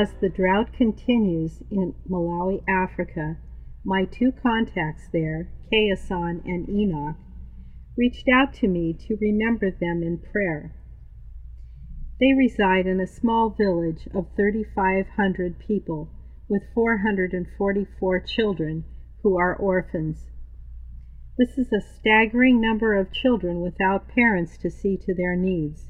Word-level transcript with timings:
As 0.00 0.14
the 0.14 0.30
drought 0.30 0.72
continues 0.72 1.62
in 1.70 1.94
Malawi, 2.08 2.62
Africa, 2.66 3.36
my 3.84 4.06
two 4.06 4.32
contacts 4.32 5.06
there, 5.12 5.50
Kayasan 5.70 6.40
and 6.46 6.66
Enoch, 6.70 7.16
reached 7.98 8.26
out 8.26 8.54
to 8.54 8.66
me 8.66 8.94
to 8.94 9.18
remember 9.20 9.70
them 9.70 10.02
in 10.02 10.16
prayer. 10.16 10.74
They 12.18 12.32
reside 12.32 12.86
in 12.86 12.98
a 12.98 13.06
small 13.06 13.50
village 13.50 14.08
of 14.14 14.34
3,500 14.36 15.58
people 15.58 16.08
with 16.48 16.72
444 16.72 18.20
children 18.20 18.84
who 19.22 19.36
are 19.36 19.54
orphans. 19.54 20.30
This 21.36 21.58
is 21.58 21.70
a 21.74 21.82
staggering 21.82 22.58
number 22.58 22.94
of 22.94 23.12
children 23.12 23.60
without 23.60 24.08
parents 24.08 24.56
to 24.62 24.70
see 24.70 24.96
to 24.96 25.14
their 25.14 25.36
needs. 25.36 25.88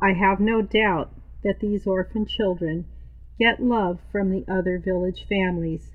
I 0.00 0.14
have 0.14 0.40
no 0.40 0.62
doubt 0.62 1.12
that 1.44 1.60
these 1.60 1.86
orphan 1.86 2.24
children 2.24 2.86
get 3.38 3.62
love 3.62 3.98
from 4.10 4.30
the 4.30 4.44
other 4.48 4.78
village 4.78 5.26
families. 5.28 5.90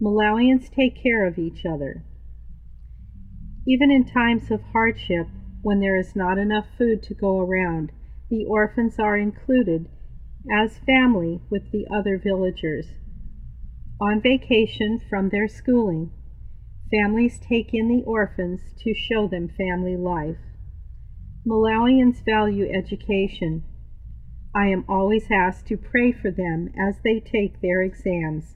Malawians 0.00 0.70
take 0.70 1.02
care 1.02 1.26
of 1.26 1.38
each 1.38 1.66
other. 1.66 2.04
Even 3.66 3.90
in 3.90 4.04
times 4.04 4.50
of 4.50 4.62
hardship, 4.72 5.26
when 5.62 5.80
there 5.80 5.96
is 5.96 6.14
not 6.14 6.38
enough 6.38 6.66
food 6.76 7.02
to 7.02 7.14
go 7.14 7.40
around, 7.40 7.90
the 8.30 8.44
orphans 8.44 8.98
are 8.98 9.18
included 9.18 9.88
as 10.52 10.78
family 10.78 11.40
with 11.50 11.70
the 11.72 11.86
other 11.92 12.18
villagers. 12.18 12.86
On 14.00 14.20
vacation 14.22 15.00
from 15.10 15.28
their 15.28 15.48
schooling, 15.48 16.10
families 16.90 17.38
take 17.38 17.74
in 17.74 17.88
the 17.88 18.04
orphans 18.06 18.60
to 18.78 18.94
show 18.94 19.26
them 19.26 19.48
family 19.48 19.96
life. 19.96 20.38
Malawians 21.46 22.24
value 22.24 22.68
education. 22.72 23.64
I 24.54 24.68
am 24.68 24.84
always 24.88 25.30
asked 25.30 25.66
to 25.66 25.76
pray 25.76 26.12
for 26.12 26.30
them 26.30 26.72
as 26.78 26.96
they 27.04 27.20
take 27.20 27.60
their 27.60 27.82
exams. 27.82 28.54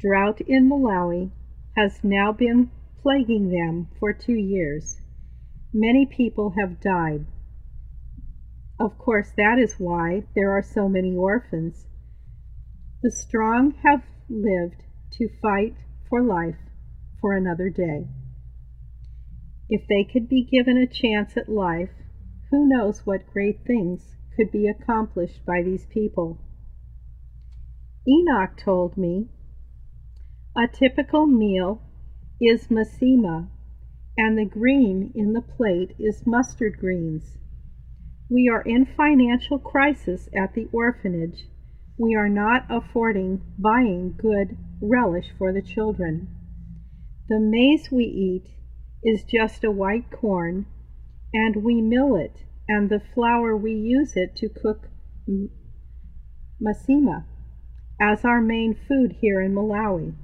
Drought 0.00 0.40
in 0.40 0.68
Malawi 0.68 1.32
has 1.76 2.02
now 2.02 2.32
been 2.32 2.70
plaguing 3.02 3.50
them 3.50 3.88
for 3.98 4.12
two 4.12 4.34
years. 4.34 5.00
Many 5.72 6.06
people 6.06 6.54
have 6.58 6.80
died. 6.80 7.26
Of 8.80 8.96
course, 8.96 9.32
that 9.36 9.58
is 9.58 9.74
why 9.78 10.24
there 10.34 10.52
are 10.52 10.62
so 10.62 10.88
many 10.88 11.16
orphans. 11.16 11.86
The 13.02 13.10
strong 13.10 13.72
have 13.82 14.02
lived 14.28 14.82
to 15.12 15.28
fight 15.42 15.74
for 16.08 16.22
life 16.22 16.58
for 17.20 17.32
another 17.32 17.70
day. 17.70 18.06
If 19.68 19.86
they 19.88 20.04
could 20.10 20.28
be 20.28 20.44
given 20.44 20.78
a 20.78 20.86
chance 20.86 21.36
at 21.36 21.48
life, 21.48 21.90
who 22.50 22.68
knows 22.68 23.04
what 23.04 23.32
great 23.32 23.64
things 23.66 24.16
could 24.36 24.50
be 24.50 24.68
accomplished 24.68 25.44
by 25.44 25.62
these 25.62 25.86
people. 25.86 26.38
Enoch 28.06 28.56
told 28.56 28.96
me 28.96 29.28
a 30.56 30.66
typical 30.66 31.26
meal 31.26 31.82
is 32.40 32.68
masema, 32.68 33.48
and 34.16 34.38
the 34.38 34.44
green 34.44 35.12
in 35.14 35.32
the 35.32 35.42
plate 35.42 35.94
is 35.98 36.26
mustard 36.26 36.78
greens. 36.78 37.38
We 38.30 38.50
are 38.52 38.62
in 38.62 38.86
financial 38.86 39.58
crisis 39.58 40.28
at 40.34 40.54
the 40.54 40.68
orphanage. 40.72 41.46
We 41.98 42.14
are 42.14 42.28
not 42.28 42.66
affording 42.68 43.42
buying 43.58 44.14
good 44.16 44.56
relish 44.80 45.30
for 45.36 45.52
the 45.52 45.62
children. 45.62 46.28
The 47.28 47.40
maize 47.40 47.90
we 47.90 48.04
eat 48.04 48.50
is 49.04 49.24
just 49.24 49.64
a 49.64 49.70
white 49.70 50.10
corn, 50.10 50.66
and 51.32 51.62
we 51.62 51.80
mill 51.80 52.16
it, 52.16 52.44
and 52.68 52.88
the 52.88 53.02
flour 53.14 53.56
we 53.56 53.72
use 53.72 54.12
it 54.16 54.34
to 54.36 54.48
cook 54.48 54.88
masima 56.62 57.24
as 58.00 58.24
our 58.24 58.40
main 58.40 58.74
food 58.74 59.16
here 59.20 59.40
in 59.40 59.54
Malawi. 59.54 60.14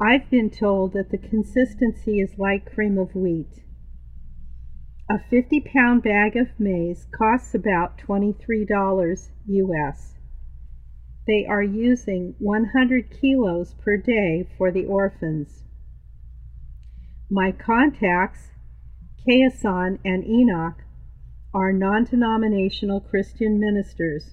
I've 0.00 0.30
been 0.30 0.50
told 0.50 0.92
that 0.94 1.10
the 1.10 1.18
consistency 1.18 2.20
is 2.20 2.38
like 2.38 2.74
cream 2.74 2.98
of 2.98 3.14
wheat. 3.14 3.62
A 5.10 5.18
50 5.18 5.60
pound 5.74 6.02
bag 6.02 6.36
of 6.36 6.48
maize 6.58 7.06
costs 7.16 7.54
about 7.54 7.98
$23 7.98 9.30
US. 9.46 10.14
They 11.26 11.44
are 11.46 11.62
using 11.62 12.34
100 12.38 13.10
kilos 13.10 13.74
per 13.74 13.96
day 13.96 14.48
for 14.56 14.72
the 14.72 14.86
orphans. 14.86 15.64
My 17.30 17.52
contacts, 17.52 18.50
Kayasan 19.28 19.98
and 20.02 20.24
Enoch, 20.24 20.82
are 21.52 21.72
non 21.72 22.04
denominational 22.04 23.00
Christian 23.00 23.60
ministers. 23.60 24.32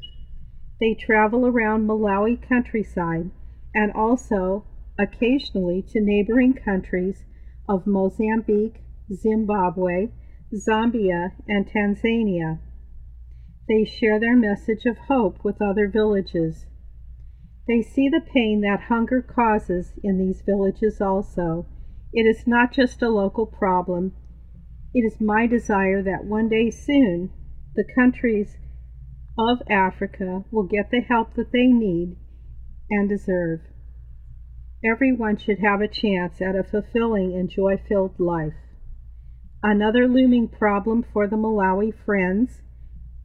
They 0.80 0.94
travel 0.94 1.46
around 1.46 1.88
Malawi 1.88 2.42
countryside 2.42 3.32
and 3.76 3.92
also 3.92 4.64
occasionally 4.98 5.82
to 5.90 6.00
neighboring 6.00 6.54
countries 6.54 7.26
of 7.68 7.86
Mozambique, 7.86 8.82
Zimbabwe, 9.14 10.10
Zambia, 10.54 11.34
and 11.48 11.68
Tanzania. 11.68 12.60
They 13.68 13.84
share 13.84 14.20
their 14.20 14.38
message 14.38 14.86
of 14.86 14.98
hope 15.10 15.44
with 15.44 15.62
other 15.62 15.90
villages. 15.90 16.66
They 17.68 17.82
see 17.82 18.08
the 18.08 18.22
pain 18.22 18.62
that 18.62 18.88
hunger 18.88 19.22
causes 19.22 19.92
in 20.02 20.18
these 20.18 20.42
villages 20.42 21.02
also. 21.02 21.66
It 22.14 22.24
is 22.24 22.48
not 22.48 22.72
just 22.72 23.02
a 23.02 23.10
local 23.10 23.46
problem. 23.46 24.14
It 24.94 25.02
is 25.02 25.22
my 25.22 25.48
desire 25.48 26.02
that 26.04 26.26
one 26.26 26.50
day 26.50 26.70
soon 26.70 27.30
the 27.76 27.86
countries 27.96 28.58
of 29.38 29.62
Africa 29.70 30.46
will 30.52 30.64
get 30.64 30.90
the 30.90 31.02
help 31.02 31.36
that 31.36 31.52
they 31.52 31.68
need 31.68 32.16
and 32.90 33.08
deserve. 33.08 33.62
Everyone 34.84 35.38
should 35.38 35.60
have 35.60 35.82
a 35.82 35.88
chance 35.88 36.42
at 36.42 36.56
a 36.56 36.64
fulfilling 36.64 37.34
and 37.34 37.50
joy 37.50 37.78
filled 37.78 38.20
life. 38.20 38.54
Another 39.62 40.08
looming 40.08 40.48
problem 40.48 41.04
for 41.04 41.28
the 41.28 41.36
Malawi 41.36 41.94
Friends 42.06 42.62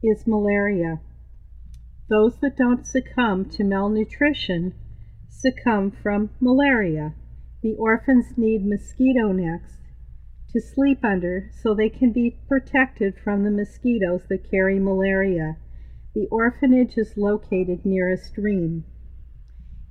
is 0.03 0.27
malaria. 0.27 0.99
Those 2.09 2.37
that 2.41 2.57
don't 2.57 2.85
succumb 2.85 3.45
to 3.51 3.63
malnutrition 3.63 4.73
succumb 5.29 5.91
from 5.91 6.31
malaria. 6.39 7.13
The 7.61 7.75
orphans 7.75 8.37
need 8.37 8.65
mosquito 8.65 9.31
nets 9.31 9.77
to 10.53 10.61
sleep 10.61 11.03
under 11.03 11.49
so 11.61 11.73
they 11.73 11.89
can 11.89 12.11
be 12.11 12.37
protected 12.47 13.15
from 13.23 13.43
the 13.43 13.51
mosquitoes 13.51 14.21
that 14.29 14.49
carry 14.49 14.79
malaria. 14.79 15.57
The 16.15 16.27
orphanage 16.31 16.97
is 16.97 17.17
located 17.17 17.85
near 17.85 18.09
a 18.11 18.17
stream. 18.17 18.85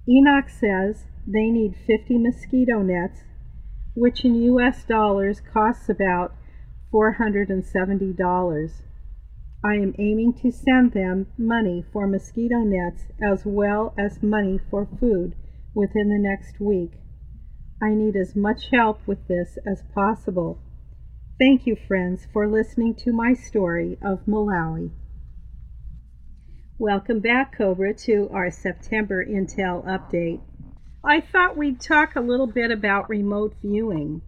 Enoch 0.08 0.48
says 0.48 1.06
they 1.26 1.50
need 1.50 1.74
50 1.76 2.18
mosquito 2.18 2.82
nets 2.82 3.22
which 3.94 4.24
in 4.24 4.34
US 4.34 4.84
dollars 4.84 5.40
costs 5.40 5.88
about 5.88 6.34
$470. 6.92 8.82
I 9.64 9.74
am 9.74 9.94
aiming 9.98 10.34
to 10.42 10.50
send 10.50 10.92
them 10.92 11.26
money 11.38 11.84
for 11.92 12.06
mosquito 12.06 12.60
nets 12.60 13.04
as 13.22 13.44
well 13.44 13.94
as 13.98 14.22
money 14.22 14.58
for 14.70 14.86
food 14.98 15.34
within 15.74 16.08
the 16.08 16.18
next 16.18 16.58
week. 16.60 16.92
I 17.82 17.94
need 17.94 18.14
as 18.14 18.36
much 18.36 18.68
help 18.72 19.00
with 19.08 19.26
this 19.26 19.58
as 19.66 19.82
possible. 19.92 20.60
Thank 21.36 21.66
you, 21.66 21.74
friends, 21.74 22.28
for 22.32 22.46
listening 22.46 22.94
to 23.04 23.12
my 23.12 23.34
story 23.34 23.98
of 24.00 24.24
Malawi. 24.24 24.92
Welcome 26.78 27.18
back, 27.18 27.58
Cobra, 27.58 27.92
to 28.06 28.30
our 28.32 28.52
September 28.52 29.24
Intel 29.24 29.84
update. 29.84 30.40
I 31.04 31.20
thought 31.20 31.56
we'd 31.56 31.80
talk 31.80 32.14
a 32.14 32.20
little 32.20 32.46
bit 32.46 32.70
about 32.70 33.10
remote 33.10 33.56
viewing. 33.60 34.22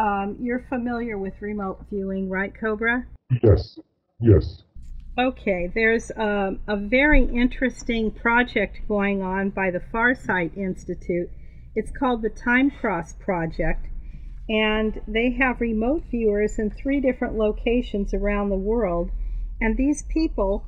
Um, 0.00 0.38
you're 0.40 0.66
familiar 0.68 1.16
with 1.16 1.40
remote 1.40 1.86
viewing, 1.88 2.28
right, 2.28 2.52
Cobra? 2.58 3.06
Yes, 3.40 3.78
yes. 4.18 4.64
Okay, 5.16 5.70
there's 5.72 6.10
um, 6.16 6.58
a 6.66 6.76
very 6.76 7.22
interesting 7.22 8.10
project 8.10 8.80
going 8.88 9.22
on 9.22 9.50
by 9.50 9.70
the 9.70 9.80
Farsight 9.94 10.56
Institute. 10.56 11.30
It's 11.76 11.90
called 11.90 12.22
the 12.22 12.30
Time 12.30 12.70
Cross 12.70 13.16
Project, 13.20 13.88
and 14.48 14.98
they 15.06 15.32
have 15.38 15.60
remote 15.60 16.04
viewers 16.10 16.58
in 16.58 16.70
three 16.70 17.02
different 17.02 17.34
locations 17.34 18.14
around 18.14 18.48
the 18.48 18.56
world. 18.56 19.10
And 19.60 19.76
these 19.76 20.02
people 20.04 20.64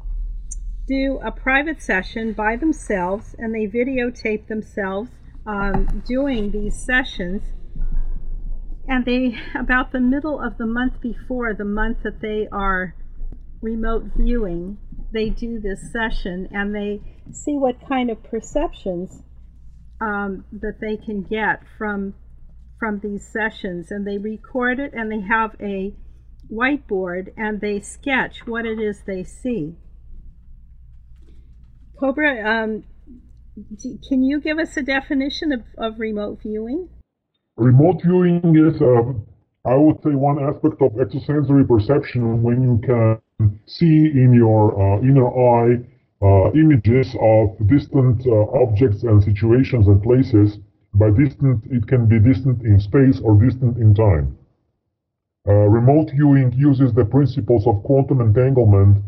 do 0.86 1.18
a 1.24 1.32
private 1.32 1.80
session 1.80 2.34
by 2.34 2.56
themselves, 2.56 3.34
and 3.38 3.54
they 3.54 3.66
videotape 3.66 4.48
themselves 4.48 5.08
um, 5.46 6.02
doing 6.06 6.50
these 6.50 6.84
sessions. 6.84 7.42
And 8.86 9.06
they, 9.06 9.38
about 9.58 9.92
the 9.92 10.00
middle 10.00 10.38
of 10.38 10.58
the 10.58 10.66
month 10.66 11.00
before 11.00 11.54
the 11.54 11.64
month 11.64 12.02
that 12.04 12.20
they 12.20 12.48
are 12.52 12.94
remote 13.62 14.10
viewing, 14.14 14.76
they 15.14 15.30
do 15.30 15.58
this 15.58 15.90
session 15.90 16.48
and 16.50 16.74
they 16.74 17.00
see 17.32 17.54
what 17.54 17.76
kind 17.88 18.10
of 18.10 18.22
perceptions 18.22 19.22
um, 20.00 20.44
that 20.52 20.80
they 20.80 20.96
can 20.96 21.22
get 21.22 21.62
from 21.76 22.14
from 22.78 23.00
these 23.00 23.26
sessions 23.26 23.90
and 23.90 24.06
they 24.06 24.18
record 24.18 24.78
it 24.78 24.92
and 24.94 25.10
they 25.10 25.20
have 25.20 25.56
a 25.60 25.92
whiteboard 26.50 27.32
and 27.36 27.60
they 27.60 27.80
sketch 27.80 28.46
what 28.46 28.64
it 28.64 28.78
is 28.78 29.02
they 29.04 29.24
see 29.24 29.74
Cobra, 31.98 32.32
um, 32.48 32.84
can 34.08 34.22
you 34.22 34.40
give 34.40 34.58
us 34.58 34.76
a 34.76 34.82
definition 34.82 35.52
of, 35.52 35.62
of 35.78 35.98
remote 35.98 36.40
viewing? 36.42 36.88
Remote 37.56 38.02
viewing 38.04 38.40
is, 38.54 38.80
uh, 38.80 39.68
I 39.68 39.74
would 39.74 39.96
say, 40.04 40.10
one 40.10 40.38
aspect 40.38 40.80
of 40.80 40.98
extrasensory 41.00 41.66
perception 41.66 42.42
when 42.42 42.62
you 42.62 42.80
can 42.86 43.60
see 43.66 44.12
in 44.14 44.32
your 44.32 44.78
uh, 44.80 45.00
inner 45.00 45.26
eye 45.26 45.84
images 46.54 47.14
of 47.20 47.56
distant 47.68 48.26
uh, 48.26 48.62
objects 48.62 49.02
and 49.04 49.22
situations 49.22 49.86
and 49.86 50.02
places. 50.02 50.58
By 50.94 51.10
distant, 51.10 51.64
it 51.70 51.86
can 51.86 52.06
be 52.06 52.18
distant 52.18 52.62
in 52.62 52.80
space 52.80 53.20
or 53.20 53.40
distant 53.40 53.76
in 53.76 53.94
time. 53.94 54.36
Uh, 55.46 55.52
remote 55.52 56.10
viewing 56.14 56.52
uses 56.52 56.92
the 56.92 57.04
principles 57.04 57.66
of 57.66 57.82
quantum 57.84 58.20
entanglement 58.20 59.02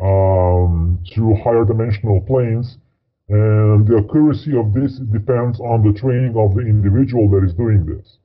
um, 0.00 0.98
to 1.14 1.34
higher 1.44 1.64
dimensional 1.64 2.20
planes, 2.22 2.78
and 3.28 3.86
the 3.86 4.02
accuracy 4.02 4.56
of 4.56 4.72
this 4.72 4.98
depends 5.12 5.60
on 5.60 5.82
the 5.82 5.98
training 5.98 6.36
of 6.36 6.54
the 6.54 6.60
individual 6.60 7.28
that 7.30 7.44
is 7.44 7.54
doing 7.54 7.84
this. 7.84 8.18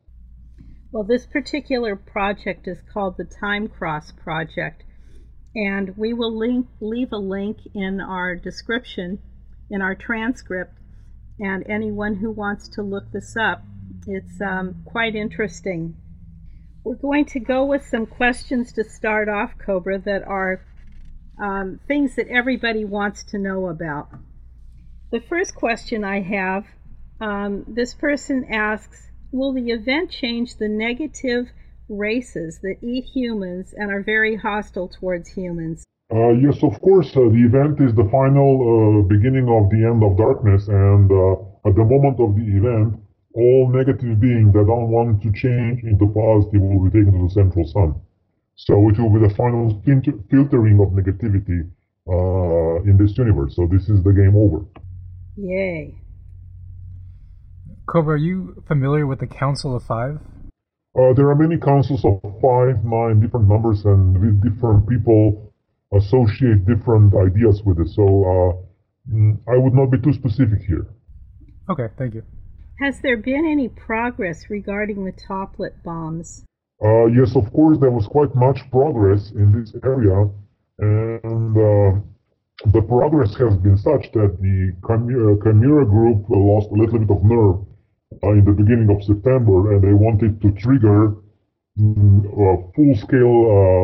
Well, 0.92 1.04
this 1.04 1.26
particular 1.26 1.96
project 1.96 2.68
is 2.68 2.80
called 2.94 3.18
the 3.18 3.26
Time 3.26 3.68
Cross 3.68 4.14
Project, 4.14 4.84
and 5.58 5.98
we 5.98 6.14
will 6.14 6.38
link, 6.38 6.68
leave 6.80 7.12
a 7.12 7.18
link 7.18 7.58
in 7.74 8.00
our 8.00 8.36
description, 8.36 9.18
in 9.72 9.82
our 9.82 9.96
transcript, 9.96 10.78
and 11.40 11.66
anyone 11.68 12.16
who 12.16 12.30
wants 12.30 12.70
to 12.70 12.84
look 12.84 13.12
this 13.12 13.36
up, 13.36 13.64
it's 14.06 14.40
um, 14.40 14.84
quite 14.86 15.16
interesting. 15.16 15.96
We're 16.84 16.96
going 16.96 17.26
to 17.26 17.40
go 17.40 17.66
with 17.66 17.88
some 17.88 18.06
questions 18.06 18.72
to 18.74 18.84
start 18.84 19.30
off, 19.30 19.58
Cobra, 19.58 19.98
that 20.00 20.22
are 20.24 20.64
um, 21.42 21.80
things 21.88 22.16
that 22.18 22.28
everybody 22.28 22.86
wants 22.86 23.24
to 23.32 23.40
know 23.40 23.68
about. 23.68 24.10
The 25.12 25.22
first 25.22 25.56
question 25.56 26.04
I 26.04 26.22
have 26.22 26.66
um, 27.20 27.66
this 27.68 27.96
person 27.96 28.46
asks 28.52 29.10
Will 29.32 29.54
the 29.54 29.72
event 29.72 30.12
change 30.12 30.58
the 30.58 30.70
negative 30.70 31.48
races 31.90 32.60
that 32.62 32.78
eat 32.82 33.06
humans 33.06 33.74
and 33.76 33.92
are 33.92 34.04
very 34.04 34.36
hostile 34.36 34.88
towards 34.88 35.30
humans? 35.30 35.86
Uh, 36.12 36.30
yes, 36.30 36.64
of 36.64 36.80
course. 36.82 37.10
Uh, 37.16 37.28
the 37.30 37.44
event 37.44 37.82
is 37.82 37.94
the 37.96 38.08
final 38.12 38.50
uh, 38.64 39.08
beginning 39.08 39.50
of 39.50 39.70
the 39.70 39.84
end 39.84 40.04
of 40.04 40.18
darkness, 40.18 40.68
and 40.68 41.12
uh, 41.12 41.68
at 41.68 41.76
the 41.76 41.84
moment 41.84 42.20
of 42.20 42.36
the 42.36 42.48
event, 42.56 42.96
all 43.34 43.70
negative 43.70 44.20
beings 44.20 44.54
that 44.54 44.66
don't 44.66 44.90
want 44.90 45.22
to 45.22 45.32
change 45.34 45.84
into 45.84 46.08
positive 46.08 46.62
will 46.62 46.90
be 46.90 46.92
taken 46.98 47.12
to 47.12 47.28
the 47.28 47.34
central 47.34 47.68
sun. 47.68 47.94
So 48.56 48.90
it 48.90 48.98
will 48.98 49.12
be 49.12 49.28
the 49.28 49.34
final 49.36 49.82
filtering 49.84 50.80
of 50.80 50.90
negativity 50.96 51.70
uh, 52.10 52.82
in 52.90 52.98
this 52.98 53.18
universe. 53.18 53.56
So 53.56 53.68
this 53.68 53.90
is 53.90 54.04
the 54.04 54.12
game 54.12 54.36
over. 54.36 54.66
Yay. 55.36 55.94
Cobra, 57.86 58.16
are 58.16 58.18
you 58.18 58.64
familiar 58.68 59.06
with 59.06 59.20
the 59.20 59.28
Council 59.28 59.76
of 59.76 59.84
Five? 59.84 60.20
Uh, 60.98 61.14
there 61.14 61.30
are 61.30 61.36
many 61.36 61.58
councils 61.58 62.04
of 62.04 62.20
five, 62.42 62.84
nine 62.84 63.20
different 63.22 63.48
numbers, 63.48 63.86
and 63.86 64.20
with 64.20 64.42
different 64.42 64.90
people 64.90 65.54
associate 65.94 66.66
different 66.66 67.14
ideas 67.14 67.62
with 67.64 67.80
it. 67.80 67.88
So 67.90 68.04
uh, 68.04 69.14
mm, 69.14 69.38
I 69.48 69.58
would 69.58 69.76
not 69.76 69.92
be 69.92 70.00
too 70.00 70.14
specific 70.14 70.60
here. 70.66 70.88
Okay, 71.70 71.88
thank 72.00 72.16
you. 72.16 72.24
Has 72.80 73.00
there 73.02 73.18
been 73.18 73.46
any 73.46 73.70
progress 73.70 74.50
regarding 74.50 75.06
the 75.06 75.12
toplet 75.12 75.84
bombs? 75.84 76.46
Uh, 76.84 77.06
yes, 77.06 77.36
of 77.36 77.52
course, 77.54 77.78
there 77.80 77.92
was 77.92 78.08
quite 78.08 78.34
much 78.36 78.60
progress 78.72 79.32
in 79.32 79.52
this 79.52 79.76
area, 79.84 80.28
and 80.80 81.58
uh, 81.58 82.00
the 82.74 82.82
progress 82.82 83.36
has 83.36 83.56
been 83.58 83.78
such 83.78 84.12
that 84.14 84.38
the 84.42 84.74
Chimera 84.86 85.86
group 85.86 86.26
lost 86.30 86.70
a 86.72 86.74
little 86.74 87.00
bit 87.00 87.12
of 87.12 87.24
nerve 87.24 87.58
uh, 87.62 87.77
in 88.12 88.46
the 88.46 88.52
beginning 88.52 88.90
of 88.90 89.04
September, 89.04 89.74
and 89.74 89.84
they 89.84 89.94
wanted 89.94 90.42
to 90.42 90.52
trigger 90.52 91.16
mm, 91.80 92.24
a 92.26 92.72
full-scale, 92.74 93.38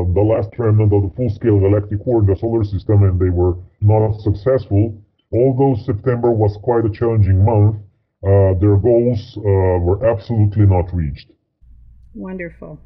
uh, 0.08 0.14
the 0.14 0.22
last 0.22 0.50
remnant 0.58 0.94
of 0.94 1.04
the 1.04 1.12
full-scale 1.16 1.60
galactic 1.60 2.06
war 2.06 2.22
in 2.22 2.28
the 2.28 2.36
solar 2.36 2.64
system, 2.64 3.04
and 3.04 3.20
they 3.20 3.30
were 3.30 3.58
not 3.82 4.20
successful. 4.22 4.98
Although 5.32 5.76
September 5.84 6.32
was 6.32 6.58
quite 6.64 6.86
a 6.86 6.90
challenging 6.90 7.44
month, 7.44 7.78
uh, 8.24 8.54
their 8.60 8.78
goals 8.78 9.38
uh, 9.38 9.42
were 9.84 10.06
absolutely 10.06 10.66
not 10.66 10.94
reached. 10.94 11.30
Wonderful. 12.14 12.80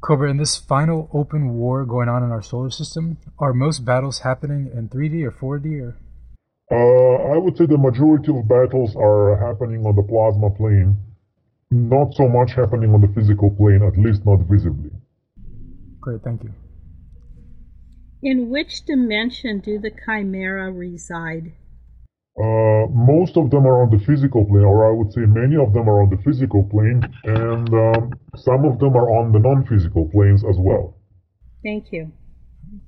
Cobra, 0.00 0.30
in 0.30 0.36
this 0.36 0.56
final 0.56 1.10
open 1.12 1.54
war 1.54 1.84
going 1.84 2.08
on 2.08 2.22
in 2.22 2.30
our 2.30 2.42
solar 2.42 2.70
system, 2.70 3.18
are 3.38 3.52
most 3.52 3.84
battles 3.84 4.20
happening 4.20 4.70
in 4.72 4.88
3D 4.88 5.24
or 5.24 5.32
4D 5.32 5.82
or? 5.82 5.96
Uh, 6.70 7.32
I 7.32 7.38
would 7.38 7.56
say 7.56 7.66
the 7.66 7.78
majority 7.78 8.30
of 8.36 8.46
battles 8.46 8.94
are 8.94 9.36
happening 9.36 9.86
on 9.86 9.96
the 9.96 10.02
plasma 10.02 10.50
plane, 10.50 10.98
not 11.70 12.14
so 12.14 12.28
much 12.28 12.52
happening 12.52 12.92
on 12.92 13.00
the 13.00 13.08
physical 13.08 13.50
plane, 13.50 13.82
at 13.82 13.96
least 13.96 14.26
not 14.26 14.40
visibly. 14.40 14.90
Great, 16.00 16.22
thank 16.22 16.44
you. 16.44 16.52
In 18.22 18.50
which 18.50 18.84
dimension 18.84 19.60
do 19.60 19.78
the 19.78 19.90
Chimera 19.90 20.70
reside? 20.70 21.52
Uh, 22.38 22.86
most 22.92 23.36
of 23.36 23.50
them 23.50 23.66
are 23.66 23.82
on 23.82 23.90
the 23.90 24.04
physical 24.04 24.44
plane, 24.44 24.64
or 24.64 24.86
I 24.88 24.92
would 24.92 25.12
say 25.12 25.22
many 25.22 25.56
of 25.56 25.72
them 25.72 25.88
are 25.88 26.02
on 26.02 26.10
the 26.10 26.18
physical 26.18 26.64
plane, 26.64 27.02
and 27.24 27.68
um, 27.72 28.12
some 28.36 28.64
of 28.64 28.78
them 28.78 28.96
are 28.96 29.10
on 29.10 29.32
the 29.32 29.38
non 29.38 29.64
physical 29.64 30.08
planes 30.08 30.44
as 30.44 30.56
well. 30.58 30.94
Thank 31.62 31.92
you. 31.92 32.12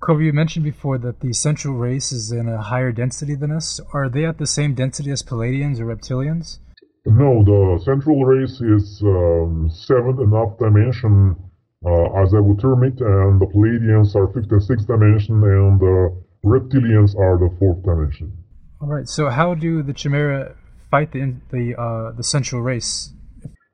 Cobra, 0.01 0.25
you 0.25 0.33
mentioned 0.33 0.65
before 0.65 0.97
that 0.99 1.21
the 1.21 1.35
central 1.35 1.75
race 1.75 2.11
is 2.11 2.33
in 2.33 2.49
a 2.49 2.63
higher 2.63 2.91
density 2.91 3.35
than 3.35 3.53
us. 3.53 3.81
Are 3.93 4.09
they 4.09 4.25
at 4.25 4.39
the 4.39 4.47
same 4.47 4.75
density 4.75 5.11
as 5.11 5.23
Pleiadians 5.23 5.79
or 5.79 5.85
reptilians? 5.85 6.59
No, 7.05 7.45
the 7.45 7.83
central 7.85 8.25
race 8.25 8.61
is 8.63 9.03
um, 9.03 9.71
seventh 9.71 10.19
and 10.19 10.35
up 10.35 10.59
dimension, 10.59 11.37
uh, 11.85 12.23
as 12.23 12.33
I 12.33 12.41
would 12.41 12.61
term 12.61 12.85
it, 12.85 12.99
and 13.01 13.41
the 13.41 13.47
Pleiadians 13.47 14.17
are 14.17 14.27
fifth 14.33 14.51
and 14.51 14.63
sixth 14.63 14.87
dimension, 14.87 15.43
and 15.45 15.79
the 15.79 16.17
reptilians 16.45 17.15
are 17.17 17.37
the 17.37 17.55
fourth 17.59 17.83
dimension. 17.83 18.33
All 18.81 18.89
right. 18.89 19.07
So 19.07 19.29
how 19.29 19.55
do 19.55 19.83
the 19.83 19.93
Chimera 19.93 20.57
fight 20.91 21.13
the 21.13 21.37
the 21.51 21.79
uh, 21.79 22.13
the 22.13 22.25
central 22.25 22.63
race? 22.63 23.13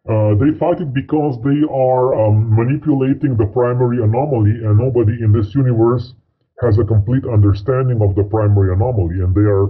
Uh, 0.09 0.39
they 0.39 0.57
fight 0.59 0.81
it 0.81 0.95
because 0.95 1.35
they 1.43 1.67
are 1.67 2.15
um, 2.15 2.55
manipulating 2.55 3.37
the 3.37 3.47
primary 3.53 3.99
anomaly, 3.99 4.63
and 4.63 4.79
nobody 4.79 5.19
in 5.19 5.33
this 5.33 5.53
universe 5.55 6.15
has 6.63 6.79
a 6.79 6.85
complete 6.85 7.25
understanding 7.27 8.01
of 8.01 8.15
the 8.15 8.23
primary 8.23 8.73
anomaly, 8.73 9.19
and 9.19 9.35
they 9.35 9.43
are 9.43 9.67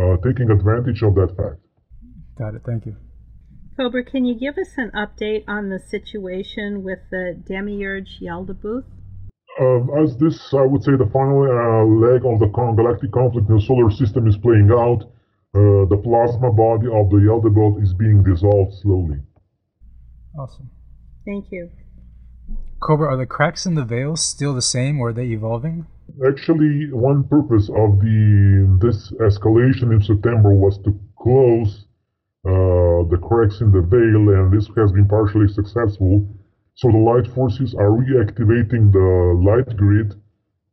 uh, 0.00 0.16
taking 0.24 0.50
advantage 0.50 1.02
of 1.02 1.14
that 1.14 1.36
fact. 1.36 1.60
Got 2.38 2.54
it. 2.54 2.62
Thank 2.64 2.86
you. 2.86 2.96
Cobra, 3.76 4.04
can 4.04 4.24
you 4.24 4.34
give 4.38 4.56
us 4.56 4.72
an 4.78 4.90
update 4.94 5.44
on 5.46 5.68
the 5.68 5.78
situation 5.78 6.82
with 6.82 7.00
the 7.10 7.36
Demiurge 7.46 8.20
Yaldabaoth? 8.22 8.84
Um, 9.60 9.90
as 10.02 10.16
this, 10.16 10.54
I 10.54 10.62
would 10.62 10.82
say, 10.82 10.96
the 10.96 11.10
final 11.12 11.44
uh, 11.44 11.84
leg 11.84 12.24
of 12.24 12.40
the 12.40 12.48
galactic 12.48 13.12
conflict 13.12 13.48
in 13.50 13.56
the 13.56 13.62
solar 13.62 13.90
system 13.90 14.26
is 14.26 14.36
playing 14.36 14.70
out, 14.72 15.02
uh, 15.54 15.86
the 15.86 16.00
plasma 16.02 16.50
body 16.50 16.88
of 16.88 17.10
the 17.10 17.20
Yaldabaoth 17.20 17.82
is 17.82 17.92
being 17.94 18.24
dissolved 18.24 18.74
slowly. 18.80 19.18
Awesome. 20.38 20.70
Thank 21.24 21.46
you. 21.50 21.70
Cobra, 22.80 23.08
are 23.08 23.16
the 23.16 23.26
cracks 23.26 23.66
in 23.66 23.74
the 23.74 23.84
veil 23.84 24.16
still 24.16 24.54
the 24.54 24.62
same, 24.62 25.00
or 25.00 25.08
are 25.08 25.12
they 25.12 25.26
evolving? 25.26 25.86
Actually, 26.26 26.92
one 26.92 27.24
purpose 27.24 27.70
of 27.70 27.98
the 28.00 28.78
this 28.82 29.10
escalation 29.20 29.92
in 29.92 30.02
September 30.02 30.50
was 30.50 30.76
to 30.84 30.98
close 31.18 31.86
uh, 32.46 33.08
the 33.08 33.18
cracks 33.22 33.60
in 33.62 33.70
the 33.70 33.80
veil, 33.80 34.28
and 34.36 34.52
this 34.52 34.68
has 34.76 34.92
been 34.92 35.08
partially 35.08 35.48
successful. 35.48 36.28
So 36.74 36.90
the 36.90 36.98
light 36.98 37.26
forces 37.34 37.74
are 37.74 37.90
reactivating 37.90 38.92
the 38.92 39.40
light 39.40 39.76
grid 39.76 40.14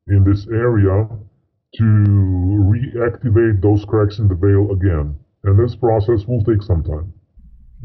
in 0.08 0.24
this 0.25 0.48
area 0.48 1.08
to 1.75 1.84
reactivate 1.84 3.62
those 3.62 3.86
cracks 3.86 4.20
in 4.20 4.27
the 4.27 4.36
veil 4.36 4.72
again. 4.72 5.15
And 5.44 5.58
this 5.58 5.75
process 5.75 6.25
will 6.27 6.44
take 6.44 6.62
some 6.62 6.84
time. 6.84 7.13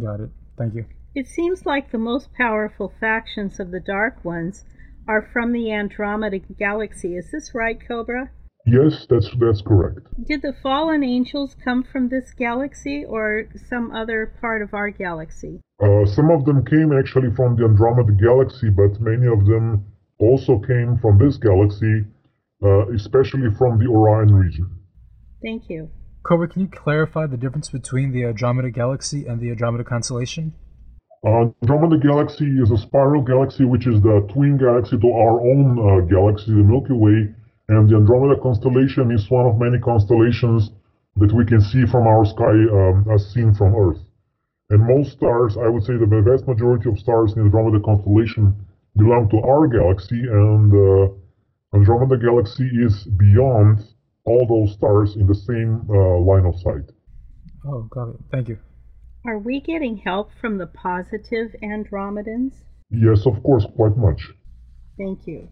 Got 0.03 0.21
it. 0.21 0.31
Thank 0.59 0.75
you. 0.75 0.85
It 1.17 1.29
seems 1.29 1.65
like 1.65 1.91
the 1.91 1.99
most 2.13 2.35
powerful 2.35 2.93
factions 3.01 3.59
of 3.59 3.71
the 3.71 3.81
Dark 3.81 4.23
Ones 4.23 4.67
are 5.09 5.27
from 5.33 5.53
the 5.53 5.73
Andromeda 5.73 6.41
Galaxy. 6.41 7.17
Is 7.17 7.31
this 7.33 7.53
right, 7.55 7.79
Cobra? 7.89 8.31
Yes, 8.67 9.07
that's 9.09 9.31
that's 9.41 9.63
correct. 9.63 10.09
Did 10.23 10.43
the 10.43 10.53
fallen 10.63 11.03
angels 11.03 11.57
come 11.65 11.85
from 11.85 12.11
this 12.11 12.35
galaxy 12.37 13.03
or 13.03 13.49
some 13.71 13.93
other 13.93 14.31
part 14.43 14.61
of 14.61 14.75
our 14.75 14.91
galaxy? 14.91 15.63
Uh, 15.83 16.05
some 16.05 16.31
of 16.31 16.45
them 16.45 16.63
came 16.67 16.93
actually 16.93 17.31
from 17.35 17.57
the 17.57 17.65
Andromeda 17.65 18.13
Galaxy, 18.13 18.69
but 18.69 19.01
many 19.01 19.27
of 19.27 19.47
them 19.47 19.87
also 20.19 20.59
came 20.59 20.99
from 20.99 21.17
this 21.17 21.39
galaxy, 21.39 22.05
uh, 22.63 22.93
especially 22.93 23.49
from 23.57 23.79
the 23.79 23.87
Orion 23.87 24.35
region. 24.35 24.69
Thank 25.43 25.71
you. 25.71 25.89
Cobra, 26.25 26.47
can 26.47 26.61
you 26.61 26.69
clarify 26.69 27.27
the 27.27 27.39
difference 27.39 27.71
between 27.71 28.13
the 28.13 28.27
Andromeda 28.27 28.71
Galaxy 28.71 29.25
and 29.25 29.41
the 29.41 29.49
Andromeda 29.49 29.85
Constellation? 29.85 30.53
Uh, 31.25 31.49
Andromeda 31.63 31.99
Galaxy 31.99 32.47
is 32.61 32.71
a 32.71 32.77
spiral 32.77 33.23
galaxy, 33.23 33.65
which 33.65 33.87
is 33.87 34.01
the 34.03 34.27
twin 34.33 34.59
galaxy 34.59 34.99
to 34.99 35.11
our 35.11 35.41
own 35.41 35.79
uh, 35.79 36.01
galaxy, 36.07 36.53
the 36.53 36.63
Milky 36.63 36.93
Way 36.93 37.35
And 37.69 37.89
the 37.89 37.97
Andromeda 37.97 38.41
constellation 38.41 39.11
is 39.11 39.29
one 39.31 39.47
of 39.47 39.59
many 39.59 39.79
constellations 39.79 40.71
that 41.17 41.33
we 41.33 41.45
can 41.45 41.61
see 41.61 41.85
from 41.87 42.07
our 42.07 42.25
sky 42.25 42.55
um, 42.71 43.07
as 43.13 43.33
seen 43.33 43.55
from 43.55 43.75
Earth. 43.75 43.99
And 44.71 44.87
most 44.87 45.13
stars, 45.13 45.57
I 45.57 45.69
would 45.69 45.83
say 45.83 45.95
the 45.97 46.07
vast 46.07 46.47
majority 46.47 46.91
of 46.91 46.99
stars 46.99 47.33
in 47.33 47.39
the 47.39 47.45
Andromeda 47.47 47.83
constellation 47.83 48.55
belong 48.97 49.29
to 49.31 49.39
our 49.39 49.67
galaxy, 49.67 50.21
and 50.21 50.73
uh, 50.73 51.77
Andromeda 51.77 52.19
galaxy 52.19 52.69
is 52.83 53.05
beyond 53.17 53.81
all 54.25 54.47
those 54.47 54.75
stars 54.75 55.17
in 55.17 55.27
the 55.27 55.35
same 55.35 55.87
uh, 55.91 56.19
line 56.19 56.47
of 56.47 56.55
sight. 56.61 56.91
Oh, 57.67 57.83
got 57.91 58.11
it. 58.11 58.17
Thank 58.31 58.49
you. 58.49 58.59
Are 59.27 59.39
we 59.39 59.61
getting 59.61 59.97
help 59.97 60.31
from 60.41 60.59
the 60.59 60.69
positive 60.69 61.57
Andromedans? 61.61 62.53
Yes, 62.91 63.27
of 63.27 63.43
course, 63.43 63.67
quite 63.75 63.97
much. 63.97 64.31
Thank 64.97 65.27
you. 65.27 65.49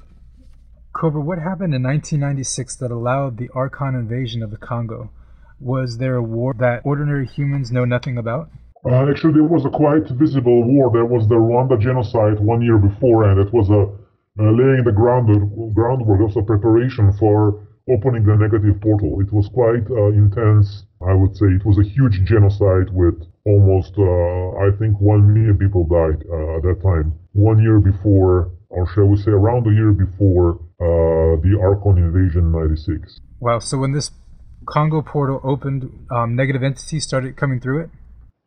Cobra, 0.93 1.21
what 1.21 1.38
happened 1.38 1.75
in 1.75 1.83
1996 1.83 2.76
that 2.76 2.93
allowed 2.93 3.37
the 3.37 3.49
Archon 3.52 3.97
invasion 3.97 4.45
of 4.45 4.52
the 4.52 4.57
Congo? 4.57 5.11
Was 5.59 5.99
there 5.99 6.14
a 6.14 6.23
war 6.23 6.54
that 6.61 6.83
ordinary 6.85 7.26
humans 7.26 7.73
know 7.73 7.85
nothing 7.85 8.16
about? 8.16 8.49
Uh, 8.85 9.11
actually, 9.11 9.33
there 9.33 9.43
was 9.43 9.64
a 9.64 9.71
quite 9.71 10.09
visible 10.09 10.62
war. 10.62 10.93
There 10.93 11.04
was 11.04 11.26
the 11.26 11.35
Rwanda 11.35 11.81
genocide 11.81 12.38
one 12.38 12.62
year 12.62 12.78
before, 12.78 13.28
and 13.28 13.40
it 13.40 13.52
was 13.52 13.71
a 13.71 13.90
uh, 14.38 14.50
laying 14.50 14.85
the 14.85 14.93
ground, 14.93 15.28
groundwork 15.75 16.21
of 16.21 16.35
the 16.35 16.43
preparation 16.43 17.12
for 17.19 17.66
opening 17.90 18.25
the 18.25 18.37
negative 18.37 18.81
portal. 18.81 19.21
It 19.21 19.33
was 19.33 19.49
quite 19.49 19.87
uh, 19.90 20.11
intense. 20.14 20.85
I 21.08 21.14
would 21.14 21.37
say 21.37 21.46
it 21.46 21.64
was 21.64 21.78
a 21.78 21.84
huge 21.84 22.25
genocide 22.25 22.88
with 22.92 23.20
almost, 23.44 23.92
uh, 23.99 24.64
I 24.66 24.70
think, 24.78 25.00
one 25.00 25.32
million 25.32 25.58
people 25.58 25.84
died 25.84 26.25
uh, 26.30 26.56
at 26.56 26.62
that 26.62 26.80
time. 26.82 27.14
One 27.32 27.62
year 27.62 27.78
before, 27.78 28.52
or 28.70 28.87
shall 28.94 29.06
we 29.06 29.16
say, 29.16 29.30
around 29.30 29.66
a 29.66 29.75
year 29.75 29.92
before 29.92 30.61
uh, 30.80 31.40
the 31.44 31.58
Archon 31.61 31.99
invasion 31.99 32.52
'96. 32.52 33.20
Wow. 33.40 33.58
So 33.58 33.78
when 33.78 33.92
this 33.92 34.11
Congo 34.66 35.02
portal 35.02 35.40
opened, 35.44 35.90
um, 36.11 36.37
negative 36.37 36.62
entities 36.62 37.04
started 37.04 37.37
coming 37.37 37.61
through 37.61 37.84
it. 37.84 37.90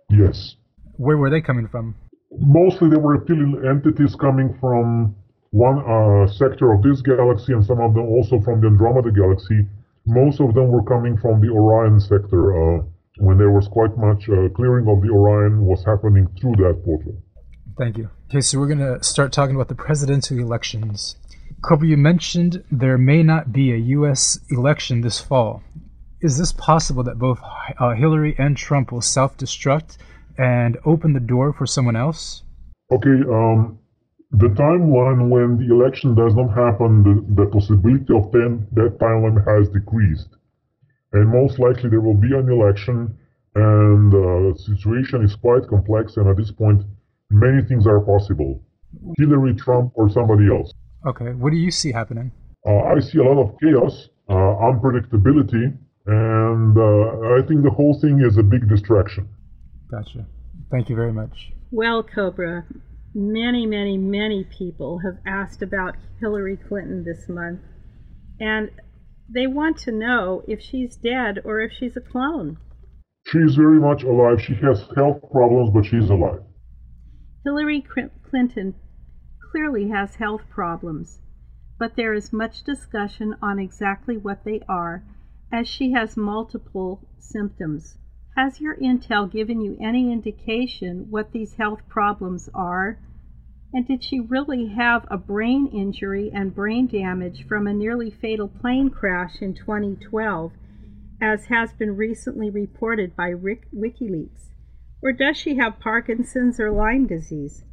Yes. 0.09 0.55
Where 0.97 1.17
were 1.17 1.29
they 1.29 1.41
coming 1.41 1.67
from? 1.67 1.95
Mostly, 2.31 2.89
they 2.89 2.97
were 2.97 3.17
reptilian 3.17 3.63
entities 3.65 4.15
coming 4.15 4.57
from 4.59 5.15
one 5.51 5.79
uh, 5.79 6.27
sector 6.27 6.73
of 6.73 6.81
this 6.81 7.01
galaxy, 7.01 7.53
and 7.53 7.63
some 7.63 7.79
of 7.79 7.93
them 7.93 8.05
also 8.05 8.39
from 8.41 8.61
the 8.61 8.67
Andromeda 8.67 9.11
galaxy. 9.11 9.67
Most 10.07 10.39
of 10.39 10.55
them 10.55 10.69
were 10.69 10.83
coming 10.83 11.17
from 11.17 11.41
the 11.41 11.49
Orion 11.49 11.99
sector. 11.99 12.41
Uh, 12.55 12.83
when 13.19 13.37
there 13.37 13.51
was 13.51 13.67
quite 13.67 13.97
much 13.97 14.29
uh, 14.29 14.47
clearing 14.55 14.87
of 14.87 15.01
the 15.01 15.09
Orion 15.09 15.65
was 15.65 15.83
happening 15.83 16.27
through 16.39 16.55
that 16.57 16.81
portal. 16.85 17.17
Thank 17.75 17.97
you. 17.97 18.09
Okay, 18.29 18.41
so 18.41 18.59
we're 18.59 18.67
going 18.67 18.77
to 18.77 19.03
start 19.03 19.31
talking 19.31 19.55
about 19.55 19.69
the 19.69 19.75
presidential 19.75 20.37
elections. 20.37 21.15
Cobra, 21.63 21.87
you 21.87 21.97
mentioned 21.97 22.63
there 22.71 22.97
may 22.97 23.23
not 23.23 23.51
be 23.51 23.73
a 23.73 23.77
U.S. 23.77 24.39
election 24.51 25.01
this 25.01 25.19
fall 25.19 25.63
is 26.21 26.37
this 26.37 26.51
possible 26.51 27.03
that 27.03 27.19
both 27.19 27.39
uh, 27.79 27.93
Hillary 27.93 28.35
and 28.37 28.57
Trump 28.57 28.91
will 28.91 29.01
self-destruct 29.01 29.97
and 30.37 30.77
open 30.85 31.13
the 31.13 31.19
door 31.19 31.53
for 31.53 31.65
someone 31.65 31.95
else? 31.95 32.43
Okay, 32.91 33.21
um, 33.29 33.79
the 34.31 34.47
timeline 34.47 35.29
when 35.29 35.57
the 35.57 35.73
election 35.73 36.15
does 36.15 36.35
not 36.35 36.49
happen, 36.49 37.03
the, 37.03 37.43
the 37.43 37.49
possibility 37.49 38.13
of 38.13 38.31
ten, 38.31 38.67
that 38.73 38.99
timeline 38.99 39.39
has 39.47 39.69
decreased. 39.69 40.29
And 41.13 41.29
most 41.29 41.59
likely 41.59 41.89
there 41.89 42.01
will 42.01 42.17
be 42.17 42.33
an 42.35 42.51
election, 42.51 43.17
and 43.55 44.13
uh, 44.13 44.51
the 44.51 44.55
situation 44.57 45.23
is 45.23 45.35
quite 45.35 45.67
complex, 45.67 46.17
and 46.17 46.27
at 46.27 46.35
this 46.35 46.51
point, 46.51 46.83
many 47.29 47.63
things 47.63 47.87
are 47.87 48.01
possible. 48.01 48.61
Hillary, 49.17 49.53
Trump, 49.55 49.91
or 49.95 50.09
somebody 50.09 50.49
else. 50.49 50.73
Okay, 51.05 51.31
what 51.33 51.51
do 51.51 51.57
you 51.57 51.71
see 51.71 51.91
happening? 51.91 52.31
Uh, 52.65 52.79
I 52.79 52.99
see 52.99 53.19
a 53.19 53.23
lot 53.23 53.41
of 53.41 53.55
chaos, 53.61 54.09
uh, 54.29 54.33
unpredictability, 54.33 55.77
and 56.05 56.77
uh, 56.77 57.35
I 57.37 57.47
think 57.47 57.63
the 57.63 57.71
whole 57.73 57.97
thing 57.99 58.21
is 58.21 58.37
a 58.37 58.43
big 58.43 58.67
distraction. 58.67 59.29
Gotcha. 59.89 60.25
Thank 60.69 60.89
you 60.89 60.95
very 60.97 61.13
much. 61.13 61.53
Well, 61.71 62.03
Cobra, 62.03 62.65
many, 63.13 63.65
many, 63.65 63.97
many 63.97 64.43
people 64.43 64.99
have 64.99 65.17
asked 65.25 65.61
about 65.61 65.95
Hillary 66.19 66.57
Clinton 66.57 67.03
this 67.03 67.27
month, 67.29 67.61
and 68.39 68.69
they 69.29 69.47
want 69.47 69.77
to 69.79 69.91
know 69.91 70.43
if 70.47 70.61
she's 70.61 70.95
dead 70.95 71.39
or 71.43 71.59
if 71.59 71.71
she's 71.71 71.97
a 71.97 72.01
clone. 72.01 72.57
She's 73.25 73.55
very 73.55 73.79
much 73.79 74.03
alive. 74.03 74.41
She 74.41 74.55
has 74.55 74.87
health 74.95 75.21
problems, 75.31 75.71
but 75.73 75.85
she's 75.85 76.09
alive. 76.09 76.43
Hillary 77.43 77.85
Clinton 78.29 78.75
clearly 79.51 79.89
has 79.89 80.15
health 80.15 80.43
problems, 80.49 81.19
but 81.77 81.95
there 81.95 82.13
is 82.13 82.31
much 82.31 82.63
discussion 82.63 83.35
on 83.41 83.59
exactly 83.59 84.17
what 84.17 84.43
they 84.43 84.61
are 84.67 85.03
as 85.51 85.67
she 85.67 85.91
has 85.91 86.17
multiple 86.17 87.07
symptoms. 87.19 87.97
Has 88.37 88.61
your 88.61 88.75
intel 88.75 89.27
given 89.31 89.61
you 89.61 89.75
any 89.81 90.11
indication 90.11 91.07
what 91.09 91.31
these 91.31 91.55
health 91.55 91.81
problems 91.89 92.51
are? 92.53 92.99
And 93.73 93.87
did 93.87 94.03
she 94.03 94.19
really 94.19 94.67
have 94.67 95.07
a 95.09 95.17
brain 95.17 95.65
injury 95.73 96.29
and 96.31 96.53
brain 96.53 96.85
damage 96.85 97.47
from 97.47 97.65
a 97.65 97.73
nearly 97.73 98.11
fatal 98.11 98.47
plane 98.47 98.91
crash 98.91 99.41
in 99.41 99.55
2012, 99.55 100.51
as 101.19 101.45
has 101.45 101.73
been 101.73 101.97
recently 101.97 102.51
reported 102.51 103.15
by 103.15 103.29
Rick 103.29 103.71
WikiLeaks? 103.75 104.51
Or 105.01 105.13
does 105.13 105.35
she 105.35 105.55
have 105.55 105.79
Parkinson's 105.79 106.59
or 106.59 106.69
Lyme 106.69 107.07
disease? 107.07 107.63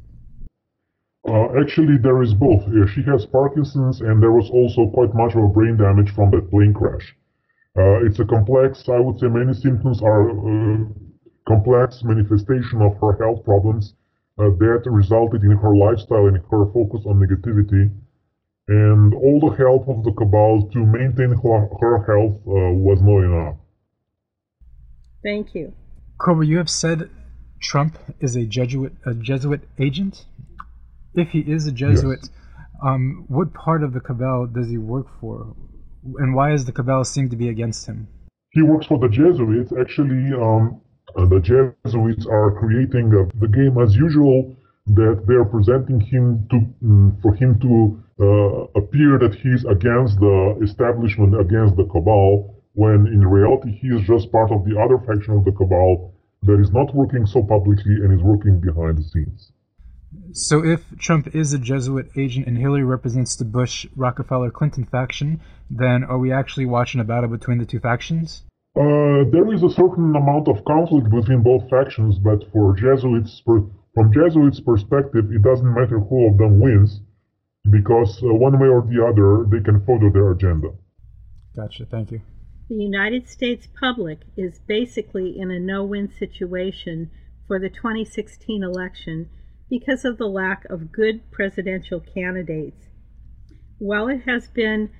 Uh, 1.29 1.61
actually, 1.61 1.99
there 1.99 2.23
is 2.23 2.33
both. 2.33 2.63
she 2.89 3.03
has 3.03 3.27
Parkinson's, 3.27 4.01
and 4.01 4.19
there 4.19 4.31
was 4.31 4.49
also 4.49 4.89
quite 4.89 5.13
much 5.13 5.35
of 5.35 5.43
a 5.43 5.47
brain 5.47 5.77
damage 5.77 6.09
from 6.09 6.31
that 6.31 6.49
plane 6.49 6.73
crash. 6.73 7.15
Uh, 7.77 8.05
it's 8.05 8.19
a 8.19 8.25
complex, 8.25 8.87
I 8.87 8.99
would 8.99 9.19
say 9.19 9.27
many 9.27 9.53
symptoms 9.53 10.01
are 10.01 10.29
uh, 10.29 10.85
complex 11.47 12.03
manifestation 12.03 12.81
of 12.81 12.97
her 13.01 13.17
health 13.19 13.43
problems 13.43 13.93
uh, 14.39 14.49
that 14.59 14.83
resulted 14.85 15.43
in 15.43 15.51
her 15.51 15.75
lifestyle 15.75 16.27
and 16.27 16.37
her 16.37 16.65
focus 16.71 17.01
on 17.05 17.19
negativity. 17.19 17.91
And 18.67 19.13
all 19.13 19.39
the 19.39 19.55
help 19.55 19.87
of 19.89 20.03
the 20.03 20.11
cabal 20.13 20.69
to 20.71 20.79
maintain 20.79 21.31
her, 21.31 21.69
her 21.81 21.97
health 22.03 22.41
uh, 22.47 22.73
was 22.73 22.99
not 23.01 23.19
enough. 23.19 23.57
Thank 25.21 25.53
you. 25.53 25.73
Cobra, 26.17 26.45
you 26.45 26.57
have 26.57 26.69
said 26.69 27.09
Trump 27.61 27.97
is 28.19 28.35
a 28.35 28.45
Jesuit, 28.45 28.93
a 29.05 29.13
Jesuit 29.13 29.61
agent. 29.79 30.25
If 31.13 31.29
he 31.29 31.39
is 31.39 31.67
a 31.67 31.71
Jesuit, 31.71 32.19
yes. 32.21 32.31
um, 32.83 33.25
what 33.27 33.53
part 33.53 33.83
of 33.83 33.93
the 33.93 33.99
cabal 33.99 34.47
does 34.47 34.69
he 34.69 34.77
work 34.77 35.07
for? 35.19 35.55
And 36.17 36.35
why 36.35 36.51
does 36.51 36.65
the 36.65 36.71
cabal 36.71 37.03
seem 37.03 37.29
to 37.29 37.35
be 37.35 37.49
against 37.49 37.87
him? 37.87 38.07
He 38.51 38.61
works 38.61 38.87
for 38.87 38.99
the 38.99 39.09
Jesuits. 39.09 39.71
Actually, 39.79 40.33
um, 40.33 40.81
uh, 41.15 41.25
the 41.25 41.39
Jesuits 41.39 42.25
are 42.25 42.51
creating 42.59 43.13
uh, 43.13 43.29
the 43.39 43.47
game 43.47 43.77
as 43.77 43.95
usual. 43.95 44.55
That 44.87 45.23
they're 45.27 45.45
presenting 45.45 45.99
him 45.99 46.47
to 46.51 46.57
um, 46.57 47.17
for 47.23 47.33
him 47.33 47.59
to 47.59 48.03
uh, 48.21 48.79
appear 48.79 49.17
that 49.17 49.33
he's 49.33 49.65
against 49.65 50.19
the 50.19 50.59
establishment, 50.61 51.39
against 51.39 51.75
the 51.75 51.85
cabal, 51.85 52.53
when 52.73 53.07
in 53.07 53.25
reality 53.25 53.71
he 53.71 53.87
is 53.87 54.05
just 54.05 54.31
part 54.31 54.51
of 54.51 54.63
the 54.63 54.79
other 54.79 54.99
faction 54.99 55.33
of 55.33 55.43
the 55.43 55.51
cabal 55.51 56.13
that 56.43 56.59
is 56.59 56.71
not 56.71 56.93
working 56.93 57.25
so 57.25 57.41
publicly 57.41 57.95
and 57.95 58.13
is 58.13 58.21
working 58.21 58.59
behind 58.59 58.99
the 58.99 59.03
scenes. 59.03 59.51
So, 60.33 60.63
if 60.63 60.83
Trump 60.99 61.35
is 61.35 61.53
a 61.53 61.59
Jesuit 61.59 62.09
agent 62.17 62.47
and 62.47 62.57
Hillary 62.57 62.83
represents 62.83 63.35
the 63.35 63.45
Bush, 63.45 63.85
Rockefeller, 63.95 64.51
Clinton 64.51 64.85
faction, 64.85 65.41
then 65.69 66.03
are 66.03 66.17
we 66.17 66.31
actually 66.31 66.65
watching 66.65 67.01
a 67.01 67.03
battle 67.03 67.29
between 67.29 67.57
the 67.57 67.65
two 67.65 67.79
factions? 67.79 68.43
Uh, 68.75 69.23
there 69.31 69.53
is 69.53 69.63
a 69.63 69.69
certain 69.69 70.15
amount 70.15 70.49
of 70.49 70.65
conflict 70.65 71.09
between 71.09 71.41
both 71.41 71.69
factions, 71.69 72.19
but 72.19 72.43
for 72.51 72.75
Jesuits, 72.75 73.41
from 73.45 74.11
Jesuits' 74.13 74.59
perspective, 74.59 75.31
it 75.31 75.41
doesn't 75.41 75.73
matter 75.73 75.99
who 75.99 76.27
of 76.27 76.37
them 76.37 76.59
wins, 76.59 76.99
because 77.69 78.21
uh, 78.21 78.33
one 78.33 78.59
way 78.59 78.67
or 78.67 78.81
the 78.81 79.01
other, 79.05 79.45
they 79.49 79.63
can 79.63 79.85
further 79.85 80.09
their 80.09 80.31
agenda. 80.31 80.71
Gotcha. 81.55 81.85
Thank 81.85 82.11
you. 82.11 82.21
The 82.67 82.75
United 82.75 83.29
States 83.29 83.67
public 83.79 84.19
is 84.35 84.59
basically 84.67 85.39
in 85.39 85.51
a 85.51 85.59
no-win 85.59 86.11
situation 86.11 87.11
for 87.47 87.59
the 87.59 87.69
2016 87.69 88.63
election 88.63 89.29
because 89.69 90.05
of 90.05 90.17
the 90.17 90.27
lack 90.27 90.65
of 90.65 90.91
good 90.91 91.31
presidential 91.31 91.99
candidates. 91.99 92.87
While 93.79 94.07
it 94.07 94.21
has 94.21 94.47
been 94.47 94.91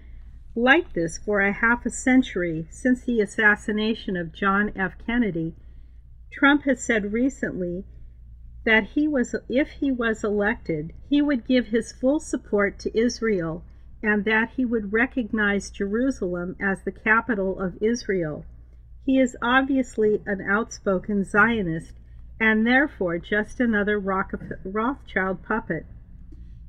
like 0.55 0.93
this 0.93 1.17
for 1.17 1.41
a 1.41 1.53
half 1.53 1.85
a 1.85 1.89
century 1.89 2.67
since 2.69 3.03
the 3.03 3.19
assassination 3.19 4.15
of 4.15 4.33
John 4.33 4.71
F. 4.75 4.93
Kennedy, 5.05 5.53
Trump 6.31 6.63
has 6.63 6.83
said 6.83 7.13
recently 7.13 7.85
that 8.65 8.89
he 8.95 9.07
was 9.07 9.35
if 9.47 9.69
he 9.69 9.91
was 9.91 10.23
elected, 10.23 10.93
he 11.09 11.21
would 11.21 11.45
give 11.47 11.67
his 11.67 11.91
full 11.91 12.19
support 12.19 12.79
to 12.79 12.97
Israel 12.97 13.63
and 14.01 14.25
that 14.25 14.51
he 14.55 14.65
would 14.65 14.93
recognize 14.93 15.71
Jerusalem 15.71 16.55
as 16.59 16.83
the 16.83 16.91
capital 16.91 17.59
of 17.59 17.81
Israel. 17.81 18.45
He 19.05 19.19
is 19.19 19.37
obviously 19.41 20.21
an 20.25 20.41
outspoken 20.41 21.23
Zionist 21.23 21.93
and 22.39 22.65
therefore 22.65 23.17
just 23.17 23.59
another 23.59 23.99
Rothschild 23.99 25.43
puppet. 25.43 25.85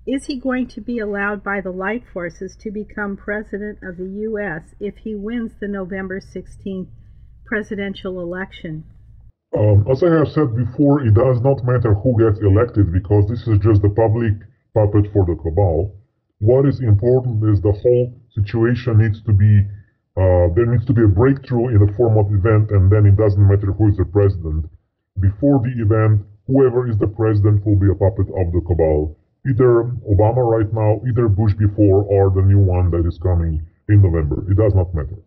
Is 0.06 0.26
he 0.26 0.38
going 0.38 0.68
to 0.68 0.80
be 0.80 1.00
allowed 1.00 1.42
by 1.42 1.61
the 1.61 1.73
light 1.73 2.04
forces 2.12 2.56
to 2.61 2.70
become 2.70 3.16
president 3.16 3.80
of 3.82 3.96
the 3.96 4.08
U.S. 4.30 4.62
if 4.78 4.99
he 4.99 5.16
wins 5.16 5.52
the 5.58 5.66
November 5.66 6.20
16th 6.20 6.87
presidential 7.44 8.20
election? 8.20 8.85
Um, 9.56 9.85
as 9.90 10.04
I 10.04 10.11
have 10.11 10.28
said 10.28 10.54
before, 10.54 11.00
it 11.02 11.14
does 11.14 11.40
not 11.40 11.64
matter 11.64 11.94
who 11.94 12.14
gets 12.18 12.40
elected 12.40 12.92
because 12.92 13.28
this 13.28 13.49
is 13.49 13.58
just 13.58 13.82
the 13.82 13.90
public 13.90 14.35
puppet 14.75 15.11
for 15.12 15.26
the 15.26 15.35
cabal. 15.35 15.96
What 16.38 16.66
is 16.66 16.80
important 16.80 17.42
is 17.42 17.61
the 17.61 17.73
whole 17.73 18.14
situation 18.30 18.99
needs 18.99 19.23
to 19.23 19.32
be, 19.32 19.66
uh, 20.16 20.54
there 20.54 20.66
needs 20.66 20.85
to 20.87 20.92
be 20.92 21.02
a 21.02 21.08
breakthrough 21.08 21.68
in 21.75 21.85
the 21.85 21.92
form 21.94 22.18
of 22.18 22.30
event, 22.32 22.70
and 22.70 22.92
then 22.92 23.06
it 23.06 23.16
doesn't 23.16 23.42
matter 23.42 23.73
who 23.73 23.88
is 23.88 23.96
the 23.96 24.04
president. 24.04 24.66
Before 25.20 25.61
the 25.61 25.82
event, 25.82 26.26
whoever 26.46 26.88
is 26.88 26.99
the 26.99 27.06
president 27.06 27.64
will 27.64 27.76
be 27.76 27.90
a 27.90 27.94
puppet 27.94 28.28
of 28.28 28.52
the 28.52 28.62
cabal 28.66 29.16
either 29.49 29.85
Obama 30.11 30.42
right 30.44 30.73
now, 30.73 31.00
either 31.08 31.28
Bush 31.28 31.54
before, 31.54 32.02
or 32.02 32.30
the 32.30 32.42
new 32.42 32.58
one 32.58 32.90
that 32.90 33.06
is 33.06 33.18
coming 33.18 33.64
in 33.88 34.02
November. 34.02 34.44
It 34.50 34.56
does 34.56 34.75
not 34.75 34.94
matter. 34.94 35.18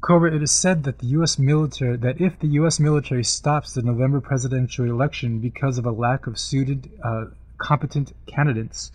Cobra, 0.00 0.34
it 0.34 0.42
is 0.42 0.50
said 0.50 0.84
that 0.84 0.98
the 0.98 1.06
U.S. 1.18 1.38
military, 1.38 1.96
that 1.98 2.20
if 2.20 2.38
the 2.40 2.48
U.S. 2.48 2.80
military 2.80 3.24
stops 3.24 3.74
the 3.74 3.82
November 3.82 4.20
presidential 4.20 4.84
election 4.84 5.38
because 5.38 5.78
of 5.78 5.86
a 5.86 5.92
lack 5.92 6.26
of 6.26 6.38
suited, 6.38 6.90
uh, 7.04 7.26
competent 7.58 8.12
candidates, 8.26 8.90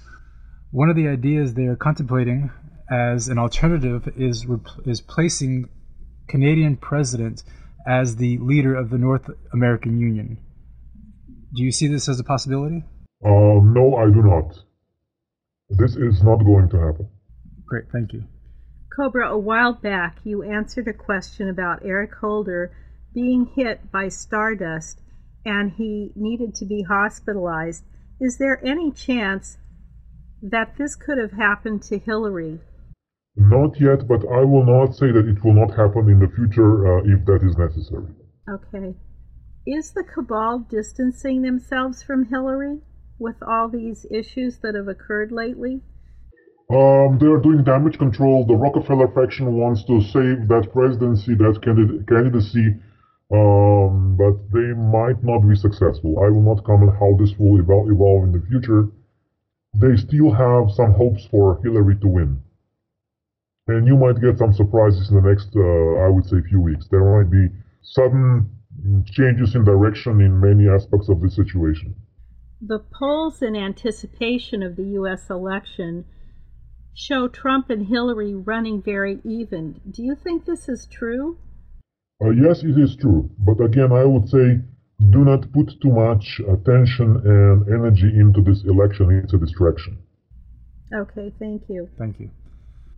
one 0.71 0.89
of 0.89 0.95
the 0.95 1.07
ideas 1.07 1.53
they 1.53 1.65
are 1.65 1.77
contemplating 1.77 2.51
as 2.89 3.27
an 3.27 3.37
alternative 3.37 4.07
is 4.17 4.45
is 4.85 5.01
placing 5.01 5.69
Canadian 6.27 6.75
president 6.77 7.43
as 7.87 8.17
the 8.17 8.37
leader 8.39 8.75
of 8.75 8.89
the 8.89 8.97
North 8.97 9.29
American 9.53 9.99
Union. 9.99 10.37
Do 11.55 11.63
you 11.63 11.71
see 11.71 11.87
this 11.87 12.09
as 12.09 12.19
a 12.19 12.23
possibility? 12.23 12.83
Uh, 13.23 13.59
no, 13.63 13.95
I 13.95 14.05
do 14.05 14.21
not. 14.21 14.59
This 15.69 15.95
is 15.95 16.21
not 16.21 16.43
going 16.43 16.69
to 16.69 16.77
happen. 16.77 17.09
Great, 17.65 17.85
thank 17.91 18.13
you. 18.13 18.23
Cobra, 18.95 19.29
a 19.29 19.37
while 19.37 19.73
back 19.73 20.17
you 20.23 20.43
answered 20.43 20.87
a 20.87 20.93
question 20.93 21.49
about 21.49 21.85
Eric 21.85 22.13
Holder 22.15 22.75
being 23.13 23.51
hit 23.55 23.91
by 23.91 24.09
stardust 24.09 24.99
and 25.45 25.71
he 25.71 26.11
needed 26.15 26.55
to 26.55 26.65
be 26.65 26.83
hospitalized. 26.83 27.83
Is 28.19 28.37
there 28.37 28.63
any 28.65 28.91
chance 28.91 29.57
that 30.41 30.77
this 30.77 30.95
could 30.95 31.17
have 31.17 31.31
happened 31.31 31.83
to 31.83 31.99
Hillary? 31.99 32.59
Not 33.37 33.79
yet, 33.79 34.07
but 34.07 34.27
I 34.27 34.43
will 34.43 34.65
not 34.65 34.95
say 34.95 35.11
that 35.11 35.27
it 35.27 35.43
will 35.43 35.53
not 35.53 35.75
happen 35.75 36.09
in 36.09 36.19
the 36.19 36.27
future 36.35 36.99
uh, 36.99 37.03
if 37.05 37.23
that 37.25 37.41
is 37.43 37.57
necessary. 37.57 38.11
Okay. 38.49 38.95
Is 39.65 39.91
the 39.91 40.03
cabal 40.03 40.59
distancing 40.59 41.41
themselves 41.41 42.01
from 42.01 42.25
Hillary? 42.25 42.81
with 43.19 43.35
all 43.41 43.69
these 43.69 44.05
issues 44.11 44.59
that 44.59 44.75
have 44.75 44.87
occurred 44.87 45.31
lately? 45.31 45.81
Um, 46.69 47.17
they're 47.19 47.39
doing 47.39 47.63
damage 47.63 47.97
control. 47.97 48.45
The 48.45 48.55
Rockefeller 48.55 49.07
faction 49.07 49.53
wants 49.53 49.83
to 49.85 50.01
save 50.01 50.47
that 50.49 50.69
presidency, 50.73 51.33
that 51.35 51.61
candidacy, 52.07 52.75
um, 53.31 54.17
but 54.17 54.35
they 54.51 54.73
might 54.75 55.23
not 55.23 55.47
be 55.47 55.55
successful. 55.55 56.19
I 56.19 56.29
will 56.29 56.43
not 56.43 56.65
comment 56.65 56.91
how 56.99 57.15
this 57.17 57.33
will 57.39 57.61
evol- 57.63 57.89
evolve 57.91 58.25
in 58.25 58.31
the 58.33 58.45
future. 58.47 58.89
They 59.75 59.95
still 59.95 60.31
have 60.31 60.71
some 60.71 60.93
hopes 60.93 61.25
for 61.31 61.61
Hillary 61.63 61.95
to 62.01 62.07
win. 62.07 62.43
And 63.67 63.85
you 63.85 63.97
might 63.97 64.21
get 64.21 64.37
some 64.37 64.53
surprises 64.53 65.09
in 65.09 65.15
the 65.15 65.29
next, 65.29 65.49
uh, 65.55 66.05
I 66.05 66.07
would 66.07 66.25
say, 66.25 66.41
few 66.41 66.61
weeks. 66.61 66.87
There 66.87 67.03
might 67.03 67.29
be 67.29 67.49
sudden 67.81 68.49
changes 69.05 69.55
in 69.55 69.63
direction 69.63 70.21
in 70.21 70.39
many 70.39 70.69
aspects 70.69 71.09
of 71.09 71.21
the 71.21 71.29
situation. 71.29 71.95
The 72.61 72.79
polls 72.79 73.41
in 73.41 73.55
anticipation 73.55 74.63
of 74.63 74.75
the 74.75 74.87
U.S. 74.99 75.29
election 75.29 76.05
show 76.93 77.27
Trump 77.27 77.69
and 77.69 77.87
Hillary 77.87 78.33
running 78.33 78.81
very 78.81 79.19
even. 79.23 79.81
Do 79.89 80.01
you 80.03 80.15
think 80.15 80.45
this 80.45 80.67
is 80.67 80.87
true? 80.87 81.37
Uh, 82.23 82.31
yes, 82.31 82.63
it 82.63 82.77
is 82.77 82.95
true. 82.95 83.29
But 83.37 83.63
again, 83.63 83.91
I 83.91 84.05
would 84.05 84.27
say 84.29 84.61
do 85.11 85.23
not 85.23 85.51
put 85.51 85.79
too 85.81 85.91
much 85.91 86.41
attention 86.49 87.21
and 87.23 87.67
energy 87.67 88.07
into 88.07 88.41
this 88.41 88.63
election. 88.63 89.11
It's 89.11 89.33
a 89.33 89.37
distraction. 89.37 89.99
Okay, 90.91 91.31
thank 91.37 91.63
you. 91.69 91.89
Thank 91.99 92.19
you. 92.19 92.31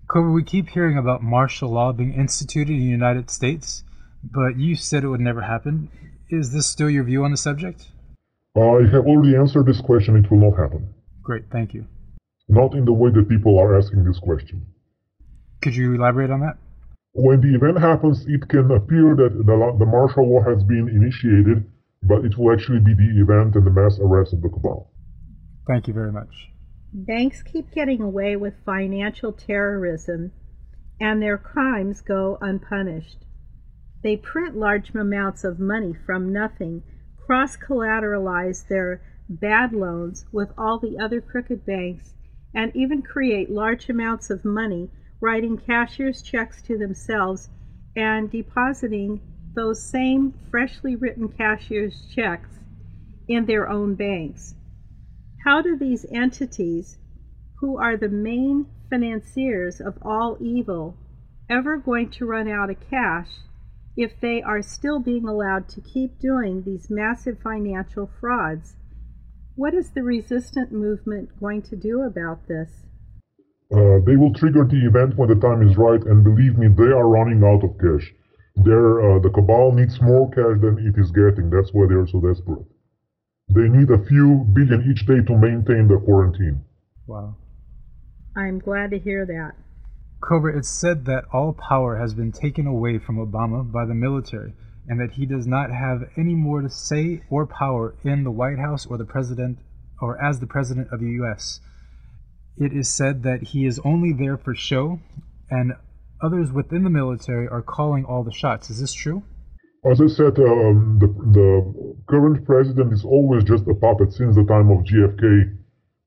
Cobra, 0.10 0.32
we 0.32 0.44
keep 0.44 0.70
hearing 0.70 0.98
about 0.98 1.22
martial 1.22 1.70
law 1.70 1.92
being 1.94 2.16
instituted 2.16 2.74
in 2.74 2.80
the 2.80 2.86
United 2.86 3.30
States, 3.30 3.84
but 4.24 4.58
you 4.58 4.76
said 4.76 5.04
it 5.04 5.08
would 5.08 5.20
never 5.20 5.42
happen. 5.42 5.90
Is 6.30 6.52
this 6.52 6.66
still 6.66 6.90
your 6.90 7.04
view 7.04 7.24
on 7.24 7.30
the 7.30 7.38
subject? 7.38 7.90
I 8.58 8.90
have 8.92 9.06
already 9.06 9.36
answered 9.36 9.68
this 9.68 9.80
question. 9.80 10.16
It 10.16 10.32
will 10.32 10.50
not 10.50 10.58
happen. 10.58 10.92
Great, 11.22 11.46
thank 11.52 11.76
you. 11.76 11.86
Not 12.48 12.74
in 12.74 12.86
the 12.86 12.94
way 12.94 13.12
that 13.12 13.30
people 13.30 13.60
are 13.60 13.78
asking 13.78 14.04
this 14.04 14.18
question. 14.18 14.66
Could 15.62 15.76
you 15.76 15.94
elaborate 15.94 16.32
on 16.32 16.40
that? 16.40 16.58
When 17.14 17.42
the 17.42 17.54
event 17.54 17.80
happens, 17.80 18.26
it 18.28 18.50
can 18.50 18.72
appear 18.72 19.16
that 19.16 19.34
the, 19.46 19.76
the 19.78 19.86
martial 19.86 20.28
law 20.28 20.42
has 20.42 20.64
been 20.64 20.90
initiated, 20.90 21.70
but 22.02 22.26
it 22.26 22.36
will 22.36 22.52
actually 22.52 22.80
be 22.80 22.96
the 22.96 23.22
event 23.22 23.54
and 23.56 23.64
the 23.64 23.70
mass 23.70 24.00
arrest 24.02 24.34
of 24.34 24.42
the 24.42 24.50
cabal. 24.50 24.92
Thank 25.68 25.88
you 25.88 25.94
very 25.94 26.12
much. 26.12 26.50
Banks 26.92 27.44
keep 27.44 27.72
getting 27.72 28.02
away 28.02 28.36
with 28.36 28.64
financial 28.66 29.32
terrorism, 29.32 30.32
and 31.00 31.22
their 31.22 31.38
crimes 31.38 32.02
go 32.02 32.38
unpunished. 32.42 33.26
They 34.02 34.18
print 34.18 34.56
large 34.56 34.96
amounts 34.96 35.44
of 35.44 35.60
money 35.60 35.94
from 35.94 36.34
nothing 36.34 36.84
cross 37.18 37.56
collateralize 37.56 38.68
their 38.68 39.02
bad 39.30 39.72
loans 39.72 40.26
with 40.32 40.52
all 40.58 40.80
the 40.80 40.98
other 40.98 41.22
crooked 41.22 41.64
banks, 41.64 42.16
and 42.56 42.76
even 42.76 43.04
create 43.04 43.52
large 43.52 43.88
amounts 43.88 44.32
of 44.32 44.44
money 44.44 44.90
writing 45.22 45.60
cashier's 45.60 46.24
checks 46.24 46.60
to 46.64 46.76
themselves 46.76 47.50
and 47.96 48.32
depositing 48.32 49.22
those 49.54 49.84
same 49.84 50.32
freshly 50.50 50.96
written 50.96 51.28
cashier's 51.30 52.02
checks 52.16 52.60
in 53.28 53.46
their 53.46 53.70
own 53.70 53.94
banks. 53.94 54.56
How 55.46 55.62
do 55.62 55.78
these 55.78 56.06
entities, 56.12 56.98
who 57.60 57.78
are 57.78 57.98
the 57.98 58.10
main 58.10 58.66
financiers 58.90 59.80
of 59.80 59.98
all 60.02 60.38
evil, 60.42 60.98
ever 61.50 61.78
going 61.78 62.10
to 62.12 62.26
run 62.26 62.50
out 62.50 62.70
of 62.70 62.78
cash 62.90 63.30
if 63.96 64.20
they 64.22 64.42
are 64.42 64.62
still 64.62 65.00
being 65.00 65.28
allowed 65.28 65.68
to 65.70 65.82
keep 65.82 66.20
doing 66.20 66.64
these 66.64 66.90
massive 66.90 67.38
financial 67.44 68.10
frauds. 68.20 68.76
What 69.56 69.74
is 69.74 69.92
the 69.92 70.04
resistant 70.04 70.72
movement 70.72 71.38
going 71.40 71.64
to 71.64 71.76
do 71.76 72.04
about 72.04 72.48
this? 72.48 72.70
Uh, 73.72 74.00
they 74.06 74.16
will 74.16 74.34
trigger 74.34 74.64
the 74.64 74.86
event 74.86 75.18
when 75.18 75.30
the 75.30 75.36
time 75.36 75.68
is 75.68 75.78
right, 75.78 76.02
and 76.02 76.24
believe 76.24 76.58
me, 76.58 76.68
they 76.70 76.92
are 76.92 77.08
running 77.08 77.44
out 77.44 77.64
of 77.64 77.78
cash. 77.78 78.14
Uh, 78.60 79.20
the 79.20 79.32
cabal 79.34 79.74
needs 79.74 80.02
more 80.02 80.30
cash 80.32 80.60
than 80.62 80.78
it 80.80 81.00
is 81.00 81.12
getting. 81.12 81.50
That's 81.50 81.72
why 81.74 81.88
they 81.88 81.96
are 81.96 82.08
so 82.08 82.20
desperate. 82.20 82.66
They 83.50 83.68
need 83.68 83.90
a 83.90 84.06
few 84.06 84.46
billion 84.54 84.90
each 84.90 85.06
day 85.08 85.22
to 85.26 85.38
maintain 85.38 85.88
the 85.88 86.00
quarantine. 86.06 86.64
Wow. 87.08 87.36
I'm 88.36 88.60
glad 88.60 88.92
to 88.92 89.00
hear 89.00 89.26
that. 89.26 89.54
Cobra, 90.22 90.58
it's 90.58 90.70
said 90.70 91.06
that 91.06 91.26
all 91.34 91.54
power 91.54 91.98
has 91.98 92.14
been 92.14 92.32
taken 92.32 92.68
away 92.68 93.00
from 93.00 93.18
Obama 93.18 93.70
by 93.70 93.86
the 93.86 93.96
military 93.96 94.54
and 94.88 95.00
that 95.00 95.14
he 95.14 95.26
does 95.26 95.48
not 95.48 95.72
have 95.72 96.10
any 96.18 96.36
more 96.36 96.62
to 96.62 96.70
say 96.70 97.24
or 97.30 97.48
power 97.48 97.96
in 98.04 98.24
the 98.24 98.32
White 98.32 98.60
House 98.60 98.86
or 98.86 98.98
the 98.98 99.06
president 99.06 99.60
or 100.02 100.22
as 100.24 100.40
the 100.40 100.48
president 100.48 100.90
of 100.92 101.00
the 101.00 101.12
US. 101.24 101.62
It 102.58 102.74
is 102.74 102.90
said 102.90 103.24
that 103.24 103.42
he 103.42 103.66
is 103.66 103.80
only 103.86 104.14
there 104.14 104.38
for 104.38 104.54
show 104.54 105.00
and 105.50 105.74
others 106.22 106.52
within 106.52 106.84
the 106.84 106.90
military 106.90 107.48
are 107.48 107.62
calling 107.62 108.06
all 108.06 108.24
the 108.24 108.32
shots. 108.32 108.70
Is 108.70 108.80
this 108.82 108.94
true? 108.94 109.24
As 109.86 110.02
I 110.02 110.08
said, 110.08 110.38
um, 110.40 110.98
the, 111.00 111.08
the 111.08 111.96
current 112.08 112.46
president 112.46 112.92
is 112.94 113.06
always 113.06 113.44
just 113.44 113.68
a 113.68 113.74
puppet 113.76 114.12
since 114.12 114.36
the 114.36 114.44
time 114.44 114.70
of 114.72 114.84
JFK, 114.84 115.56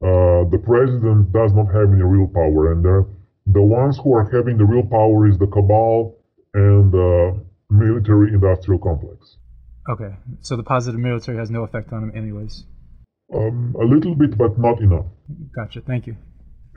Uh, 0.02 0.42
the 0.50 0.58
president 0.58 1.30
does 1.32 1.52
not 1.54 1.68
have 1.72 1.88
any 1.94 2.02
real 2.02 2.26
power, 2.26 2.72
and 2.72 2.84
there 2.84 3.04
the 3.46 3.62
ones 3.62 3.98
who 4.02 4.10
are 4.18 4.26
having 4.36 4.56
the 4.58 4.64
real 4.64 4.82
power 4.98 5.28
is 5.30 5.38
the 5.38 5.46
cabal 5.46 6.16
and 6.54 6.90
the 6.92 7.38
military 7.70 8.28
industrial 8.34 8.80
complex. 8.80 9.36
Okay, 9.88 10.12
so 10.40 10.56
the 10.56 10.62
positive 10.64 11.00
military 11.00 11.38
has 11.38 11.50
no 11.50 11.62
effect 11.62 11.92
on 11.92 12.02
him, 12.04 12.12
anyways. 12.14 12.64
Um, 13.34 13.74
a 13.80 13.84
little 13.84 14.14
bit, 14.14 14.36
but 14.36 14.58
not 14.58 14.80
enough. 14.80 15.06
Gotcha. 15.54 15.80
Thank 15.80 16.06
you. 16.08 16.16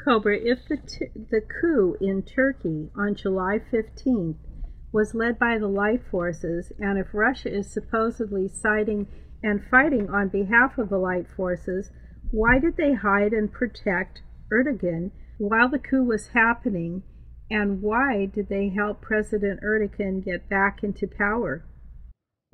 Cobra, 0.03 0.37
if 0.37 0.59
the 0.69 0.77
t- 0.77 1.13
the 1.33 1.41
coup 1.41 1.97
in 1.99 2.21
Turkey 2.23 2.89
on 2.95 3.15
July 3.15 3.59
15th 3.73 4.37
was 4.95 5.13
led 5.13 5.37
by 5.37 5.57
the 5.57 5.67
light 5.67 6.01
forces, 6.09 6.71
and 6.79 6.97
if 6.97 7.07
Russia 7.13 7.53
is 7.53 7.69
supposedly 7.69 8.47
siding 8.47 9.05
and 9.43 9.61
fighting 9.69 10.09
on 10.09 10.29
behalf 10.29 10.77
of 10.77 10.87
the 10.87 10.97
light 10.97 11.27
forces, 11.35 11.91
why 12.31 12.57
did 12.59 12.77
they 12.77 12.93
hide 12.93 13.33
and 13.33 13.51
protect 13.51 14.21
Erdogan 14.49 15.11
while 15.37 15.67
the 15.67 15.79
coup 15.79 16.05
was 16.05 16.29
happening, 16.29 17.03
and 17.51 17.81
why 17.81 18.25
did 18.25 18.47
they 18.47 18.69
help 18.69 19.01
President 19.01 19.59
Erdogan 19.61 20.23
get 20.23 20.47
back 20.49 20.81
into 20.81 21.05
power? 21.07 21.65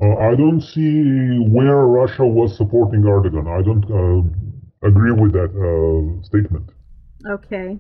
Uh, 0.01 0.15
I 0.15 0.33
don't 0.35 0.61
see 0.61 1.37
where 1.47 1.85
Russia 1.85 2.25
was 2.25 2.57
supporting 2.57 3.03
Erdogan. 3.03 3.47
I 3.47 3.61
don't. 3.61 3.85
Uh, 3.85 4.27
agree 4.83 5.11
with 5.11 5.33
that 5.33 5.51
uh, 5.53 6.23
statement. 6.23 6.71
Okay. 7.29 7.77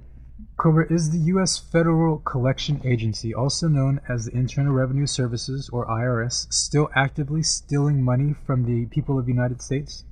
Cobra, 0.61 0.85
is 0.93 1.09
the 1.09 1.31
U.S. 1.33 1.57
Federal 1.57 2.19
Collection 2.19 2.81
Agency, 2.85 3.33
also 3.33 3.67
known 3.67 3.99
as 4.07 4.25
the 4.25 4.37
Internal 4.37 4.75
Revenue 4.75 5.07
Services, 5.07 5.71
or 5.73 5.87
IRS, 5.87 6.53
still 6.53 6.87
actively 6.95 7.41
stealing 7.41 8.03
money 8.03 8.35
from 8.45 8.65
the 8.65 8.85
people 8.93 9.17
of 9.17 9.25
the 9.25 9.31
United 9.31 9.59
States? 9.63 10.03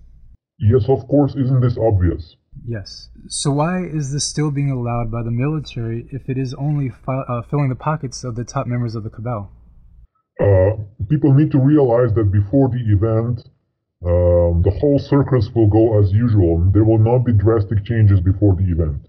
Yes, 0.58 0.90
of 0.90 1.08
course, 1.08 1.36
isn't 1.36 1.62
this 1.62 1.78
obvious? 1.78 2.36
Yes. 2.66 3.12
So 3.28 3.52
why 3.52 3.84
is 3.84 4.12
this 4.12 4.26
still 4.26 4.50
being 4.50 4.72
allowed 4.72 5.12
by 5.12 5.22
the 5.22 5.30
military 5.30 6.08
if 6.12 6.28
it 6.28 6.40
is 6.40 6.56
only 6.56 6.90
fi- 6.90 7.26
uh, 7.30 7.44
filling 7.44 7.70
the 7.70 7.76
pockets 7.76 8.24
of 8.24 8.36
the 8.36 8.44
top 8.44 8.66
members 8.66 8.96
of 8.96 9.04
the 9.04 9.12
cabal? 9.12 9.52
Uh, 10.42 10.82
people 11.08 11.32
need 11.32 11.52
to 11.52 11.60
realize 11.60 12.16
that 12.16 12.32
before 12.32 12.70
the 12.70 12.82
event, 12.92 13.48
um, 14.04 14.64
the 14.64 14.76
whole 14.82 14.98
circus 14.98 15.48
will 15.54 15.68
go 15.68 16.00
as 16.00 16.12
usual. 16.12 16.58
There 16.74 16.86
will 16.86 16.98
not 16.98 17.20
be 17.20 17.34
drastic 17.34 17.86
changes 17.86 18.20
before 18.20 18.56
the 18.56 18.64
event. 18.64 19.09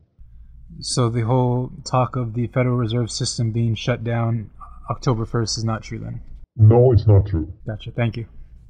So 0.83 1.11
the 1.11 1.23
whole 1.23 1.71
talk 1.85 2.16
of 2.16 2.33
the 2.35 2.47
Federal 2.47 2.77
Reserve 2.77 3.11
System 3.11 3.53
being 3.53 3.75
shut 3.75 4.03
down 4.03 4.51
October 4.90 5.27
1st 5.27 5.59
is 5.59 5.64
not 5.64 5.83
true 5.83 5.99
then? 5.99 6.23
No, 6.57 6.93
it's 6.93 7.07
not 7.07 7.27
true. 7.27 7.53
Gotcha. 7.66 7.90
Thank 7.90 8.16
you. 8.16 8.27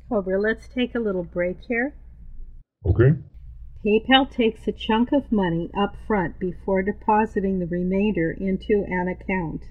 Cobra, 0.09 0.41
let's 0.41 0.67
take 0.67 0.95
a 0.95 0.99
little 0.99 1.23
break 1.23 1.59
here. 1.69 1.95
Okay? 2.85 3.17
PayPal 3.87 4.31
takes 4.31 4.67
a 4.67 4.73
chunk 4.73 5.13
of 5.13 5.31
money 5.31 5.71
up 5.81 5.95
front 6.07 6.39
before 6.39 6.83
depositing 6.83 7.59
the 7.59 7.67
remainder 7.67 8.33
into 8.33 8.85
an 8.89 9.09
account. 9.09 9.65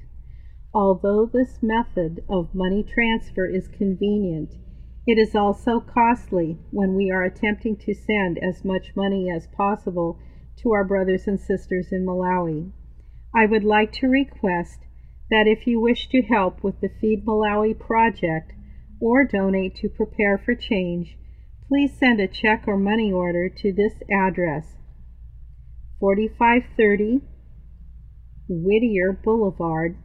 Although 0.73 1.25
this 1.25 1.59
method 1.61 2.23
of 2.29 2.55
money 2.55 2.83
transfer 2.83 3.45
is 3.45 3.67
convenient, 3.67 4.55
it 5.05 5.17
is 5.17 5.35
also 5.35 5.79
costly 5.79 6.57
when 6.71 6.95
we 6.95 7.11
are 7.11 7.23
attempting 7.23 7.75
to 7.77 7.93
send 7.93 8.37
as 8.37 8.63
much 8.63 8.95
money 8.95 9.29
as 9.29 9.47
possible 9.47 10.19
to 10.61 10.71
our 10.71 10.83
brothers 10.83 11.27
and 11.27 11.39
sisters 11.39 11.91
in 11.91 12.05
Malawi. 12.05 12.71
I 13.35 13.45
would 13.45 13.63
like 13.63 13.91
to 13.93 14.07
request 14.07 14.79
that 15.29 15.47
if 15.47 15.67
you 15.67 15.79
wish 15.79 16.09
to 16.09 16.21
help 16.21 16.63
with 16.63 16.81
the 16.81 16.89
Feed 16.99 17.25
Malawi 17.25 17.77
project 17.77 18.51
or 18.99 19.25
donate 19.25 19.75
to 19.75 19.89
Prepare 19.89 20.37
for 20.37 20.55
Change, 20.55 21.17
please 21.67 21.97
send 21.97 22.19
a 22.19 22.27
check 22.27 22.63
or 22.67 22.77
money 22.77 23.11
order 23.11 23.49
to 23.49 23.71
this 23.71 23.93
address 24.11 24.75
4530 25.99 27.21
Whittier 28.47 29.13
Boulevard, 29.13 29.97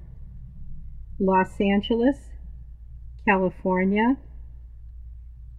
Los 1.19 1.59
Angeles, 1.61 2.29
California 3.27 4.19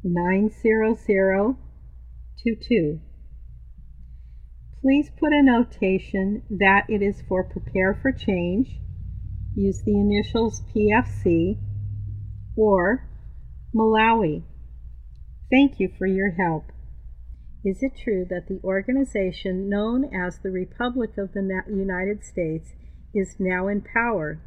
90022. 0.03 2.99
Please 4.85 5.09
put 5.19 5.33
a 5.33 5.41
notation 5.41 6.43
that 6.47 6.83
it 6.87 7.01
is 7.01 7.23
for 7.27 7.43
Prepare 7.43 7.97
for 7.99 8.11
Change, 8.11 8.79
use 9.55 9.81
the 9.83 9.97
initials 9.97 10.61
PFC, 10.69 11.57
or 12.55 13.09
Malawi. 13.75 14.43
Thank 15.49 15.79
you 15.79 15.89
for 15.97 16.05
your 16.05 16.33
help. 16.33 16.65
Is 17.63 17.81
it 17.81 17.93
true 18.03 18.27
that 18.29 18.47
the 18.47 18.59
organization 18.63 19.67
known 19.67 20.05
as 20.13 20.37
the 20.37 20.51
Republic 20.51 21.17
of 21.17 21.33
the 21.33 21.63
United 21.67 22.23
States 22.23 22.73
is 23.11 23.37
now 23.39 23.67
in 23.67 23.81
power 23.81 24.39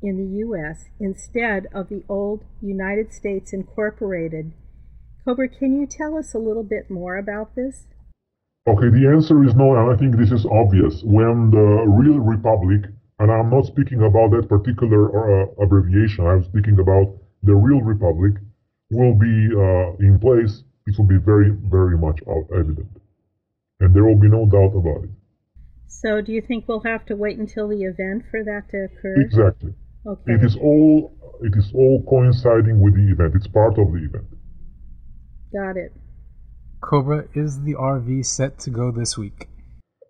in 0.00 0.18
the 0.18 0.38
U.S. 0.38 0.84
instead 1.00 1.66
of 1.74 1.88
the 1.88 2.04
old 2.08 2.44
United 2.62 3.12
States 3.12 3.52
Incorporated? 3.52 4.52
Cobra, 5.24 5.48
can 5.48 5.74
you 5.74 5.88
tell 5.88 6.16
us 6.16 6.32
a 6.32 6.38
little 6.38 6.62
bit 6.62 6.88
more 6.88 7.18
about 7.18 7.56
this? 7.56 7.88
Okay, 8.68 8.90
the 8.90 9.08
answer 9.08 9.42
is 9.44 9.54
no, 9.54 9.74
and 9.76 9.90
I 9.90 9.96
think 9.96 10.16
this 10.16 10.30
is 10.30 10.44
obvious. 10.44 11.02
When 11.02 11.50
the 11.50 11.84
real 11.88 12.20
republic, 12.20 12.90
and 13.18 13.30
I'm 13.32 13.48
not 13.48 13.64
speaking 13.64 14.02
about 14.02 14.32
that 14.32 14.48
particular 14.48 15.08
uh, 15.08 15.46
abbreviation, 15.62 16.26
I'm 16.26 16.44
speaking 16.44 16.78
about 16.78 17.16
the 17.42 17.54
real 17.54 17.80
republic, 17.80 18.34
will 18.90 19.14
be 19.14 19.48
uh, 19.56 19.96
in 20.04 20.18
place, 20.20 20.62
it 20.86 20.98
will 20.98 21.06
be 21.06 21.16
very, 21.16 21.50
very 21.50 21.96
much 21.96 22.20
evident. 22.52 22.88
And 23.80 23.94
there 23.94 24.04
will 24.04 24.20
be 24.20 24.28
no 24.28 24.44
doubt 24.44 24.76
about 24.76 25.04
it. 25.04 25.10
So, 25.86 26.20
do 26.20 26.32
you 26.32 26.42
think 26.42 26.68
we'll 26.68 26.84
have 26.84 27.06
to 27.06 27.16
wait 27.16 27.38
until 27.38 27.68
the 27.68 27.82
event 27.82 28.24
for 28.30 28.44
that 28.44 28.68
to 28.70 28.84
occur? 28.84 29.20
Exactly. 29.22 29.74
Okay. 30.06 30.32
It 30.34 30.44
is 30.44 30.56
all 30.56 31.12
it 31.42 31.54
is 31.56 31.72
all 31.74 32.04
coinciding 32.08 32.80
with 32.80 32.94
the 32.94 33.10
event. 33.10 33.34
It's 33.34 33.46
part 33.46 33.78
of 33.78 33.92
the 33.92 34.04
event. 34.04 34.26
Got 35.52 35.76
it. 35.76 35.92
Cobra, 36.80 37.28
is 37.34 37.62
the 37.62 37.74
RV 37.74 38.24
set 38.24 38.58
to 38.60 38.70
go 38.70 38.90
this 38.90 39.18
week? 39.18 39.48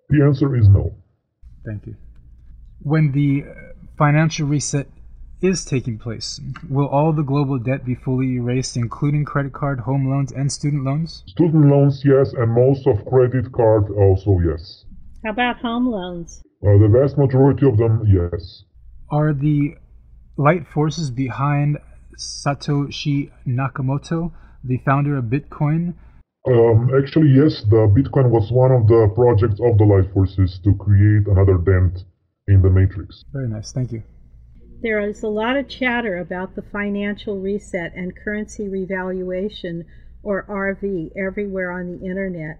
The 0.08 0.22
answer 0.22 0.54
is 0.56 0.68
no. 0.68 0.94
Thank 1.64 1.86
you. 1.86 1.96
When 2.82 3.12
the 3.12 3.44
financial 3.98 4.46
reset 4.46 4.88
is 5.42 5.64
taking 5.64 5.98
place, 5.98 6.40
will 6.68 6.86
all 6.86 7.12
the 7.12 7.22
global 7.22 7.58
debt 7.58 7.84
be 7.84 7.94
fully 7.94 8.36
erased, 8.36 8.76
including 8.76 9.24
credit 9.24 9.52
card, 9.52 9.80
home 9.80 10.08
loans, 10.08 10.32
and 10.32 10.50
student 10.50 10.84
loans? 10.84 11.22
Student 11.26 11.66
loans, 11.66 12.02
yes, 12.04 12.32
and 12.32 12.52
most 12.52 12.86
of 12.86 13.04
credit 13.06 13.50
card 13.52 13.90
also, 13.90 14.38
yes. 14.38 14.84
How 15.24 15.30
about 15.32 15.60
home 15.60 15.86
loans? 15.86 16.42
Uh, 16.62 16.78
the 16.78 16.88
vast 16.88 17.18
majority 17.18 17.66
of 17.66 17.78
them, 17.78 18.04
yes. 18.06 18.64
Are 19.10 19.32
the 19.32 19.76
light 20.36 20.66
forces 20.66 21.10
behind 21.10 21.78
Satoshi 22.18 23.30
Nakamoto, 23.46 24.32
the 24.62 24.78
founder 24.84 25.16
of 25.16 25.24
Bitcoin, 25.24 25.94
um, 26.46 26.90
actually, 26.96 27.28
yes, 27.28 27.62
the 27.68 27.86
Bitcoin 27.92 28.30
was 28.30 28.50
one 28.50 28.72
of 28.72 28.86
the 28.86 29.12
projects 29.14 29.60
of 29.60 29.76
the 29.76 29.84
Light 29.84 30.12
Forces 30.12 30.58
to 30.64 30.74
create 30.74 31.26
another 31.26 31.58
dent 31.58 32.04
in 32.48 32.62
the 32.62 32.70
matrix. 32.70 33.24
Very 33.32 33.48
nice, 33.48 33.72
thank 33.72 33.92
you. 33.92 34.02
There 34.82 35.00
is 35.00 35.22
a 35.22 35.28
lot 35.28 35.58
of 35.58 35.68
chatter 35.68 36.16
about 36.16 36.56
the 36.56 36.62
financial 36.62 37.38
reset 37.38 37.92
and 37.94 38.16
currency 38.16 38.68
revaluation, 38.68 39.84
or 40.22 40.46
RV, 40.48 41.10
everywhere 41.16 41.70
on 41.70 41.86
the 41.92 42.06
internet. 42.06 42.58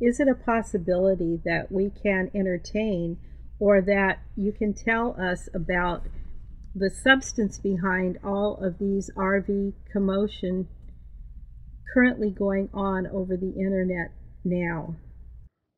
Is 0.00 0.20
it 0.20 0.28
a 0.28 0.34
possibility 0.34 1.40
that 1.44 1.72
we 1.72 1.90
can 1.90 2.30
entertain 2.32 3.18
or 3.58 3.80
that 3.80 4.20
you 4.36 4.52
can 4.52 4.72
tell 4.72 5.20
us 5.20 5.48
about 5.52 6.04
the 6.74 6.90
substance 6.90 7.58
behind 7.58 8.18
all 8.24 8.56
of 8.62 8.78
these 8.78 9.10
RV 9.16 9.72
commotion 9.92 10.68
currently 11.92 12.30
going 12.30 12.68
on 12.74 13.06
over 13.06 13.36
the 13.36 13.52
internet 13.52 14.12
now? 14.44 14.94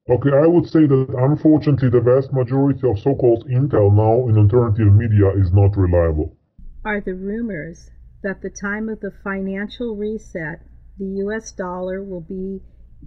Okay, 0.08 0.30
I 0.32 0.46
would 0.46 0.66
say 0.66 0.86
that 0.86 1.14
unfortunately 1.16 1.90
the 1.90 2.00
vast 2.00 2.32
majority 2.32 2.88
of 2.88 2.98
so-called 2.98 3.46
intel 3.48 3.94
now 3.94 4.28
in 4.28 4.36
alternative 4.38 4.92
media 4.92 5.30
is 5.36 5.52
not 5.52 5.76
reliable. 5.76 6.36
Are 6.84 7.00
the 7.00 7.14
rumors 7.14 7.90
that 8.22 8.42
the 8.42 8.50
time 8.50 8.88
of 8.88 9.00
the 9.00 9.12
financial 9.22 9.96
reset, 9.96 10.62
the 10.98 11.06
US 11.26 11.52
dollar 11.52 12.02
will 12.02 12.22
be 12.22 12.60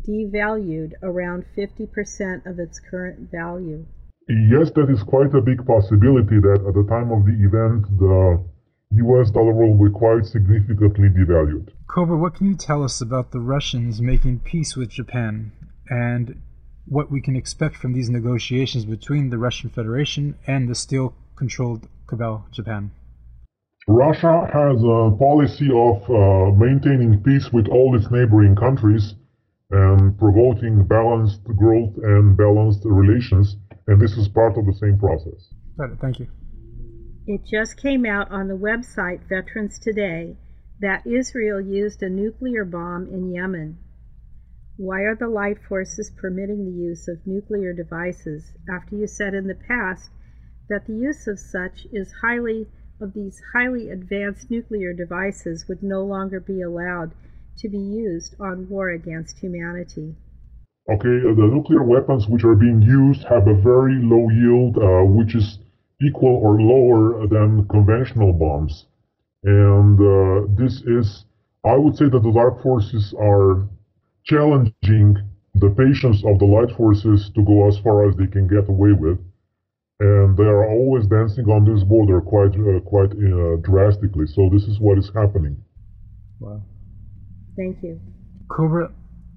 devalued 0.07 0.93
around 1.01 1.45
50% 1.57 2.45
of 2.45 2.59
its 2.59 2.79
current 2.79 3.29
value? 3.31 3.85
Yes, 4.29 4.71
that 4.71 4.89
is 4.89 5.03
quite 5.03 5.33
a 5.35 5.41
big 5.41 5.65
possibility 5.65 6.39
that 6.39 6.63
at 6.65 6.73
the 6.73 6.85
time 6.87 7.11
of 7.11 7.25
the 7.25 7.35
event 7.43 7.83
the 7.99 8.39
US 9.03 9.29
dollar 9.31 9.53
will 9.53 9.75
be 9.75 9.91
quite 9.91 10.25
significantly 10.25 11.09
devalued. 11.09 11.69
Cobra, 11.93 12.17
what 12.17 12.33
can 12.33 12.47
you 12.47 12.55
tell 12.55 12.83
us 12.83 13.01
about 13.01 13.29
the 13.29 13.39
Russians 13.39 14.01
making 14.01 14.39
peace 14.39 14.75
with 14.75 14.89
Japan 14.89 15.51
and 15.87 16.41
what 16.87 17.11
we 17.11 17.21
can 17.21 17.35
expect 17.35 17.75
from 17.75 17.93
these 17.93 18.09
negotiations 18.09 18.83
between 18.83 19.29
the 19.29 19.37
Russian 19.37 19.69
Federation 19.69 20.35
and 20.47 20.67
the 20.67 20.73
still 20.73 21.13
controlled 21.35 21.87
Cabal 22.07 22.47
Japan? 22.51 22.89
Russia 23.87 24.49
has 24.51 24.81
a 24.81 25.15
policy 25.19 25.69
of 25.71 26.01
uh, 26.09 26.51
maintaining 26.57 27.21
peace 27.21 27.53
with 27.53 27.67
all 27.67 27.95
its 27.95 28.09
neighboring 28.09 28.55
countries 28.55 29.13
and 29.69 30.17
promoting 30.17 30.87
balanced 30.87 31.43
growth 31.43 31.93
and 32.01 32.35
balanced 32.35 32.81
relations, 32.85 33.55
and 33.85 34.01
this 34.01 34.17
is 34.17 34.27
part 34.29 34.57
of 34.57 34.65
the 34.65 34.73
same 34.73 34.97
process. 34.97 35.53
Got 35.77 35.91
it. 35.91 35.99
Thank 36.01 36.17
you. 36.17 36.27
It 37.27 37.41
just 37.45 37.77
came 37.77 38.03
out 38.07 38.31
on 38.31 38.47
the 38.47 38.57
website 38.57 39.29
Veterans 39.29 39.77
Today 39.77 40.37
that 40.83 41.07
Israel 41.07 41.61
used 41.61 42.03
a 42.03 42.09
nuclear 42.09 42.65
bomb 42.65 43.07
in 43.07 43.31
Yemen. 43.31 43.77
Why 44.75 45.03
are 45.03 45.15
the 45.15 45.29
light 45.29 45.57
forces 45.69 46.11
permitting 46.11 46.65
the 46.65 46.77
use 46.77 47.07
of 47.07 47.25
nuclear 47.25 47.71
devices 47.71 48.51
after 48.69 48.97
you 48.97 49.07
said 49.07 49.33
in 49.33 49.47
the 49.47 49.55
past 49.55 50.11
that 50.67 50.85
the 50.85 50.93
use 50.93 51.25
of 51.25 51.39
such 51.39 51.87
is 51.93 52.11
highly 52.21 52.67
of 52.99 53.13
these 53.13 53.41
highly 53.53 53.89
advanced 53.91 54.51
nuclear 54.51 54.91
devices 54.91 55.65
would 55.69 55.83
no 55.83 56.03
longer 56.03 56.41
be 56.41 56.61
allowed 56.61 57.11
to 57.59 57.69
be 57.69 57.79
used 57.79 58.35
on 58.37 58.67
war 58.67 58.89
against 58.89 59.39
humanity? 59.39 60.13
Okay, 60.89 61.19
uh, 61.23 61.33
the 61.33 61.49
nuclear 61.53 61.83
weapons 61.83 62.27
which 62.27 62.43
are 62.43 62.55
being 62.55 62.81
used 62.81 63.23
have 63.23 63.47
a 63.47 63.55
very 63.55 64.01
low 64.01 64.27
yield, 64.29 64.77
uh, 64.77 65.05
which 65.05 65.33
is 65.33 65.59
equal 66.01 66.35
or 66.43 66.59
lower 66.59 67.25
than 67.27 67.65
conventional 67.69 68.33
bombs. 68.33 68.85
And 69.43 69.99
uh, 69.99 70.47
this 70.55 70.81
is, 70.81 71.25
I 71.65 71.75
would 71.75 71.97
say 71.97 72.05
that 72.09 72.23
the 72.23 72.31
dark 72.31 72.61
forces 72.63 73.13
are 73.19 73.67
challenging 74.23 75.17
the 75.55 75.69
patience 75.69 76.23
of 76.25 76.39
the 76.39 76.45
light 76.45 76.75
forces 76.75 77.29
to 77.35 77.43
go 77.43 77.67
as 77.67 77.77
far 77.79 78.07
as 78.07 78.15
they 78.15 78.27
can 78.27 78.47
get 78.47 78.69
away 78.69 78.93
with, 78.93 79.19
and 79.99 80.35
they 80.37 80.43
are 80.43 80.67
always 80.69 81.05
dancing 81.07 81.45
on 81.49 81.65
this 81.65 81.83
border 81.83 82.21
quite 82.21 82.55
uh, 82.55 82.79
quite 82.79 83.11
uh, 83.11 83.57
drastically. 83.57 84.25
So 84.27 84.49
this 84.51 84.63
is 84.63 84.79
what 84.79 84.97
is 84.97 85.11
happening. 85.13 85.63
Wow. 86.39 86.61
Thank 87.55 87.83
you. 87.83 87.99
Cobra, 88.47 88.91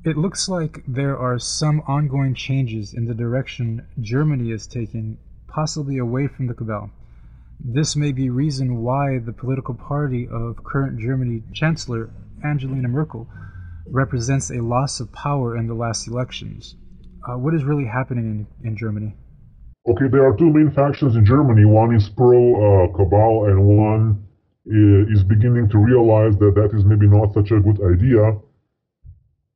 it 0.04 0.16
looks 0.16 0.48
like 0.48 0.82
there 0.86 1.18
are 1.18 1.38
some 1.38 1.82
ongoing 1.86 2.34
changes 2.34 2.94
in 2.94 3.06
the 3.06 3.14
direction 3.14 3.86
Germany 4.00 4.52
is 4.52 4.66
taking, 4.66 5.18
possibly 5.48 5.98
away 5.98 6.28
from 6.28 6.46
the 6.46 6.54
cabal. 6.54 6.90
This 7.60 7.96
may 7.96 8.12
be 8.12 8.30
reason 8.30 8.82
why 8.82 9.18
the 9.18 9.32
political 9.32 9.74
party 9.74 10.28
of 10.28 10.62
current 10.62 11.00
Germany 11.00 11.42
Chancellor 11.52 12.10
Angela 12.44 12.74
Merkel 12.74 13.28
represents 13.86 14.50
a 14.50 14.62
loss 14.62 15.00
of 15.00 15.12
power 15.12 15.56
in 15.56 15.66
the 15.66 15.74
last 15.74 16.08
elections. 16.08 16.76
Uh, 17.28 17.36
what 17.36 17.54
is 17.54 17.64
really 17.64 17.86
happening 17.86 18.46
in, 18.62 18.68
in 18.68 18.76
Germany? 18.76 19.14
Okay, 19.88 20.08
there 20.10 20.26
are 20.26 20.36
two 20.36 20.52
main 20.52 20.70
factions 20.70 21.16
in 21.16 21.24
Germany. 21.24 21.64
One 21.64 21.94
is 21.94 22.08
pro 22.08 22.36
uh, 22.36 22.96
cabal, 22.96 23.46
and 23.46 23.64
one 23.64 24.26
is 24.66 25.22
beginning 25.22 25.68
to 25.70 25.78
realize 25.78 26.36
that 26.38 26.54
that 26.56 26.76
is 26.76 26.84
maybe 26.84 27.06
not 27.06 27.32
such 27.32 27.52
a 27.52 27.60
good 27.60 27.80
idea. 27.82 28.36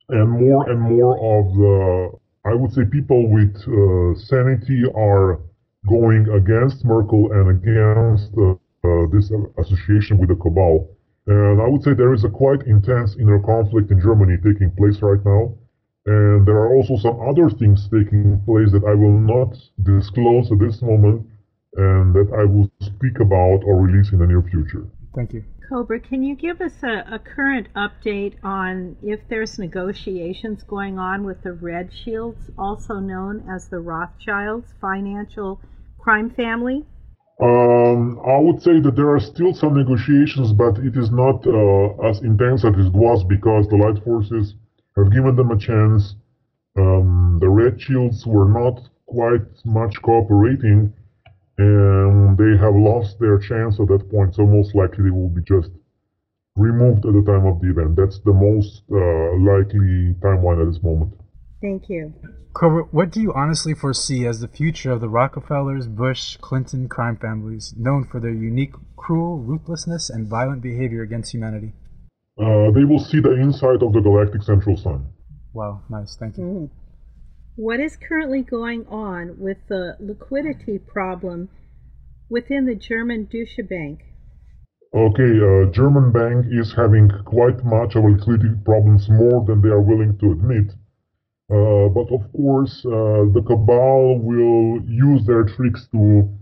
And 0.09 0.31
more 0.31 0.71
and 0.71 0.81
more 0.81 1.15
of 1.19 1.55
the, 1.55 2.19
I 2.45 2.55
would 2.55 2.73
say, 2.73 2.83
people 2.85 3.29
with 3.29 3.57
uh, 3.67 4.19
sanity 4.19 4.85
are 4.95 5.41
going 5.89 6.29
against 6.29 6.85
Merkel 6.85 7.33
and 7.33 7.51
against 7.51 8.31
uh, 8.37 8.53
uh, 8.85 9.07
this 9.13 9.31
association 9.59 10.19
with 10.19 10.29
the 10.29 10.37
cabal. 10.37 10.89
And 11.27 11.61
I 11.61 11.69
would 11.69 11.83
say 11.83 11.95
there 11.95 12.15
is 12.15 12.25
a 12.25 12.29
quite 12.29 12.63
intense 12.67 13.17
inner 13.17 13.39
conflict 13.39 13.91
in 13.91 14.01
Germany 14.01 14.37
taking 14.37 14.71
place 14.73 15.01
right 15.03 15.25
now. 15.25 15.55
And 16.07 16.47
there 16.47 16.57
are 16.57 16.75
also 16.75 16.97
some 16.97 17.21
other 17.21 17.51
things 17.51 17.89
taking 17.93 18.41
place 18.47 18.73
that 18.73 18.85
I 18.85 18.95
will 18.95 19.19
not 19.19 19.55
disclose 19.83 20.51
at 20.51 20.59
this 20.59 20.81
moment 20.83 21.27
and 21.77 22.15
that 22.15 22.29
I 22.37 22.45
will 22.45 22.71
speak 22.81 23.21
about 23.21 23.63
or 23.65 23.81
release 23.81 24.13
in 24.13 24.19
the 24.19 24.27
near 24.27 24.43
future. 24.43 24.87
Thank 25.15 25.33
you. 25.33 25.45
Cobra, 25.69 26.01
can 26.01 26.25
you 26.25 26.35
give 26.35 26.61
us 26.61 26.83
a, 26.83 27.05
a, 27.15 27.19
current 27.21 27.69
update 27.77 28.35
on 28.43 28.97
if 29.05 29.21
there's 29.29 29.57
negotiations 29.57 30.65
going 30.65 30.99
on 30.99 31.23
with 31.23 31.45
the 31.45 31.53
Red 31.53 31.91
Shields, 31.93 32.51
also 32.59 32.95
known 32.99 33.49
as 33.49 33.69
the 33.69 33.79
Rothschilds 33.79 34.75
financial 34.81 35.61
crime 35.99 36.31
family? 36.31 36.85
Um, 37.41 38.21
I 38.27 38.39
would 38.39 38.61
say 38.61 38.81
that 38.81 38.97
there 38.97 39.11
are 39.11 39.21
still 39.21 39.55
some 39.55 39.75
negotiations, 39.75 40.53
but 40.53 40.77
it 40.79 40.97
is 40.97 41.11
not 41.11 41.47
uh, 41.47 42.09
as 42.09 42.21
intense 42.21 42.65
as 42.65 42.75
it 42.75 42.93
was 42.93 43.23
because 43.25 43.69
the 43.69 43.77
Light 43.77 44.03
Forces 44.03 44.55
have 44.97 45.13
given 45.13 45.37
them 45.37 45.53
a 45.53 45.59
chance. 45.59 46.17
Um, 46.77 47.39
the 47.41 47.49
Red 47.49 47.81
Shields 47.81 48.27
were 48.27 48.49
not 48.49 48.81
quite 49.07 49.47
much 49.65 50.03
cooperating, 50.03 50.93
and 51.61 52.39
they 52.39 52.57
have 52.57 52.75
lost 52.75 53.19
their 53.19 53.39
chance 53.39 53.79
at 53.81 53.89
that 53.89 54.11
point. 54.11 54.35
So 54.35 54.47
most 54.47 54.75
likely 54.75 55.05
they 55.05 55.11
will 55.11 55.29
be 55.29 55.43
just 55.43 55.71
removed 56.57 57.05
at 57.05 57.13
the 57.13 57.23
time 57.23 57.47
of 57.47 57.61
the 57.61 57.71
event. 57.71 57.97
That's 57.97 58.19
the 58.21 58.33
most 58.33 58.83
uh, 58.91 59.37
likely 59.39 60.15
timeline 60.21 60.63
at 60.63 60.73
this 60.73 60.83
moment. 60.83 61.13
Thank 61.61 61.91
you. 61.91 62.15
Cobra, 62.53 62.85
what 62.91 63.11
do 63.11 63.21
you 63.21 63.33
honestly 63.35 63.75
foresee 63.75 64.27
as 64.27 64.41
the 64.41 64.49
future 64.49 64.91
of 64.91 65.01
the 65.01 65.09
Rockefellers, 65.09 65.87
Bush, 65.87 66.37
Clinton 66.39 66.89
crime 66.89 67.17
families, 67.17 67.75
known 67.77 68.05
for 68.05 68.19
their 68.19 68.33
unique, 68.33 68.75
cruel 68.97 69.39
ruthlessness 69.39 70.11
and 70.11 70.27
violent 70.27 70.63
behavior 70.63 71.03
against 71.03 71.33
humanity? 71.33 71.73
Uh, 72.39 72.71
they 72.73 72.85
will 72.85 72.99
see 72.99 73.21
the 73.21 73.33
inside 73.33 73.83
of 73.83 73.93
the 73.93 74.01
galactic 74.01 74.43
central 74.43 74.77
sun. 74.77 75.07
Wow, 75.53 75.83
nice. 75.91 76.17
Thank 76.17 76.39
you. 76.39 76.45
Mm. 76.45 76.71
What 77.61 77.79
is 77.79 77.95
currently 77.95 78.41
going 78.41 78.87
on 78.87 79.39
with 79.39 79.59
the 79.69 79.95
liquidity 80.01 80.79
problem 80.79 81.51
within 82.31 82.65
the 82.65 82.75
German 82.75 83.25
Deutsche 83.27 83.61
Bank? 83.69 84.01
Okay, 84.95 85.33
uh, 85.39 85.71
German 85.71 86.11
bank 86.11 86.47
is 86.51 86.73
having 86.73 87.11
quite 87.27 87.63
much 87.63 87.97
of 87.97 88.05
liquidity 88.05 88.55
problems 88.65 89.11
more 89.11 89.45
than 89.45 89.61
they 89.61 89.69
are 89.69 89.83
willing 89.83 90.17
to 90.21 90.33
admit. 90.33 90.73
Uh, 91.53 91.93
but 91.93 92.09
of 92.11 92.33
course, 92.33 92.81
uh, 92.87 93.29
the 93.35 93.45
cabal 93.47 94.19
will 94.19 94.81
use 94.89 95.27
their 95.27 95.45
tricks 95.45 95.87
to 95.93 96.33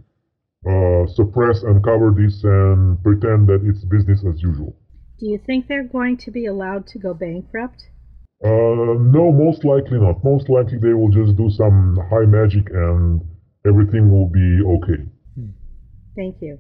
uh, 0.71 1.05
suppress 1.09 1.65
and 1.65 1.83
cover 1.83 2.15
this 2.17 2.45
and 2.45 3.03
pretend 3.03 3.49
that 3.49 3.65
it's 3.65 3.83
business 3.83 4.25
as 4.25 4.41
usual. 4.41 4.77
Do 5.19 5.27
you 5.27 5.39
think 5.45 5.67
they're 5.67 5.83
going 5.83 6.19
to 6.19 6.31
be 6.31 6.47
allowed 6.47 6.87
to 6.87 6.99
go 7.01 7.13
bankrupt? 7.13 7.89
Uh, 8.44 8.94
no, 9.01 9.33
most 9.33 9.64
likely 9.64 9.98
not. 9.98 10.22
Most 10.22 10.48
likely 10.48 10.79
they 10.79 10.94
will 10.94 11.11
just 11.11 11.37
do 11.37 11.51
some 11.51 11.98
high 12.11 12.27
magic 12.27 12.70
and 12.70 13.20
everything 13.66 14.11
will 14.11 14.29
be 14.29 14.62
okay. 14.64 15.03
Thank 16.14 16.37
you. 16.40 16.59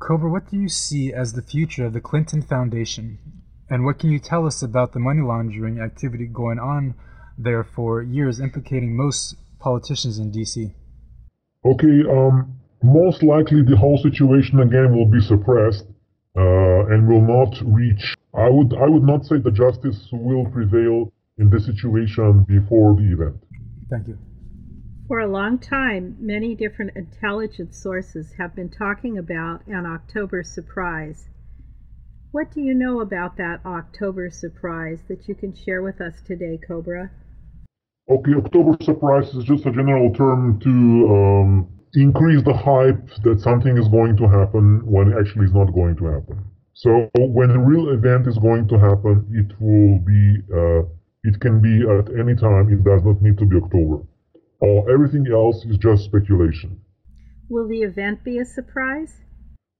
Cobra, 0.00 0.30
what 0.30 0.48
do 0.48 0.56
you 0.56 0.68
see 0.68 1.12
as 1.12 1.32
the 1.32 1.42
future 1.42 1.86
of 1.86 1.92
the 1.92 2.00
Clinton 2.00 2.42
Foundation? 2.42 3.18
And 3.68 3.84
what 3.84 3.98
can 3.98 4.10
you 4.10 4.20
tell 4.20 4.46
us 4.46 4.62
about 4.62 4.92
the 4.92 5.00
money 5.00 5.20
laundering 5.20 5.80
activity 5.80 6.26
going 6.26 6.58
on 6.58 6.94
there 7.36 7.64
for 7.64 8.02
years, 8.02 8.40
implicating 8.40 8.96
most 8.96 9.36
politicians 9.58 10.18
in 10.18 10.30
D.C. 10.30 10.72
Okay, 11.64 12.02
um, 12.10 12.58
most 12.82 13.22
likely 13.22 13.62
the 13.62 13.76
whole 13.76 13.98
situation 13.98 14.60
again 14.60 14.94
will 14.94 15.06
be 15.06 15.20
suppressed 15.20 15.84
uh, 16.36 16.86
and 16.86 17.08
will 17.08 17.20
not 17.20 17.60
reach. 17.64 18.14
I 18.38 18.48
would 18.48 18.72
I 18.74 18.88
would 18.88 19.02
not 19.02 19.26
say 19.26 19.38
the 19.38 19.50
justice 19.50 20.08
will 20.12 20.46
prevail 20.46 21.12
in 21.38 21.50
this 21.50 21.66
situation 21.66 22.44
before 22.44 22.94
the 22.94 23.12
event. 23.12 23.42
Thank 23.90 24.06
you. 24.06 24.18
For 25.08 25.18
a 25.18 25.26
long 25.26 25.58
time, 25.58 26.16
many 26.20 26.54
different 26.54 26.92
intelligence 26.94 27.82
sources 27.82 28.34
have 28.38 28.54
been 28.54 28.68
talking 28.68 29.18
about 29.18 29.66
an 29.66 29.86
October 29.86 30.42
surprise. 30.42 31.28
What 32.30 32.52
do 32.52 32.60
you 32.60 32.74
know 32.74 33.00
about 33.00 33.38
that 33.38 33.60
October 33.64 34.30
surprise 34.30 35.00
that 35.08 35.26
you 35.26 35.34
can 35.34 35.56
share 35.56 35.82
with 35.82 36.00
us 36.00 36.20
today, 36.26 36.58
Cobra? 36.58 37.10
Okay, 38.08 38.34
October 38.34 38.76
surprise 38.84 39.34
is 39.34 39.44
just 39.44 39.66
a 39.66 39.72
general 39.72 40.12
term 40.12 40.60
to 40.60 40.68
um, 40.68 41.68
increase 41.94 42.42
the 42.42 42.54
hype 42.54 43.08
that 43.24 43.40
something 43.40 43.76
is 43.78 43.88
going 43.88 44.16
to 44.18 44.28
happen 44.28 44.84
when 44.84 45.14
actually 45.18 45.46
it's 45.46 45.54
not 45.54 45.72
going 45.72 45.96
to 45.96 46.04
happen. 46.04 46.44
So 46.82 47.10
when 47.16 47.50
a 47.50 47.58
real 47.58 47.88
event 47.88 48.28
is 48.28 48.38
going 48.38 48.68
to 48.68 48.78
happen, 48.78 49.26
it 49.42 49.50
will 49.60 49.98
be, 50.12 50.22
uh, 50.60 50.82
it 51.24 51.40
can 51.40 51.60
be 51.60 51.74
at 51.82 52.06
any 52.22 52.36
time. 52.36 52.72
It 52.72 52.84
does 52.84 53.02
not 53.04 53.20
need 53.20 53.36
to 53.38 53.46
be 53.46 53.56
October. 53.56 53.98
Uh, 54.62 54.92
everything 54.94 55.26
else 55.32 55.64
is 55.64 55.76
just 55.76 56.04
speculation. 56.04 56.80
Will 57.48 57.66
the 57.66 57.82
event 57.82 58.22
be 58.22 58.38
a 58.38 58.44
surprise? 58.44 59.12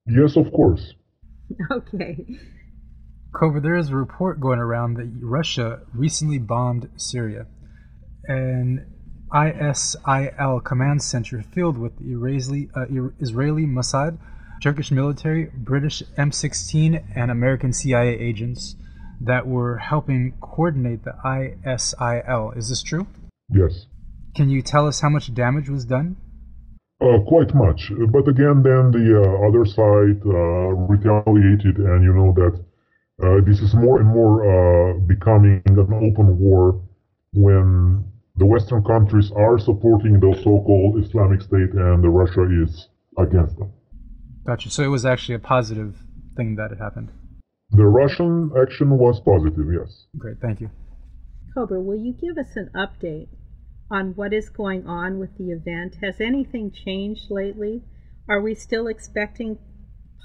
Yes, 0.07 0.37
of 0.37 0.53
course. 0.53 0.95
Okay. 1.71 2.27
Cobra, 3.35 3.61
there 3.61 3.77
is 3.77 3.91
a 3.91 3.97
report 3.97 4.41
going 4.41 4.59
around 4.59 4.95
that 4.95 5.11
Russia 5.23 5.81
recently 5.95 6.39
bombed 6.39 6.91
Syria 6.97 7.47
an 8.29 8.87
ISIL 9.33 10.63
command 10.65 11.03
center 11.03 11.43
filled 11.43 11.79
with 11.79 11.93
Israeli, 12.01 12.69
uh, 12.75 12.85
Israeli 13.19 13.67
Mossad, 13.67 14.19
Turkish 14.62 14.90
military, 14.90 15.51
British 15.55 16.03
MI6, 16.16 17.05
and 17.14 17.31
American 17.31 17.73
CIA 17.73 18.18
agents 18.18 18.77
that 19.21 19.47
were 19.47 19.79
helping 19.79 20.35
coordinate 20.40 21.05
the 21.05 21.14
ISIL. 21.25 22.57
Is 22.57 22.68
this 22.68 22.83
true? 22.83 23.07
Yes. 23.51 23.87
Can 24.35 24.49
you 24.49 24.62
tell 24.62 24.87
us 24.87 25.01
how 25.01 25.09
much 25.09 25.33
damage 25.35 25.68
was 25.68 25.85
done? 25.85 26.16
Uh, 27.01 27.18
quite 27.27 27.55
much. 27.55 27.92
But 28.11 28.27
again, 28.29 28.62
then 28.62 28.90
the 28.90 29.23
uh, 29.23 29.47
other 29.47 29.64
side 29.64 30.21
uh, 30.27 30.75
retaliated, 30.90 31.79
and 31.79 32.03
you 32.03 32.12
know 32.12 32.33
that 32.35 32.64
uh, 33.23 33.44
this 33.47 33.61
is 33.61 33.75
more 33.75 34.01
and 34.01 34.09
more 34.09 34.42
uh, 34.42 34.99
becoming 35.07 35.62
an 35.66 35.79
open 35.79 36.38
war 36.38 36.81
when 37.33 38.05
the 38.37 38.47
Western 38.47 38.83
countries 38.85 39.31
are 39.35 39.59
supporting 39.59 40.21
the 40.21 40.33
so-called 40.42 41.03
Islamic 41.05 41.40
State 41.42 41.73
and 41.73 42.03
Russia 42.14 42.47
is 42.62 42.88
against 43.16 43.59
them. 43.59 43.73
Gotcha. 44.49 44.71
So 44.71 44.83
it 44.83 44.89
was 44.89 45.05
actually 45.05 45.35
a 45.35 45.41
positive 45.41 45.95
thing 46.35 46.57
that 46.57 46.73
it 46.73 46.79
happened. 46.79 47.11
The 47.73 47.85
Russian 47.85 48.51
action 48.59 48.97
was 48.97 49.21
positive, 49.21 49.67
yes. 49.71 50.07
Great, 50.17 50.39
thank 50.41 50.63
you. 50.63 50.71
Cobra, 51.53 51.83
will 51.83 51.99
you 51.99 52.15
give 52.15 52.39
us 52.39 52.57
an 52.57 52.71
update 52.75 53.29
on 53.91 54.15
what 54.15 54.33
is 54.33 54.49
going 54.49 54.87
on 54.87 55.19
with 55.19 55.37
the 55.37 55.51
event? 55.51 55.97
Has 56.03 56.19
anything 56.19 56.73
changed 56.73 57.27
lately? 57.29 57.83
Are 58.27 58.41
we 58.41 58.55
still 58.55 58.87
expecting 58.87 59.59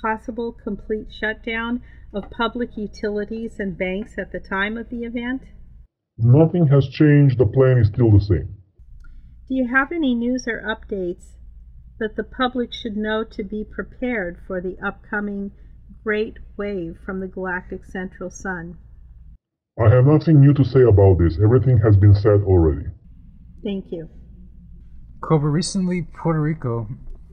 possible 0.02 0.54
complete 0.54 1.08
shutdown 1.12 1.82
of 2.14 2.32
public 2.32 2.78
utilities 2.78 3.56
and 3.60 3.78
banks 3.78 4.14
at 4.18 4.32
the 4.32 4.40
time 4.40 4.78
of 4.78 4.90
the 4.90 5.04
event? 5.04 5.42
Nothing 6.18 6.68
has 6.68 6.88
changed. 6.88 7.40
The 7.40 7.46
plan 7.46 7.78
is 7.78 7.88
still 7.88 8.10
the 8.10 8.24
same. 8.24 8.56
Do 9.50 9.56
you 9.56 9.68
have 9.68 9.92
any 9.92 10.16
news 10.16 10.46
or 10.48 10.64
updates 10.64 11.34
that 12.04 12.18
the 12.18 12.24
public 12.24 12.74
should 12.74 12.98
know 12.98 13.24
to 13.24 13.46
be 13.46 13.64
prepared 13.64 14.38
for 14.46 14.60
the 14.60 14.76
upcoming 14.86 15.50
great 16.04 16.34
wave 16.58 16.98
from 17.06 17.22
the 17.22 17.28
galactic 17.28 17.86
central 17.86 18.30
sun? 18.30 18.78
I 19.80 19.88
have 19.90 20.06
nothing 20.06 20.42
new 20.42 20.54
to 20.54 20.66
say 20.66 20.82
about 20.82 21.18
this. 21.18 21.40
Everything 21.42 21.80
has 21.80 21.96
been 21.96 22.14
said 22.14 22.42
already. 22.42 22.88
Thank 23.64 23.86
you. 23.90 24.10
Cobra, 25.24 25.50
recently 25.50 26.02
Puerto 26.02 26.42
Rico 26.42 26.90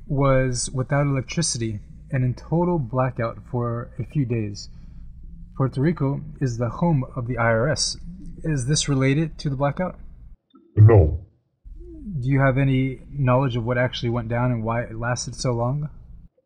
was 0.06 0.70
without 0.72 1.06
electricity 1.06 1.80
and 2.12 2.22
in 2.22 2.34
total 2.34 2.78
blackout 2.78 3.38
for 3.50 3.90
a 3.98 4.04
few 4.04 4.24
days. 4.24 4.68
Puerto 5.56 5.80
Rico 5.80 6.20
is 6.40 6.58
the 6.58 6.68
home 6.68 7.02
of 7.16 7.26
the 7.26 7.34
IRS. 7.34 7.96
Is 8.44 8.68
this 8.68 8.88
related 8.88 9.36
to 9.40 9.50
the 9.50 9.56
blackout? 9.56 9.98
No. 10.76 11.26
Do 12.20 12.28
you 12.28 12.40
have 12.40 12.58
any 12.58 13.00
knowledge 13.10 13.56
of 13.56 13.64
what 13.64 13.78
actually 13.78 14.10
went 14.10 14.28
down 14.28 14.52
and 14.52 14.64
why 14.64 14.82
it 14.82 14.96
lasted 14.96 15.34
so 15.34 15.52
long? 15.52 15.88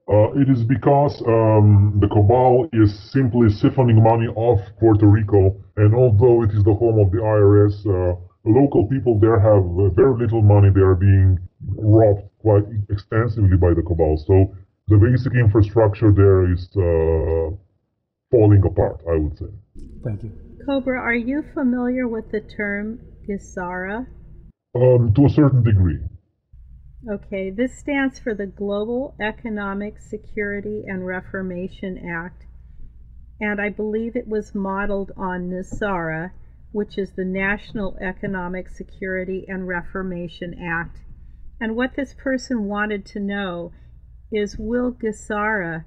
Uh, 0.06 0.32
it 0.34 0.50
is 0.50 0.62
because 0.64 1.22
um, 1.26 1.98
the 2.00 2.08
cabal 2.08 2.68
is 2.72 2.92
simply 3.10 3.48
siphoning 3.48 4.02
money 4.02 4.26
off 4.36 4.60
Puerto 4.78 5.06
Rico, 5.06 5.56
and 5.76 5.94
although 5.94 6.42
it 6.42 6.50
is 6.50 6.62
the 6.64 6.74
home 6.74 6.98
of 6.98 7.10
the 7.10 7.18
IRS, 7.18 7.86
uh, 7.86 8.14
local 8.44 8.86
people 8.88 9.18
there 9.18 9.40
have 9.40 9.64
uh, 9.64 9.88
very 9.94 10.14
little 10.18 10.42
money. 10.42 10.68
They 10.68 10.82
are 10.82 10.94
being 10.94 11.38
robbed 11.76 12.28
quite 12.38 12.64
extensively 12.90 13.56
by 13.56 13.72
the 13.72 13.82
cabal. 13.82 14.18
So 14.26 14.54
the 14.88 14.98
basic 14.98 15.32
infrastructure 15.34 16.12
there 16.12 16.52
is 16.52 16.68
uh, 16.76 17.56
falling 18.30 18.62
apart, 18.66 19.00
I 19.08 19.16
would 19.16 19.38
say. 19.38 19.52
Thank 20.04 20.24
you. 20.24 20.32
Cobra, 20.66 20.98
are 20.98 21.14
you 21.14 21.44
familiar 21.54 22.08
with 22.08 22.30
the 22.30 22.40
term 22.40 23.00
GESARA? 23.26 24.06
Um, 24.76 25.14
to 25.14 25.26
a 25.26 25.30
certain 25.30 25.62
degree. 25.62 26.00
Okay, 27.08 27.48
this 27.50 27.78
stands 27.78 28.18
for 28.18 28.34
the 28.34 28.46
Global 28.46 29.14
Economic 29.20 30.00
Security 30.00 30.82
and 30.84 31.06
Reformation 31.06 31.96
Act, 32.10 32.46
and 33.40 33.60
I 33.60 33.68
believe 33.68 34.16
it 34.16 34.26
was 34.26 34.52
modeled 34.52 35.12
on 35.16 35.48
NESARA, 35.48 36.32
which 36.72 36.98
is 36.98 37.12
the 37.12 37.24
National 37.24 37.96
Economic 37.98 38.68
Security 38.68 39.44
and 39.46 39.68
Reformation 39.68 40.54
Act. 40.60 40.98
And 41.60 41.76
what 41.76 41.94
this 41.94 42.12
person 42.14 42.64
wanted 42.64 43.06
to 43.06 43.20
know 43.20 43.70
is 44.32 44.56
will 44.58 44.90
GESARA 44.90 45.84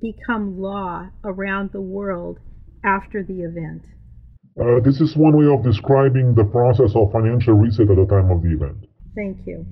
become 0.00 0.60
law 0.60 1.10
around 1.24 1.72
the 1.72 1.80
world 1.80 2.38
after 2.84 3.24
the 3.24 3.40
event? 3.40 3.86
Uh, 4.58 4.80
this 4.80 5.00
is 5.00 5.16
one 5.16 5.36
way 5.36 5.46
of 5.52 5.62
describing 5.62 6.34
the 6.34 6.44
process 6.44 6.94
of 6.94 7.12
financial 7.12 7.54
reset 7.54 7.90
at 7.90 7.96
the 7.96 8.06
time 8.06 8.30
of 8.30 8.42
the 8.42 8.52
event. 8.52 8.76
Thank 9.14 9.46
you. 9.46 9.66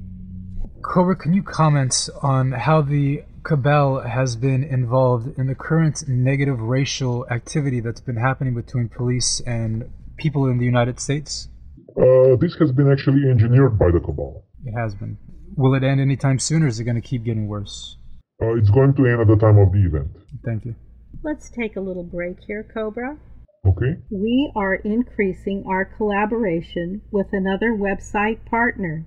Cobra, 0.82 1.16
can 1.16 1.32
you 1.32 1.42
comment 1.42 2.08
on 2.22 2.52
how 2.52 2.82
the 2.82 3.22
cabal 3.42 4.00
has 4.00 4.36
been 4.36 4.62
involved 4.62 5.38
in 5.38 5.46
the 5.46 5.54
current 5.54 6.04
negative 6.06 6.60
racial 6.60 7.26
activity 7.30 7.80
that's 7.80 8.00
been 8.00 8.16
happening 8.16 8.54
between 8.54 8.88
police 8.88 9.40
and 9.46 9.90
people 10.16 10.46
in 10.46 10.58
the 10.58 10.64
United 10.64 11.00
States? 11.00 11.48
Uh, 11.96 12.36
this 12.36 12.54
has 12.60 12.70
been 12.72 12.90
actually 12.90 13.28
engineered 13.28 13.78
by 13.78 13.90
the 13.90 14.00
cabal. 14.00 14.44
It 14.64 14.72
has 14.72 14.94
been. 14.94 15.18
Will 15.56 15.74
it 15.74 15.82
end 15.82 16.00
anytime 16.00 16.38
soon, 16.38 16.62
or 16.62 16.68
is 16.68 16.78
it 16.78 16.84
going 16.84 17.00
to 17.00 17.08
keep 17.08 17.24
getting 17.24 17.48
worse? 17.48 17.96
Uh, 18.40 18.54
it's 18.54 18.70
going 18.70 18.94
to 18.94 19.06
end 19.06 19.20
at 19.20 19.26
the 19.26 19.36
time 19.36 19.58
of 19.58 19.72
the 19.72 19.84
event. 19.84 20.08
Thank 20.44 20.64
you. 20.64 20.76
Let's 21.24 21.50
take 21.50 21.74
a 21.74 21.80
little 21.80 22.04
break 22.04 22.36
here, 22.46 22.62
Cobra. 22.62 23.18
Okay. 23.66 23.96
We 24.10 24.52
are 24.56 24.74
increasing 24.74 25.64
our 25.68 25.84
collaboration 25.84 27.02
with 27.10 27.28
another 27.32 27.72
website 27.72 28.44
partner, 28.46 29.06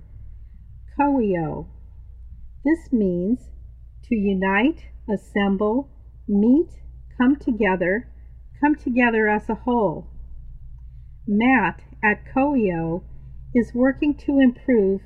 Coeo. 0.96 1.68
This 2.64 2.92
means 2.92 3.50
to 4.04 4.14
unite, 4.14 4.86
assemble, 5.12 5.88
meet, 6.28 6.68
come 7.18 7.36
together, 7.36 8.08
come 8.60 8.74
together 8.76 9.28
as 9.28 9.48
a 9.48 9.54
whole. 9.54 10.08
Matt 11.26 11.82
at 12.02 12.24
Coeo 12.32 13.04
is 13.54 13.74
working 13.74 14.14
to 14.14 14.40
improve 14.40 15.02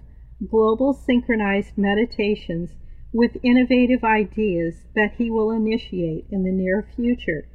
global 0.50 0.92
synchronized 0.92 1.76
meditations 1.76 2.70
with 3.12 3.37
innovative 3.42 4.04
ideas 4.04 4.85
that 4.94 5.12
he 5.16 5.30
will 5.30 5.50
initiate 5.50 6.26
in 6.30 6.42
the 6.42 6.52
near 6.52 6.87
future. 6.94 7.48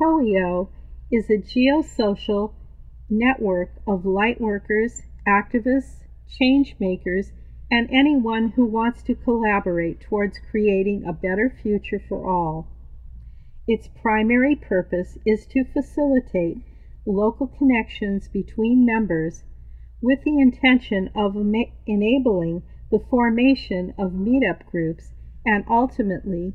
Coeo 0.00 0.70
is 1.12 1.28
a 1.28 1.36
geosocial 1.36 2.54
network 3.10 3.70
of 3.86 4.04
lightworkers, 4.04 5.02
activists, 5.28 6.04
change 6.26 6.74
makers, 6.80 7.32
and 7.70 7.86
anyone 7.92 8.48
who 8.56 8.64
wants 8.64 9.02
to 9.02 9.14
collaborate 9.14 10.00
towards 10.00 10.38
creating 10.50 11.04
a 11.04 11.12
better 11.12 11.54
future 11.62 12.00
for 12.08 12.26
all. 12.26 12.66
Its 13.68 13.88
primary 13.88 14.56
purpose 14.56 15.18
is 15.26 15.46
to 15.46 15.64
facilitate 15.64 16.56
local 17.06 17.46
connections 17.46 18.26
between 18.26 18.86
members 18.86 19.44
with 20.00 20.24
the 20.24 20.40
intention 20.40 21.10
of 21.14 21.36
enabling 21.86 22.62
the 22.90 23.04
formation 23.10 23.92
of 23.98 24.12
meetup 24.12 24.64
groups 24.70 25.12
and 25.44 25.62
ultimately 25.68 26.54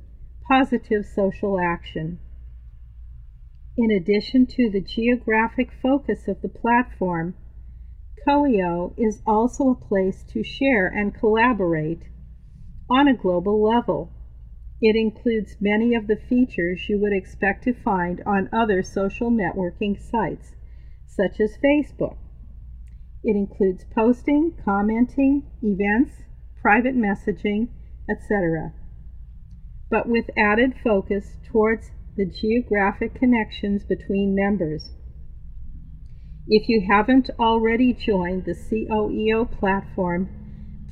positive 0.50 1.06
social 1.06 1.60
action. 1.60 2.18
In 3.78 3.92
addition 3.92 4.46
to 4.46 4.70
the 4.70 4.80
geographic 4.80 5.70
focus 5.82 6.30
of 6.30 6.42
the 6.42 6.48
platform, 6.48 7.36
Coeo 8.26 8.94
is 8.98 9.22
also 9.28 9.70
a 9.70 9.76
place 9.76 10.24
to 10.30 10.44
share 10.44 10.88
and 10.88 11.14
collaborate 11.14 12.04
on 12.90 13.10
a 13.10 13.18
global 13.18 13.62
level. 13.62 14.12
It 14.82 14.96
includes 14.96 15.58
many 15.60 15.94
of 15.94 16.08
the 16.08 16.16
features 16.16 16.88
you 16.88 17.00
would 17.00 17.12
expect 17.12 17.66
to 17.66 17.74
find 17.74 18.24
on 18.26 18.50
other 18.54 18.82
social 18.82 19.30
networking 19.30 20.00
sites, 20.00 20.54
such 21.06 21.42
as 21.42 21.58
Facebook. 21.58 22.18
It 23.24 23.36
includes 23.36 23.86
posting, 23.94 24.54
commenting, 24.64 25.44
events, 25.62 26.24
private 26.62 26.96
messaging, 26.96 27.68
etc., 28.10 28.74
but 29.90 30.08
with 30.08 30.30
added 30.38 30.76
focus 30.82 31.38
towards 31.44 31.92
the 32.18 32.26
geographic 32.26 33.16
connections 33.16 33.84
between 33.84 34.36
members. 34.36 34.92
If 36.48 36.70
you 36.70 36.86
haven't 36.90 37.30
already 37.40 37.94
joined 37.94 38.46
the 38.46 38.54
COEO 38.54 39.46
platform, 39.60 40.30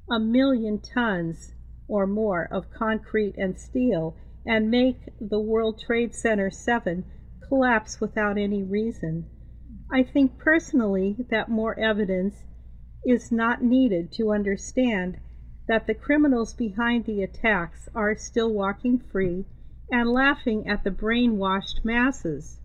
a 0.10 0.20
million 0.20 0.80
tons 0.80 1.54
or 1.92 2.08
more 2.08 2.48
of 2.50 2.72
concrete 2.72 3.36
and 3.38 3.60
steel 3.60 4.16
and 4.46 4.72
make 4.72 4.98
the 5.20 5.42
World 5.42 5.78
Trade 5.78 6.16
Center 6.16 6.50
7 6.50 7.04
collapse 7.50 8.00
without 8.00 8.38
any 8.38 8.64
reason. 8.64 9.26
I 9.92 10.04
think 10.04 10.38
personally 10.38 11.18
that 11.30 11.50
more 11.50 11.78
evidence 11.78 12.46
is 13.06 13.30
not 13.30 13.62
needed 13.62 14.10
to 14.14 14.32
understand 14.32 15.18
that 15.68 15.86
the 15.86 15.94
criminals 15.94 16.54
behind 16.54 17.04
the 17.04 17.24
attacks 17.24 17.90
are 17.94 18.16
still 18.16 18.54
walking 18.54 18.98
free 18.98 19.46
and 19.92 20.10
laughing 20.10 20.70
at 20.70 20.86
the 20.86 20.92
brainwashed 20.92 21.84
masses. 21.84 22.62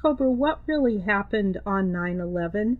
Cobra, 0.00 0.30
what 0.30 0.62
really 0.66 1.00
happened 1.00 1.60
on 1.66 1.92
9 1.92 2.18
11? 2.18 2.78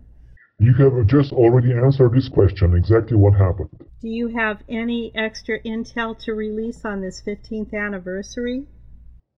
You 0.57 0.73
have 0.73 1.05
just 1.05 1.31
already 1.31 1.73
answered 1.73 2.13
this 2.13 2.27
question 2.27 2.75
exactly 2.75 3.15
what 3.15 3.35
happened. 3.35 3.86
Do 3.99 4.09
you 4.09 4.27
have 4.27 4.61
any 4.69 5.11
extra 5.15 5.59
intel 5.63 6.15
to 6.19 6.33
release 6.33 6.85
on 6.85 7.01
this 7.01 7.19
15th 7.25 7.73
anniversary? 7.73 8.67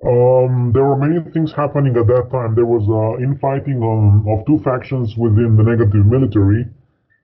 Um, 0.05 0.71
there 0.73 0.83
were 0.83 0.97
many 0.97 1.19
things 1.31 1.53
happening 1.53 1.95
at 1.95 2.07
that 2.07 2.29
time. 2.29 2.55
There 2.55 2.65
was 2.65 2.83
uh, 2.87 3.23
infighting 3.23 3.81
on, 3.81 4.27
of 4.27 4.45
two 4.45 4.59
factions 4.59 5.15
within 5.15 5.55
the 5.55 5.63
negative 5.63 6.05
military. 6.05 6.65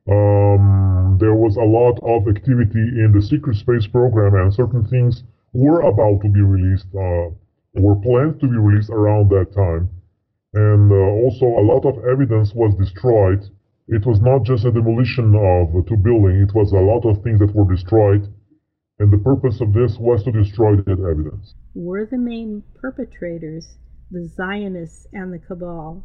Um, 0.07 1.17
there 1.19 1.35
was 1.35 1.57
a 1.57 1.63
lot 1.63 1.99
of 2.03 2.27
activity 2.27 3.03
in 3.03 3.11
the 3.13 3.21
secret 3.21 3.57
space 3.57 3.87
program, 3.87 4.35
and 4.35 4.53
certain 4.53 4.85
things 4.85 5.23
were 5.51 5.81
about 5.81 6.21
to 6.21 6.29
be 6.29 6.41
released. 6.41 6.87
Uh, 6.95 7.35
were 7.73 7.95
planned 7.95 8.39
to 8.39 8.47
be 8.47 8.57
released 8.57 8.89
around 8.89 9.29
that 9.29 9.51
time. 9.53 9.89
And 10.53 10.89
uh, 10.89 10.95
also, 10.95 11.45
a 11.45 11.63
lot 11.67 11.85
of 11.85 12.05
evidence 12.05 12.53
was 12.53 12.73
destroyed. 12.75 13.43
It 13.87 14.05
was 14.05 14.19
not 14.19 14.43
just 14.43 14.65
a 14.65 14.71
demolition 14.71 15.35
of 15.35 15.85
two 15.87 15.97
buildings, 15.97 16.49
it 16.49 16.55
was 16.55 16.71
a 16.71 16.79
lot 16.79 17.05
of 17.05 17.21
things 17.23 17.39
that 17.39 17.53
were 17.53 17.71
destroyed. 17.71 18.27
And 18.97 19.11
the 19.11 19.17
purpose 19.17 19.61
of 19.61 19.73
this 19.73 19.97
was 19.99 20.23
to 20.23 20.31
destroy 20.31 20.77
that 20.77 20.99
evidence. 20.99 21.53
Were 21.75 22.05
the 22.05 22.17
main 22.17 22.63
perpetrators 22.81 23.75
the 24.09 24.27
Zionists 24.27 25.05
and 25.13 25.33
the 25.33 25.39
Cabal? 25.39 26.03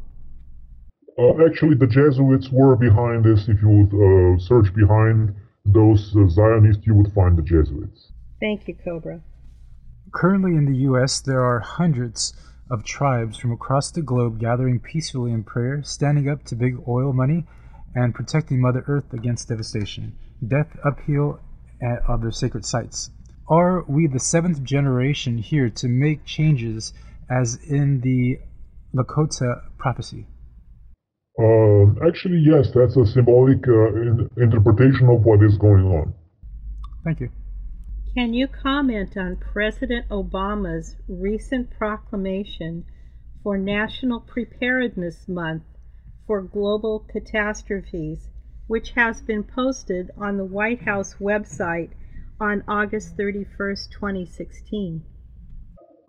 Uh, 1.17 1.45
actually, 1.45 1.75
the 1.75 1.87
Jesuits 1.87 2.49
were 2.51 2.75
behind 2.75 3.23
this. 3.23 3.47
If 3.47 3.61
you 3.61 3.69
would 3.69 3.93
uh, 3.93 4.39
search 4.39 4.73
behind 4.75 5.33
those 5.65 6.15
uh, 6.15 6.27
Zionists, 6.27 6.85
you 6.85 6.93
would 6.95 7.13
find 7.13 7.37
the 7.37 7.41
Jesuits. 7.41 8.11
Thank 8.39 8.67
you, 8.67 8.75
Cobra. 8.75 9.21
Currently 10.13 10.55
in 10.55 10.65
the 10.65 10.77
U.S., 10.79 11.21
there 11.21 11.43
are 11.43 11.59
hundreds 11.59 12.33
of 12.69 12.83
tribes 12.83 13.37
from 13.37 13.51
across 13.51 13.91
the 13.91 14.01
globe 14.01 14.39
gathering 14.39 14.79
peacefully 14.79 15.31
in 15.31 15.43
prayer, 15.43 15.81
standing 15.83 16.29
up 16.29 16.43
to 16.45 16.55
big 16.55 16.77
oil 16.87 17.13
money, 17.13 17.45
and 17.95 18.15
protecting 18.15 18.61
Mother 18.61 18.83
Earth 18.87 19.13
against 19.13 19.49
devastation, 19.49 20.17
death, 20.45 20.77
upheaval 20.83 21.39
of 22.07 22.21
their 22.21 22.31
sacred 22.31 22.65
sites. 22.65 23.09
Are 23.49 23.83
we 23.87 24.07
the 24.07 24.19
seventh 24.19 24.63
generation 24.63 25.37
here 25.37 25.69
to 25.69 25.87
make 25.87 26.25
changes 26.25 26.93
as 27.29 27.55
in 27.67 28.01
the 28.01 28.39
Lakota 28.95 29.61
prophecy? 29.77 30.27
Uh, 31.39 32.07
actually, 32.07 32.39
yes, 32.39 32.71
that's 32.73 32.97
a 32.97 33.05
symbolic 33.05 33.67
uh, 33.67 33.87
in 33.95 34.29
interpretation 34.37 35.09
of 35.09 35.23
what 35.23 35.43
is 35.43 35.57
going 35.57 35.85
on. 35.85 36.13
Thank 37.03 37.21
you. 37.21 37.29
Can 38.15 38.33
you 38.33 38.47
comment 38.47 39.15
on 39.17 39.37
President 39.37 40.09
Obama's 40.09 40.95
recent 41.07 41.71
proclamation 41.71 42.83
for 43.41 43.57
National 43.57 44.19
Preparedness 44.19 45.27
Month 45.27 45.63
for 46.31 46.41
Global 46.41 47.05
Catastrophes, 47.11 48.29
which 48.67 48.91
has 48.91 49.21
been 49.21 49.43
posted 49.43 50.11
on 50.17 50.37
the 50.37 50.45
White 50.45 50.81
House 50.83 51.15
website 51.19 51.89
on 52.39 52.63
August 52.69 53.17
31st, 53.17 53.91
2016? 53.91 55.03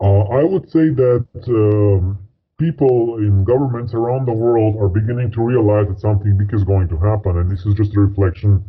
Uh, 0.00 0.04
I 0.04 0.44
would 0.44 0.70
say 0.70 0.90
that 0.90 1.26
um, 1.48 2.18
people 2.56 3.16
in 3.18 3.42
governments 3.42 3.94
around 3.94 4.26
the 4.26 4.32
world 4.32 4.76
are 4.76 4.88
beginning 4.88 5.32
to 5.32 5.42
realize 5.42 5.88
that 5.88 5.98
something 5.98 6.38
big 6.38 6.54
is 6.54 6.62
going 6.62 6.86
to 6.90 6.98
happen, 6.98 7.38
and 7.38 7.50
this 7.50 7.66
is 7.66 7.74
just 7.74 7.96
a 7.96 8.00
reflection 8.00 8.64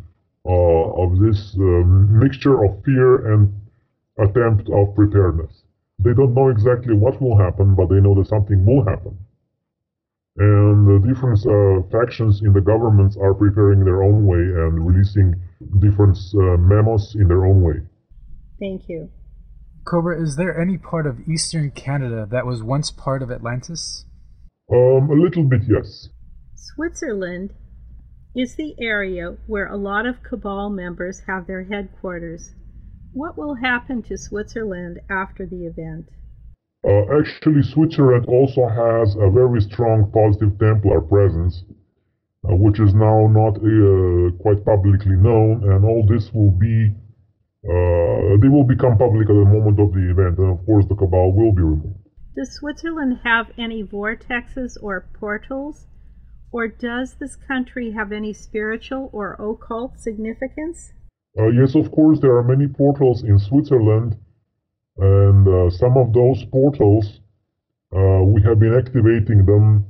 uh, 0.48 1.04
of 1.04 1.20
this 1.20 1.56
uh, 1.60 1.86
mixture 2.26 2.66
of 2.66 2.84
fear 2.84 3.32
and 3.32 3.54
attempt 4.18 4.72
of 4.72 4.96
preparedness. 4.96 5.62
They 6.00 6.16
don't 6.16 6.34
know 6.34 6.50
exactly 6.50 6.96
what 6.96 7.22
will 7.22 7.38
happen, 7.38 7.76
but 7.76 7.90
they 7.90 8.02
know 8.02 8.16
that 8.16 8.26
something 8.26 8.66
will 8.66 8.84
happen. 8.84 9.23
And 10.38 10.88
the 10.88 11.08
different 11.08 11.40
uh, 11.46 11.88
factions 11.92 12.42
in 12.42 12.54
the 12.54 12.62
governments 12.62 13.16
are 13.18 13.36
preparing 13.36 13.86
their 13.86 14.02
own 14.02 14.26
way 14.26 14.40
and 14.40 14.86
releasing 14.86 15.36
different 15.80 16.18
uh, 16.34 16.58
memos 16.58 17.14
in 17.16 17.28
their 17.28 17.46
own 17.46 17.62
way. 17.62 17.76
Thank 18.60 18.90
you. 18.90 19.10
Cobra, 19.86 20.20
is 20.22 20.36
there 20.38 20.60
any 20.60 20.78
part 20.78 21.06
of 21.06 21.20
eastern 21.28 21.70
Canada 21.70 22.28
that 22.32 22.46
was 22.46 22.64
once 22.64 22.90
part 22.90 23.22
of 23.22 23.30
Atlantis? 23.30 24.06
Um, 24.72 25.10
a 25.12 25.14
little 25.14 25.44
bit, 25.44 25.62
yes. 25.68 26.10
Switzerland 26.56 27.54
is 28.36 28.56
the 28.56 28.74
area 28.82 29.38
where 29.46 29.68
a 29.68 29.78
lot 29.78 30.08
of 30.08 30.24
Cabal 30.24 30.70
members 30.70 31.22
have 31.28 31.46
their 31.46 31.66
headquarters. 31.66 32.54
What 33.12 33.38
will 33.38 33.56
happen 33.56 34.02
to 34.04 34.18
Switzerland 34.18 35.00
after 35.10 35.46
the 35.46 35.68
event? 35.68 36.10
Uh, 36.86 37.20
actually, 37.20 37.64
Switzerland 37.64 38.26
also 38.28 38.68
has 38.68 39.16
a 39.16 39.30
very 39.30 39.62
strong 39.62 40.12
positive 40.12 40.60
Templar 40.60 41.00
presence, 41.02 41.64
uh, 42.44 42.56
which 42.56 42.80
is 42.80 42.94
now 42.94 43.28
not 43.28 43.56
uh, 43.56 44.32
quite 44.44 44.66
publicly 44.66 45.16
known, 45.16 45.64
and 45.64 45.86
all 45.86 46.06
this 46.06 46.30
will 46.34 46.52
be, 46.52 46.92
uh, 47.64 48.36
they 48.42 48.50
will 48.50 48.66
become 48.66 48.98
public 48.98 49.30
at 49.30 49.34
the 49.34 49.46
moment 49.46 49.80
of 49.80 49.94
the 49.94 50.12
event, 50.12 50.38
and 50.38 50.60
of 50.60 50.66
course 50.66 50.86
the 50.90 50.96
Cabal 50.96 51.32
will 51.32 51.54
be 51.54 51.62
removed. 51.62 52.04
Does 52.36 52.52
Switzerland 52.52 53.20
have 53.24 53.52
any 53.58 53.84
vortexes 53.84 54.76
or 54.82 55.08
portals? 55.14 55.88
Or 56.52 56.68
does 56.68 57.16
this 57.20 57.36
country 57.36 57.92
have 57.92 58.12
any 58.12 58.34
spiritual 58.34 59.10
or 59.12 59.34
occult 59.40 60.00
significance? 60.00 60.94
Uh, 61.38 61.48
yes, 61.48 61.74
of 61.76 61.92
course, 61.92 62.20
there 62.20 62.36
are 62.36 62.44
many 62.44 62.68
portals 62.68 63.24
in 63.24 63.40
Switzerland, 63.40 64.18
and 64.98 65.48
uh, 65.48 65.70
some 65.70 65.98
of 65.98 66.14
those 66.14 66.44
portals, 66.46 67.20
uh, 67.96 68.24
we 68.24 68.42
have 68.44 68.60
been 68.60 68.76
activating 68.76 69.46
them 69.46 69.86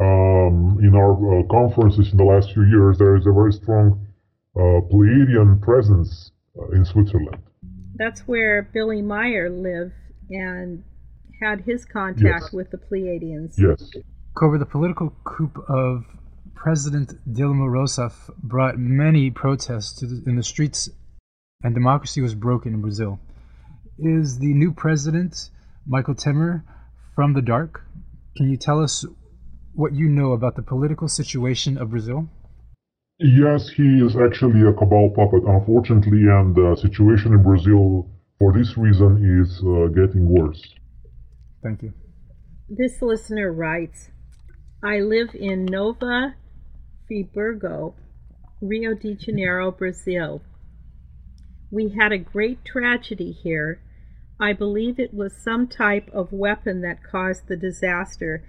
um, 0.00 0.78
in 0.82 0.94
our 0.94 1.12
uh, 1.12 1.42
conferences 1.48 2.10
in 2.12 2.16
the 2.16 2.24
last 2.24 2.52
few 2.52 2.64
years. 2.64 2.98
There 2.98 3.16
is 3.16 3.26
a 3.26 3.32
very 3.32 3.52
strong 3.52 4.06
uh, 4.56 4.80
Pleiadian 4.90 5.60
presence 5.60 6.32
uh, 6.58 6.68
in 6.70 6.84
Switzerland. 6.84 7.42
That's 7.94 8.22
where 8.22 8.62
Billy 8.72 9.02
Meier 9.02 9.50
lived 9.50 9.92
and 10.30 10.84
had 11.42 11.62
his 11.62 11.84
contact 11.84 12.44
yes. 12.44 12.52
with 12.52 12.70
the 12.70 12.78
Pleiadians. 12.78 13.54
Yes. 13.56 13.90
Cobra, 14.36 14.58
the 14.58 14.66
political 14.66 15.12
coup 15.24 15.50
of 15.68 16.04
President 16.54 17.12
Dilma 17.28 17.68
Rousseff 17.68 18.30
brought 18.42 18.78
many 18.78 19.30
protests 19.30 20.00
the, 20.00 20.22
in 20.26 20.36
the 20.36 20.42
streets, 20.42 20.88
and 21.62 21.74
democracy 21.74 22.20
was 22.20 22.34
broken 22.34 22.74
in 22.74 22.80
Brazil. 22.80 23.18
Is 24.02 24.38
the 24.38 24.54
new 24.54 24.72
president, 24.72 25.50
Michael 25.86 26.14
Temer, 26.14 26.62
from 27.14 27.34
the 27.34 27.42
dark? 27.42 27.84
Can 28.34 28.48
you 28.48 28.56
tell 28.56 28.82
us 28.82 29.04
what 29.74 29.92
you 29.92 30.08
know 30.08 30.32
about 30.32 30.56
the 30.56 30.62
political 30.62 31.06
situation 31.06 31.76
of 31.76 31.90
Brazil? 31.90 32.26
Yes, 33.18 33.68
he 33.68 34.00
is 34.00 34.16
actually 34.16 34.62
a 34.62 34.72
cabal 34.72 35.10
puppet, 35.14 35.42
unfortunately, 35.46 36.22
and 36.30 36.54
the 36.54 36.76
situation 36.80 37.34
in 37.34 37.42
Brazil, 37.42 38.08
for 38.38 38.54
this 38.54 38.78
reason, 38.78 39.20
is 39.42 39.60
uh, 39.60 39.88
getting 39.88 40.26
worse. 40.26 40.66
Thank 41.62 41.82
you. 41.82 41.92
This 42.70 43.02
listener 43.02 43.52
writes 43.52 44.08
I 44.82 45.00
live 45.00 45.34
in 45.34 45.66
Nova 45.66 46.36
Friburgo, 47.06 47.92
Rio 48.62 48.94
de 48.94 49.14
Janeiro, 49.14 49.70
Brazil. 49.70 50.40
We 51.70 51.94
had 52.00 52.12
a 52.12 52.18
great 52.18 52.64
tragedy 52.64 53.32
here. 53.32 53.82
I 54.40 54.54
believe 54.54 54.98
it 54.98 55.12
was 55.12 55.36
some 55.36 55.68
type 55.68 56.08
of 56.14 56.32
weapon 56.32 56.80
that 56.80 57.04
caused 57.04 57.46
the 57.46 57.56
disaster. 57.56 58.42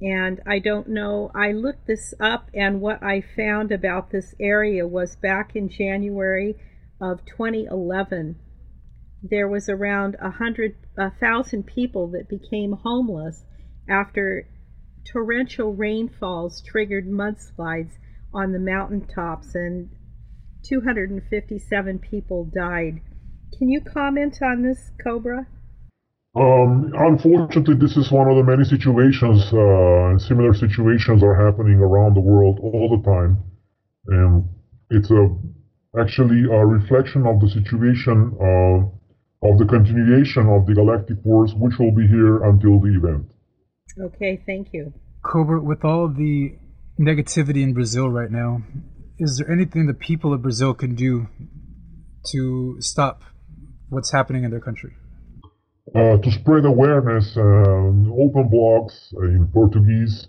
And 0.00 0.40
I 0.46 0.58
don't 0.58 0.88
know, 0.88 1.30
I 1.34 1.52
looked 1.52 1.86
this 1.86 2.12
up, 2.20 2.50
and 2.52 2.80
what 2.80 3.02
I 3.02 3.22
found 3.22 3.72
about 3.72 4.10
this 4.10 4.34
area 4.38 4.86
was 4.86 5.16
back 5.16 5.56
in 5.56 5.70
January 5.70 6.56
of 7.00 7.24
2011. 7.24 8.36
There 9.22 9.48
was 9.48 9.68
around 9.68 10.16
a 10.20 10.30
hundred, 10.30 10.76
a 10.98 11.10
thousand 11.10 11.64
people 11.64 12.08
that 12.08 12.28
became 12.28 12.72
homeless 12.72 13.44
after 13.88 14.48
torrential 15.10 15.74
rainfalls 15.74 16.62
triggered 16.62 17.06
mudslides 17.06 17.92
on 18.32 18.52
the 18.52 18.58
mountaintops 18.58 19.54
and 19.54 19.90
257 20.62 21.98
people 21.98 22.44
died. 22.44 23.00
Can 23.58 23.68
you 23.68 23.80
comment 23.80 24.38
on 24.42 24.62
this, 24.62 24.90
Cobra? 25.02 25.46
Um, 26.34 26.92
unfortunately, 26.96 27.74
this 27.74 27.96
is 27.96 28.10
one 28.12 28.28
of 28.28 28.36
the 28.36 28.44
many 28.44 28.64
situations, 28.64 29.52
uh, 29.52 30.10
and 30.10 30.22
similar 30.22 30.54
situations 30.54 31.22
are 31.22 31.34
happening 31.34 31.78
around 31.78 32.14
the 32.14 32.20
world 32.20 32.60
all 32.62 32.96
the 32.96 33.02
time. 33.02 33.42
And 34.06 34.48
it's 34.90 35.10
a, 35.10 35.28
actually 35.98 36.44
a 36.44 36.64
reflection 36.64 37.26
of 37.26 37.40
the 37.40 37.48
situation 37.48 38.32
uh, 38.38 39.48
of 39.48 39.58
the 39.58 39.66
continuation 39.66 40.48
of 40.48 40.66
the 40.66 40.74
galactic 40.74 41.16
wars, 41.24 41.52
which 41.54 41.78
will 41.78 41.92
be 41.92 42.06
here 42.06 42.44
until 42.44 42.78
the 42.78 42.94
event. 42.94 43.32
Okay, 43.98 44.42
thank 44.46 44.68
you. 44.72 44.92
Cobra, 45.24 45.60
with 45.60 45.84
all 45.84 46.08
the 46.08 46.56
negativity 46.98 47.62
in 47.62 47.74
Brazil 47.74 48.08
right 48.08 48.30
now, 48.30 48.62
is 49.18 49.38
there 49.38 49.50
anything 49.50 49.86
the 49.86 49.94
people 49.94 50.32
of 50.32 50.42
Brazil 50.42 50.74
can 50.74 50.94
do 50.94 51.26
to 52.32 52.76
stop 52.80 53.22
what's 53.90 54.10
happening 54.10 54.44
in 54.44 54.50
their 54.50 54.60
country? 54.60 54.92
Uh, 55.94 56.16
to 56.18 56.30
spread 56.30 56.64
awareness, 56.64 57.36
uh, 57.36 57.40
open 57.40 58.48
blogs 58.48 59.12
in 59.12 59.48
Portuguese 59.52 60.28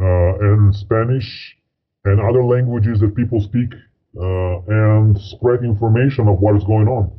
uh, 0.00 0.38
and 0.38 0.74
Spanish 0.74 1.56
and 2.04 2.20
other 2.20 2.44
languages 2.44 3.00
that 3.00 3.14
people 3.16 3.40
speak, 3.40 3.72
uh, 4.16 4.58
and 4.68 5.18
spread 5.20 5.62
information 5.64 6.28
of 6.28 6.38
what 6.38 6.56
is 6.56 6.64
going 6.64 6.88
on. 6.88 7.10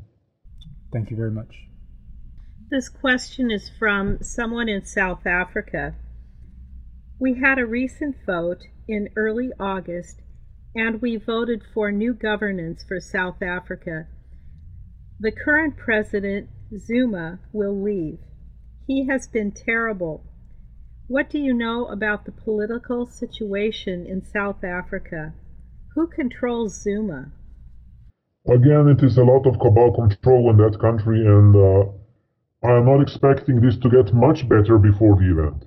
Thank 0.93 1.11
you 1.11 1.17
very 1.17 1.31
much. 1.31 1.53
This 2.71 2.89
question 2.89 3.51
is 3.51 3.69
from 3.79 4.19
someone 4.21 4.69
in 4.69 4.85
South 4.85 5.25
Africa. 5.25 5.95
We 7.19 7.39
had 7.39 7.59
a 7.59 7.65
recent 7.65 8.15
vote 8.25 8.63
in 8.87 9.09
early 9.15 9.49
August 9.59 10.21
and 10.75 11.01
we 11.01 11.17
voted 11.17 11.63
for 11.73 11.91
new 11.91 12.13
governance 12.13 12.83
for 12.87 12.99
South 12.99 13.41
Africa. 13.41 14.07
The 15.21 15.31
current 15.31 15.75
president, 15.75 16.49
Zuma, 16.77 17.39
will 17.51 17.81
leave. 17.81 18.19
He 18.87 19.05
has 19.07 19.27
been 19.27 19.51
terrible. 19.51 20.23
What 21.07 21.29
do 21.29 21.39
you 21.39 21.53
know 21.53 21.87
about 21.87 22.23
the 22.23 22.31
political 22.31 23.05
situation 23.05 24.05
in 24.05 24.23
South 24.23 24.63
Africa? 24.63 25.33
Who 25.95 26.07
controls 26.07 26.81
Zuma? 26.81 27.33
Again, 28.47 28.87
it 28.87 29.03
is 29.03 29.17
a 29.17 29.23
lot 29.23 29.45
of 29.45 29.59
cabal 29.59 29.93
control 29.93 30.49
in 30.51 30.57
that 30.57 30.79
country, 30.79 31.25
and 31.25 31.53
uh, 31.53 31.89
I 32.63 32.77
am 32.77 32.85
not 32.85 33.01
expecting 33.01 33.59
this 33.59 33.77
to 33.79 33.89
get 33.89 34.13
much 34.13 34.47
better 34.47 34.77
before 34.77 35.17
the 35.17 35.31
event. 35.31 35.65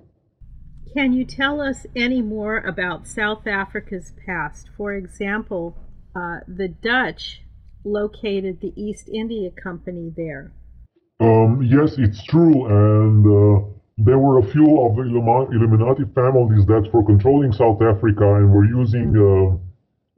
Can 0.97 1.13
you 1.13 1.27
tell 1.27 1.61
us 1.61 1.87
any 1.95 2.23
more 2.23 2.59
about 2.59 3.07
South 3.07 3.47
Africa's 3.47 4.13
past? 4.27 4.71
For 4.77 4.95
example, 4.95 5.77
uh, 6.17 6.41
the 6.49 6.69
Dutch 6.69 7.43
located 7.85 8.61
the 8.61 8.73
East 8.77 9.09
India 9.09 9.51
Company 9.51 10.13
there. 10.17 10.53
Um, 11.21 11.63
yes, 11.63 11.95
it's 11.99 12.23
true, 12.25 12.67
and 12.67 13.25
uh, 13.27 13.67
there 13.99 14.19
were 14.19 14.39
a 14.39 14.47
few 14.51 14.81
of 14.85 14.97
the 14.97 15.03
Illuminati 15.03 16.05
families 16.15 16.67
that 16.67 16.89
were 16.93 17.05
controlling 17.05 17.53
South 17.53 17.81
Africa 17.83 18.35
and 18.35 18.53
were 18.53 18.65
using. 18.65 19.17
Uh, 19.17 19.59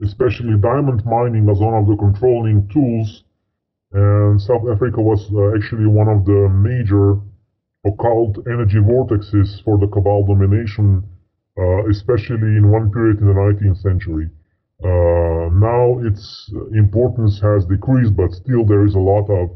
especially 0.03 0.57
diamond 0.59 1.05
mining 1.05 1.49
as 1.49 1.59
one 1.59 1.75
of 1.75 1.87
the 1.87 1.97
controlling 1.97 2.69
tools. 2.69 3.25
And 3.93 4.41
South 4.41 4.67
Africa 4.71 5.01
was 5.01 5.31
uh, 5.33 5.57
actually 5.57 5.87
one 5.87 6.09
of 6.09 6.25
the 6.25 6.49
major 6.49 7.21
occult 7.87 8.39
energy 8.47 8.79
vortexes 8.79 9.63
for 9.63 9.79
the 9.79 9.87
Cabal 9.87 10.27
domination, 10.27 11.05
uh, 11.59 11.89
especially 11.89 12.59
in 12.59 12.71
one 12.71 12.91
period 12.91 13.21
in 13.21 13.27
the 13.27 13.35
19th 13.35 13.83
century. 13.83 14.31
Uh, 14.85 15.49
now 15.51 15.99
its 16.05 16.53
importance 16.75 17.41
has 17.41 17.65
decreased, 17.65 18.15
but 18.15 18.33
still 18.33 18.65
there 18.67 18.85
is 18.85 18.95
a 18.95 18.99
lot 18.99 19.29
of 19.31 19.51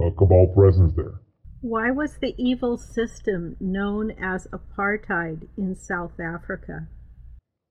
uh, 0.00 0.10
Cabal 0.16 0.46
presence 0.54 0.94
there. 0.96 1.20
Why 1.60 1.90
was 1.90 2.16
the 2.18 2.34
evil 2.38 2.78
system 2.78 3.56
known 3.60 4.12
as 4.12 4.46
apartheid 4.52 5.48
in 5.58 5.74
South 5.74 6.20
Africa? 6.20 6.86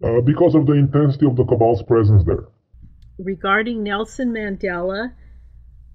Uh, 0.04 0.22
because 0.22 0.54
of 0.54 0.66
the 0.66 0.74
intensity 0.74 1.26
of 1.26 1.38
the 1.38 1.46
cabal's 1.46 1.82
presence 1.84 2.24
there. 2.26 2.46
Regarding 3.18 3.84
Nelson 3.84 4.34
Mandela, 4.34 5.14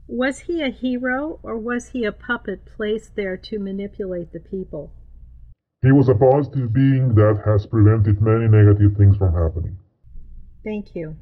was 0.08 0.38
he 0.38 0.62
a 0.62 0.70
hero 0.70 1.38
or 1.42 1.58
was 1.58 1.88
he 1.90 2.04
a 2.04 2.12
puppet 2.12 2.64
placed 2.64 3.14
there 3.16 3.36
to 3.36 3.58
manipulate 3.58 4.32
the 4.32 4.40
people? 4.40 4.92
He 5.82 5.92
was 5.92 6.08
a 6.08 6.14
positive 6.14 6.72
being 6.72 7.14
that 7.16 7.42
has 7.44 7.66
prevented 7.66 8.22
many 8.22 8.48
negative 8.48 8.96
things 8.96 9.16
from 9.18 9.34
happening. 9.34 9.76
Thank 10.64 10.94
you. 10.94 11.16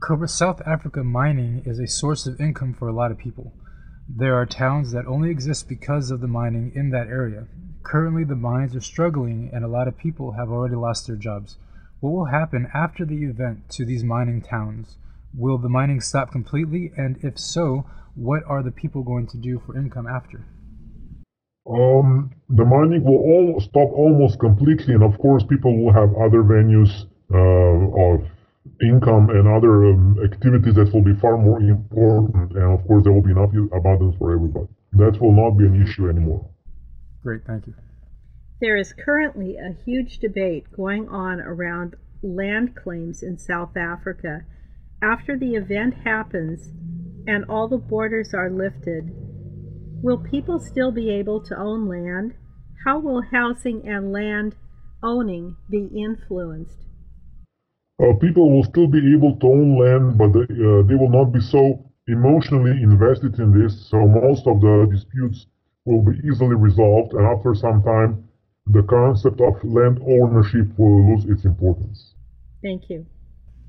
Cobra, 0.00 0.28
South 0.28 0.60
Africa 0.66 1.04
mining 1.04 1.62
is 1.66 1.78
a 1.78 1.86
source 1.86 2.26
of 2.26 2.40
income 2.40 2.74
for 2.74 2.88
a 2.88 2.94
lot 2.94 3.10
of 3.10 3.18
people. 3.18 3.52
There 4.08 4.34
are 4.34 4.46
towns 4.46 4.92
that 4.92 5.06
only 5.06 5.30
exist 5.30 5.68
because 5.68 6.10
of 6.10 6.20
the 6.20 6.26
mining 6.26 6.72
in 6.74 6.90
that 6.90 7.06
area. 7.06 7.46
Currently, 7.82 8.24
the 8.24 8.34
mines 8.34 8.74
are 8.74 8.80
struggling, 8.80 9.50
and 9.52 9.64
a 9.64 9.68
lot 9.68 9.88
of 9.88 9.98
people 9.98 10.32
have 10.32 10.48
already 10.48 10.74
lost 10.74 11.06
their 11.06 11.16
jobs. 11.16 11.56
What 12.00 12.10
will 12.10 12.24
happen 12.24 12.68
after 12.74 13.04
the 13.04 13.24
event 13.24 13.68
to 13.70 13.84
these 13.84 14.02
mining 14.02 14.42
towns? 14.42 14.96
Will 15.34 15.58
the 15.58 15.68
mining 15.68 16.00
stop 16.00 16.32
completely? 16.32 16.92
And 16.96 17.18
if 17.22 17.38
so, 17.38 17.86
what 18.14 18.42
are 18.46 18.62
the 18.62 18.72
people 18.72 19.02
going 19.02 19.26
to 19.28 19.38
do 19.38 19.62
for 19.64 19.76
income 19.76 20.06
after? 20.06 20.44
Um, 21.70 22.32
the 22.48 22.64
mining 22.64 23.04
will 23.04 23.18
all 23.18 23.60
stop 23.60 23.92
almost 23.92 24.40
completely, 24.40 24.94
and 24.94 25.02
of 25.02 25.16
course, 25.18 25.44
people 25.44 25.76
will 25.78 25.92
have 25.92 26.10
other 26.16 26.42
venues 26.42 27.06
uh, 27.32 27.38
of 27.38 28.26
income 28.80 29.30
and 29.30 29.48
other 29.48 29.86
um, 29.86 30.18
activities 30.24 30.74
that 30.74 30.92
will 30.92 31.02
be 31.02 31.14
far 31.20 31.36
more 31.36 31.60
important. 31.60 32.52
And 32.52 32.78
of 32.78 32.86
course, 32.86 33.04
there 33.04 33.12
will 33.12 33.22
be 33.22 33.32
enough 33.32 33.50
abundance 33.72 34.16
for 34.18 34.34
everybody. 34.34 34.68
That 34.92 35.20
will 35.20 35.32
not 35.32 35.58
be 35.58 35.66
an 35.66 35.82
issue 35.82 36.08
anymore. 36.08 36.48
Great, 37.22 37.42
thank 37.46 37.66
you. 37.66 37.74
There 38.60 38.76
is 38.76 38.92
currently 38.92 39.56
a 39.56 39.74
huge 39.84 40.18
debate 40.18 40.66
going 40.76 41.08
on 41.08 41.40
around 41.40 41.96
land 42.22 42.76
claims 42.76 43.22
in 43.22 43.38
South 43.38 43.76
Africa. 43.76 44.42
After 45.02 45.36
the 45.36 45.54
event 45.54 45.94
happens 46.04 46.70
and 47.26 47.44
all 47.48 47.68
the 47.68 47.78
borders 47.78 48.32
are 48.34 48.50
lifted, 48.50 49.10
will 50.02 50.18
people 50.18 50.60
still 50.60 50.92
be 50.92 51.10
able 51.10 51.42
to 51.44 51.58
own 51.58 51.88
land? 51.88 52.34
How 52.84 53.00
will 53.00 53.22
housing 53.22 53.86
and 53.86 54.12
land 54.12 54.54
owning 55.02 55.56
be 55.68 55.88
influenced? 55.96 56.86
Uh, 58.00 58.14
people 58.20 58.50
will 58.50 58.64
still 58.64 58.86
be 58.86 59.14
able 59.14 59.36
to 59.36 59.46
own 59.46 59.78
land, 59.78 60.18
but 60.18 60.32
they, 60.32 60.40
uh, 60.40 60.82
they 60.86 60.94
will 60.94 61.10
not 61.10 61.32
be 61.32 61.40
so 61.40 61.84
emotionally 62.08 62.82
invested 62.82 63.38
in 63.38 63.52
this, 63.52 63.88
so 63.88 64.06
most 64.06 64.46
of 64.46 64.60
the 64.60 64.88
disputes 64.90 65.46
will 65.84 66.02
be 66.02 66.18
easily 66.26 66.56
resolved, 66.56 67.12
and 67.12 67.26
after 67.26 67.54
some 67.54 67.82
time, 67.82 68.28
the 68.66 68.82
concept 68.84 69.40
of 69.40 69.62
land 69.64 70.00
ownership 70.06 70.66
will 70.78 71.14
lose 71.14 71.24
its 71.26 71.44
importance. 71.44 72.14
Thank 72.62 72.88
you. 72.88 73.06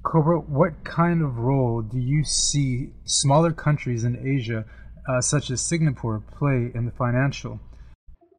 Cobra, 0.04 0.40
what 0.40 0.84
kind 0.84 1.24
of 1.24 1.38
role 1.38 1.82
do 1.82 1.98
you 1.98 2.24
see 2.24 2.92
smaller 3.06 3.52
countries 3.52 4.04
in 4.04 4.18
Asia, 4.18 4.66
uh, 5.08 5.22
such 5.22 5.50
as 5.50 5.62
Singapore, 5.62 6.22
play 6.38 6.72
in 6.76 6.86
the 6.86 6.92
financial? 6.92 7.60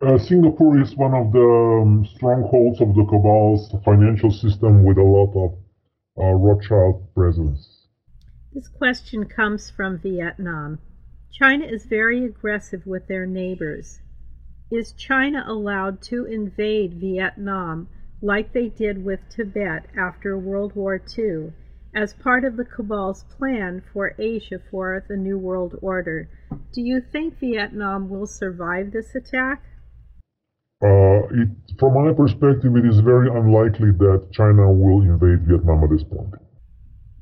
Uh, 0.03 0.19
Singapore 0.19 0.79
is 0.81 0.95
one 0.97 1.15
of 1.15 1.33
the 1.33 1.81
um, 1.83 2.07
strongholds 2.15 2.81
of 2.81 2.95
the 2.95 3.05
Cabal's 3.05 3.75
financial 3.85 4.31
system 4.31 4.85
with 4.85 4.99
a 4.99 5.03
lot 5.03 5.33
of 5.35 5.57
uh, 6.19 6.33
Rothschild 6.33 7.13
presence. 7.15 7.87
This 8.53 8.69
question 8.69 9.25
comes 9.27 9.71
from 9.71 9.99
Vietnam. 9.99 10.79
China 11.33 11.65
is 11.65 11.87
very 11.87 12.25
aggressive 12.25 12.87
with 12.87 13.09
their 13.09 13.27
neighbors. 13.27 14.01
Is 14.71 14.93
China 14.93 15.45
allowed 15.47 16.01
to 16.03 16.25
invade 16.25 16.95
Vietnam 16.95 17.89
like 18.23 18.53
they 18.53 18.69
did 18.69 19.05
with 19.05 19.29
Tibet 19.29 19.87
after 19.97 20.39
World 20.39 20.75
War 20.77 21.03
II 21.19 21.53
as 21.95 22.15
part 22.15 22.45
of 22.45 22.57
the 22.57 22.65
Cabal's 22.65 23.25
plan 23.25 23.83
for 23.93 24.15
Asia 24.19 24.61
for 24.71 25.05
the 25.09 25.17
New 25.17 25.39
World 25.39 25.77
Order? 25.83 26.29
Do 26.73 26.81
you 26.81 27.01
think 27.01 27.39
Vietnam 27.39 28.09
will 28.09 28.27
survive 28.27 28.93
this 28.93 29.15
attack? 29.15 29.63
Uh, 30.85 31.25
it, 31.31 31.49
from 31.79 31.95
my 31.95 32.13
perspective, 32.13 32.77
it 32.77 32.85
is 32.85 33.01
very 33.01 33.31
unlikely 33.31 33.91
that 33.93 34.29
China 34.33 34.71
will 34.71 35.01
invade 35.01 35.49
Vietnam 35.49 35.83
at 35.83 35.89
this 35.89 36.05
point. 36.05 36.35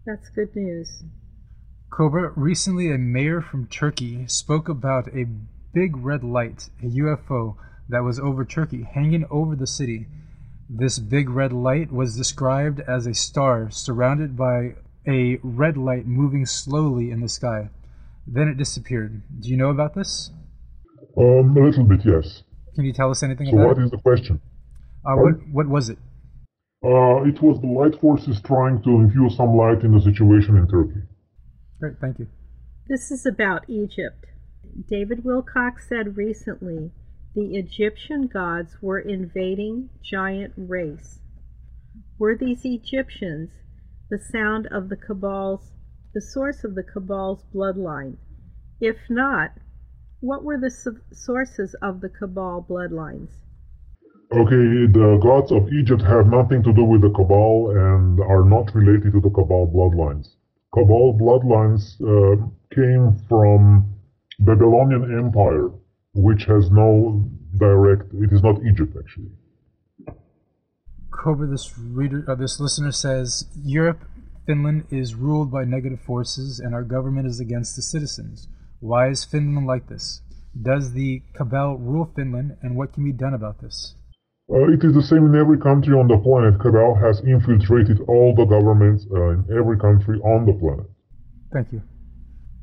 That's 0.05 0.29
good 0.31 0.57
news. 0.57 1.05
Cobra, 1.91 2.33
recently 2.35 2.91
a 2.91 2.99
mayor 2.99 3.41
from 3.41 3.69
Turkey 3.69 4.27
spoke 4.27 4.69
about 4.69 5.07
a 5.15 5.27
big 5.73 5.97
red 5.97 6.25
light, 6.25 6.71
a 6.83 6.87
UFO, 6.87 7.57
that 7.89 8.03
was 8.03 8.19
over 8.19 8.45
Turkey, 8.45 8.83
hanging 8.83 9.27
over 9.31 9.55
the 9.55 9.67
city. 9.67 10.09
This 10.69 10.99
big 10.99 11.29
red 11.29 11.53
light 11.53 11.93
was 11.93 12.17
described 12.17 12.81
as 12.81 13.07
a 13.07 13.15
star 13.15 13.71
surrounded 13.71 14.37
by 14.37 14.75
a 15.07 15.39
red 15.45 15.77
light 15.77 16.07
moving 16.07 16.47
slowly 16.47 17.13
in 17.13 17.21
the 17.21 17.29
sky. 17.29 17.71
Then 18.27 18.49
it 18.49 18.57
disappeared. 18.57 19.23
Do 19.39 19.49
you 19.49 19.57
know 19.57 19.71
about 19.71 19.95
this? 19.95 20.31
Um, 21.17 21.57
a 21.57 21.65
little 21.65 21.85
bit, 21.85 22.01
yes. 22.05 22.43
Can 22.75 22.85
you 22.85 22.93
tell 22.93 23.11
us 23.11 23.23
anything 23.23 23.49
so 23.51 23.59
about 23.59 23.63
it? 23.63 23.75
So, 23.75 23.81
what 23.81 23.85
is 23.85 23.91
the 23.91 23.99
question? 23.99 24.41
Uh, 25.05 25.17
what, 25.17 25.35
what 25.51 25.69
was 25.69 25.91
it? 25.91 25.99
Uh, 26.85 27.23
it 27.25 27.41
was 27.41 27.61
the 27.61 27.69
light 27.69 28.01
forces 28.01 28.41
trying 28.45 28.83
to 28.83 28.91
infuse 28.91 29.37
some 29.37 29.57
light 29.57 29.83
in 29.83 29.93
the 29.93 30.01
situation 30.01 30.57
in 30.57 30.67
Turkey. 30.67 31.01
Great, 31.79 31.95
thank 32.01 32.19
you. 32.19 32.27
This 32.89 33.11
is 33.11 33.25
about 33.25 33.69
Egypt. 33.69 34.27
David 34.89 35.23
Wilcock 35.23 35.81
said 35.81 36.17
recently 36.17 36.91
the 37.35 37.57
Egyptian 37.57 38.27
gods 38.27 38.77
were 38.83 38.99
invading 38.99 39.91
giant 40.03 40.55
race. 40.57 41.21
Were 42.19 42.37
these 42.37 42.65
Egyptians 42.65 43.51
the 44.11 44.19
sound 44.19 44.67
of 44.67 44.89
the 44.89 44.97
Cabal's, 44.97 45.73
the 46.15 46.21
source 46.21 46.65
of 46.65 46.75
the 46.75 46.83
Cabal's 46.83 47.45
bloodline? 47.55 48.17
If 48.81 48.97
not, 49.09 49.53
what 50.23 50.45
were 50.45 50.57
the 50.57 50.71
sources 51.13 51.75
of 51.83 52.01
the 52.01 52.09
Cabal 52.09 52.65
bloodlines? 52.71 53.29
Okay, 54.31 54.87
the 54.87 55.19
gods 55.21 55.51
of 55.51 55.71
Egypt 55.73 56.01
have 56.03 56.27
nothing 56.29 56.63
to 56.63 56.73
do 56.73 56.85
with 56.85 57.03
the 57.03 57.11
Cabal 57.11 57.71
and 57.71 58.21
are 58.21 58.45
not 58.45 58.73
related 58.75 59.13
to 59.13 59.21
the 59.21 59.31
Cabal 59.31 59.67
bloodlines. 59.67 60.37
Cabal 60.73 61.19
bloodlines 61.19 62.01
uh, 62.01 62.37
came 62.73 63.21
from 63.29 63.93
the 64.39 64.55
Babylonian 64.55 65.19
Empire, 65.19 65.71
which 66.15 66.45
has 66.45 66.71
no 66.71 67.29
direct. 67.59 68.15
It 68.15 68.33
is 68.33 68.43
not 68.43 68.63
Egypt 68.65 68.97
actually. 68.97 69.33
Cobra, 71.11 71.49
this 71.49 71.77
reader, 71.77 72.25
uh, 72.29 72.37
this 72.37 72.59
listener 72.59 72.93
says 72.93 73.49
Europe, 73.63 74.01
Finland 74.47 74.85
is 74.91 75.15
ruled 75.15 75.51
by 75.51 75.65
negative 75.65 76.01
forces, 76.01 76.59
and 76.59 76.75
our 76.75 76.83
government 76.83 77.27
is 77.27 77.39
against 77.39 77.77
the 77.77 77.83
citizens. 77.83 78.49
Why 78.83 79.11
is 79.11 79.25
Finland 79.25 79.65
like 79.69 79.87
this? 79.87 80.23
Does 80.61 80.93
the 80.93 81.23
Cabal 81.37 81.79
rule 81.79 82.11
Finland, 82.17 82.57
and 82.63 82.75
what 82.77 82.93
can 82.93 83.05
be 83.05 83.13
done 83.13 83.33
about 83.33 83.61
this? 83.61 83.95
Uh, 84.51 84.73
it 84.73 84.83
is 84.83 84.93
the 84.93 85.03
same 85.03 85.25
in 85.25 85.37
every 85.37 85.57
country 85.57 85.95
on 85.95 86.09
the 86.09 86.19
planet. 86.19 86.59
Cabal 86.59 86.97
has 86.97 87.21
infiltrated 87.21 88.01
all 88.09 88.35
the 88.35 88.45
governments 88.45 89.07
uh, 89.09 89.29
in 89.35 89.45
every 89.57 89.79
country 89.79 90.19
on 90.23 90.47
the 90.47 90.53
planet. 90.55 90.87
Thank 91.53 91.71
you. 91.71 91.83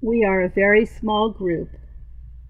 We 0.02 0.26
are 0.28 0.42
a 0.42 0.50
very 0.50 0.86
small 0.86 1.32
group. 1.32 1.70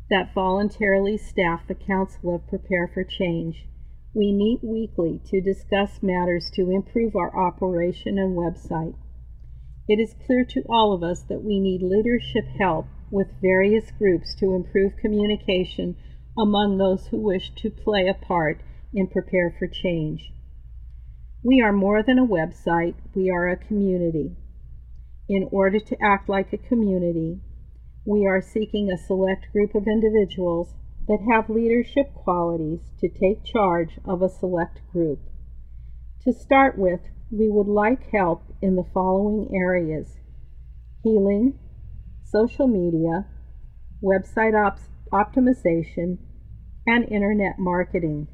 that 0.09 0.33
voluntarily 0.33 1.15
staff 1.15 1.67
the 1.67 1.75
Council 1.75 2.33
of 2.33 2.47
Prepare 2.47 2.89
for 2.91 3.03
Change. 3.03 3.67
We 4.15 4.33
meet 4.33 4.61
weekly 4.63 5.21
to 5.27 5.41
discuss 5.41 6.01
matters 6.01 6.49
to 6.55 6.71
improve 6.71 7.15
our 7.15 7.31
operation 7.37 8.17
and 8.17 8.35
website. 8.35 8.95
It 9.87 9.99
is 9.99 10.15
clear 10.25 10.43
to 10.45 10.63
all 10.67 10.91
of 10.91 11.03
us 11.03 11.21
that 11.29 11.43
we 11.43 11.59
need 11.59 11.83
leadership 11.83 12.45
help 12.59 12.87
with 13.11 13.41
various 13.41 13.91
groups 13.91 14.35
to 14.35 14.55
improve 14.55 14.93
communication 15.01 15.95
among 16.37 16.77
those 16.77 17.07
who 17.07 17.17
wish 17.17 17.51
to 17.55 17.69
play 17.69 18.07
a 18.07 18.13
part 18.13 18.61
in 18.93 19.07
Prepare 19.07 19.55
for 19.57 19.67
Change. 19.67 20.31
We 21.43 21.61
are 21.61 21.73
more 21.73 22.03
than 22.03 22.19
a 22.19 22.27
website, 22.27 22.95
we 23.15 23.29
are 23.29 23.47
a 23.49 23.57
community. 23.57 24.35
In 25.27 25.47
order 25.51 25.79
to 25.79 25.97
act 26.03 26.27
like 26.27 26.51
a 26.53 26.57
community, 26.57 27.39
we 28.05 28.25
are 28.25 28.41
seeking 28.41 28.91
a 28.91 28.97
select 28.97 29.51
group 29.51 29.75
of 29.75 29.87
individuals 29.87 30.73
that 31.07 31.19
have 31.31 31.49
leadership 31.49 32.13
qualities 32.13 32.81
to 32.99 33.09
take 33.09 33.45
charge 33.45 33.99
of 34.05 34.21
a 34.21 34.29
select 34.29 34.79
group. 34.91 35.19
To 36.23 36.33
start 36.33 36.77
with, 36.77 37.01
we 37.31 37.49
would 37.49 37.67
like 37.67 38.11
help 38.11 38.43
in 38.61 38.75
the 38.75 38.85
following 38.93 39.49
areas 39.53 40.17
healing, 41.03 41.57
social 42.31 42.67
media, 42.67 43.25
website 44.03 44.55
op- 44.55 44.79
optimization, 45.11 46.17
and 46.85 47.11
internet 47.11 47.57
marketing. 47.57 48.27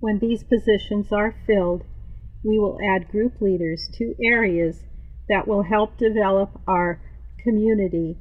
When 0.00 0.18
these 0.18 0.44
positions 0.44 1.12
are 1.12 1.34
filled, 1.46 1.84
we 2.42 2.58
will 2.58 2.78
add 2.94 3.10
group 3.10 3.40
leaders 3.40 3.88
to 3.94 4.14
areas 4.22 4.84
that 5.28 5.48
will 5.48 5.62
help 5.62 5.96
develop 5.96 6.60
our 6.66 7.00
community 7.42 8.18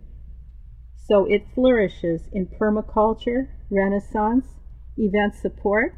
so 1.06 1.26
it 1.26 1.46
flourishes 1.54 2.30
in 2.32 2.48
permaculture, 2.48 3.50
renaissance, 3.70 4.56
event 4.98 5.36
support, 5.36 5.96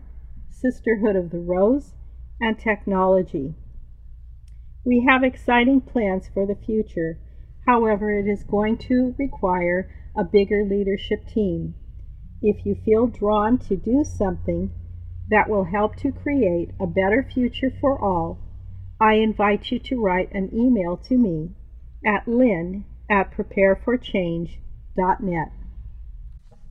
Sisterhood 0.50 1.16
of 1.16 1.30
the 1.30 1.40
Rose, 1.40 1.94
and 2.42 2.58
technology. 2.58 3.54
We 4.84 5.06
have 5.08 5.24
exciting 5.24 5.82
plans 5.82 6.28
for 6.34 6.48
the 6.48 6.56
future. 6.56 7.20
However, 7.66 8.12
it 8.12 8.28
is 8.28 8.44
going 8.44 8.78
to 8.90 9.16
require 9.18 9.90
a 10.16 10.24
bigger 10.24 10.64
leadership 10.64 11.28
team. 11.28 11.76
If 12.42 12.66
you 12.66 12.76
feel 12.86 13.08
drawn 13.08 13.58
to 13.60 13.76
do 13.76 14.04
something 14.04 14.72
that 15.30 15.50
will 15.50 15.66
help 15.66 15.96
to 15.98 16.12
create 16.12 16.72
a 16.80 16.88
better 16.88 17.28
future 17.34 17.72
for 17.82 18.00
all, 18.00 18.40
I 19.02 19.16
invite 19.16 19.72
you 19.72 19.80
to 19.80 20.02
write 20.02 20.32
an 20.34 20.50
email 20.54 20.98
to 21.08 21.18
me 21.18 21.56
at 22.06 22.28
lynn 22.28 22.86
at 23.10 23.32
prepareforchange.com 23.32 24.66
net. 25.20 25.52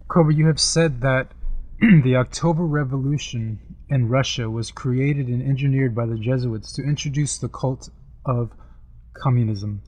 Cobra, 0.09 0.35
you 0.35 0.47
have 0.47 0.61
said 0.61 1.01
that 1.01 1.33
the 2.03 2.17
October 2.17 2.65
Revolution 2.65 3.59
in 3.89 4.09
Russia 4.09 4.49
was 4.49 4.71
created 4.71 5.29
and 5.29 5.43
engineered 5.43 5.95
by 5.95 6.07
the 6.07 6.19
Jesuits 6.19 6.73
to 6.75 6.83
introduce 6.83 7.39
the 7.39 7.49
cult 7.49 7.91
of 8.25 8.51
communism. 9.15 9.83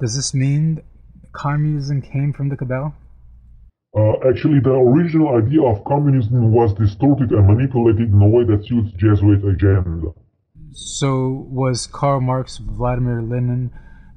Does 0.00 0.16
this 0.16 0.34
mean 0.34 0.82
communism 1.32 2.02
came 2.02 2.32
from 2.32 2.48
the 2.48 2.56
cabal? 2.56 2.94
Uh, 3.96 4.14
actually, 4.28 4.58
the 4.58 4.72
original 4.72 5.36
idea 5.36 5.62
of 5.62 5.84
communism 5.84 6.52
was 6.52 6.74
distorted 6.74 7.30
and 7.30 7.46
manipulated 7.46 8.12
in 8.12 8.20
a 8.20 8.28
way 8.28 8.42
that 8.44 8.66
suits 8.66 8.90
Jesuit 8.96 9.44
agenda. 9.44 10.08
So, 10.72 11.46
was 11.48 11.86
Karl 11.86 12.20
Marx, 12.20 12.58
Vladimir 12.58 13.22
Lenin, 13.22 13.70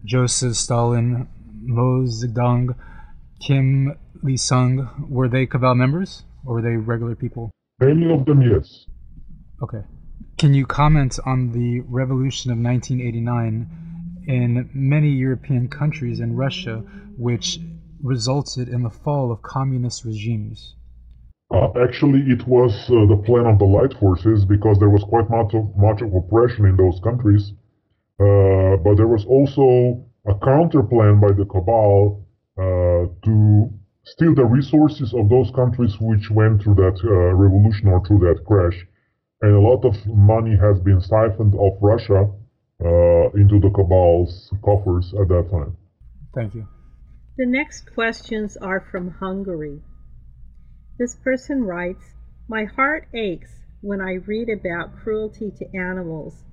Joseph 0.04 0.56
Stalin, 0.56 1.28
Mao 1.62 2.06
Zedong, 2.08 2.70
Kim 3.46 3.96
Lee 4.24 4.38
Sung, 4.38 5.08
were 5.10 5.30
they 5.30 5.46
Cabal 5.46 5.76
members 5.76 6.24
or 6.44 6.56
were 6.56 6.62
they 6.64 6.76
regular 6.76 7.16
people? 7.16 7.52
Many 7.80 8.12
of 8.12 8.26
them, 8.26 8.42
yes. 8.42 8.86
Okay. 9.62 9.84
Can 10.40 10.56
you 10.56 10.66
comment 10.66 11.20
on 11.24 11.52
the 11.52 11.82
revolution 11.82 12.52
of 12.52 12.58
1989 12.58 13.87
in 14.28 14.70
many 14.74 15.10
European 15.10 15.70
countries 15.70 16.20
and 16.20 16.38
Russia, 16.38 16.84
which 17.18 17.60
resulted 18.04 18.68
in 18.68 18.84
the 18.84 18.90
fall 18.90 19.32
of 19.32 19.42
communist 19.42 20.04
regimes? 20.06 20.76
Uh, 21.50 21.70
actually, 21.82 22.20
it 22.30 22.46
was 22.46 22.74
uh, 22.90 23.06
the 23.08 23.22
plan 23.26 23.46
of 23.46 23.58
the 23.58 23.66
light 23.66 23.94
forces 24.00 24.44
because 24.44 24.78
there 24.80 24.90
was 24.90 25.04
quite 25.06 25.30
much 25.30 25.54
of, 25.54 25.76
much 25.78 26.02
of 26.02 26.14
oppression 26.14 26.66
in 26.66 26.76
those 26.76 27.00
countries. 27.02 27.54
Uh, 28.20 28.76
but 28.84 28.96
there 28.96 29.08
was 29.08 29.26
also 29.26 30.04
a 30.28 30.36
counter 30.44 30.84
plan 30.84 31.22
by 31.22 31.32
the 31.32 31.46
cabal 31.46 32.26
uh, 32.58 33.08
to 33.24 33.70
steal 34.04 34.36
the 34.36 34.44
resources 34.44 35.14
of 35.14 35.30
those 35.30 35.50
countries 35.52 35.96
which 36.02 36.30
went 36.32 36.62
through 36.62 36.76
that 36.76 37.00
uh, 37.06 37.34
revolution 37.34 37.88
or 37.88 38.04
through 38.06 38.20
that 38.20 38.44
crash. 38.46 38.86
And 39.42 39.54
a 39.54 39.60
lot 39.60 39.86
of 39.86 39.96
money 40.06 40.58
has 40.58 40.80
been 40.82 41.00
siphoned 41.00 41.56
off 41.56 41.78
Russia 41.82 42.30
uh, 42.84 43.30
into 43.32 43.60
the 43.60 43.72
cabal's 43.76 44.52
coffers 44.64 45.14
at 45.20 45.28
that 45.28 45.50
time. 45.50 45.76
Thank 46.36 46.54
you. 46.56 46.68
The 47.38 47.46
next 47.46 47.94
questions 47.94 48.58
are 48.58 48.80
from 48.80 49.12
Hungary. 49.12 49.82
This 51.00 51.16
person 51.16 51.64
writes 51.64 52.16
My 52.48 52.66
heart 52.66 53.08
aches 53.14 53.52
when 53.82 54.02
I 54.02 54.14
read 54.14 54.50
about 54.50 54.96
cruelty 54.96 55.52
to 55.52 55.78
animals, 55.78 56.44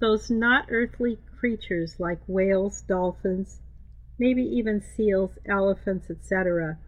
those 0.00 0.30
not 0.30 0.66
earthly 0.70 1.18
creatures 1.38 1.96
like 1.98 2.20
whales, 2.26 2.82
dolphins, 2.82 3.60
maybe 4.18 4.42
even 4.42 4.80
seals, 4.80 5.38
elephants, 5.46 6.10
etc. 6.10 6.78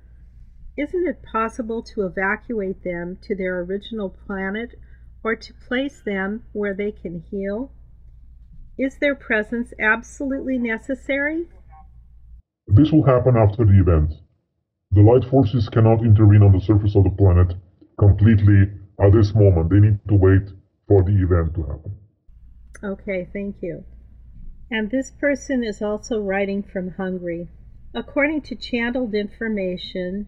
Isn't 0.76 1.06
it 1.06 1.22
possible 1.22 1.82
to 1.94 2.06
evacuate 2.06 2.82
them 2.84 3.18
to 3.22 3.34
their 3.34 3.60
original 3.60 4.08
planet 4.08 4.74
or 5.22 5.36
to 5.36 5.54
place 5.68 6.00
them 6.00 6.44
where 6.52 6.74
they 6.74 6.92
can 6.92 7.24
heal? 7.30 7.70
Is 8.82 8.96
their 8.98 9.14
presence 9.14 9.72
absolutely 9.78 10.58
necessary? 10.58 11.46
This 12.66 12.90
will 12.90 13.04
happen 13.04 13.36
after 13.36 13.64
the 13.64 13.78
event. 13.78 14.12
The 14.90 15.02
light 15.02 15.24
forces 15.30 15.68
cannot 15.68 16.04
intervene 16.04 16.42
on 16.42 16.50
the 16.50 16.60
surface 16.60 16.96
of 16.96 17.04
the 17.04 17.10
planet 17.10 17.54
completely 17.96 18.72
at 18.98 19.12
this 19.12 19.32
moment. 19.36 19.70
They 19.70 19.78
need 19.78 20.00
to 20.08 20.16
wait 20.16 20.48
for 20.88 21.04
the 21.04 21.12
event 21.12 21.54
to 21.54 21.62
happen. 21.62 21.94
Okay, 22.82 23.28
thank 23.32 23.62
you. 23.62 23.84
And 24.68 24.90
this 24.90 25.12
person 25.12 25.62
is 25.62 25.80
also 25.80 26.18
writing 26.18 26.64
from 26.64 26.90
Hungary. 26.90 27.46
According 27.94 28.42
to 28.48 28.56
channeled 28.56 29.14
information, 29.14 30.26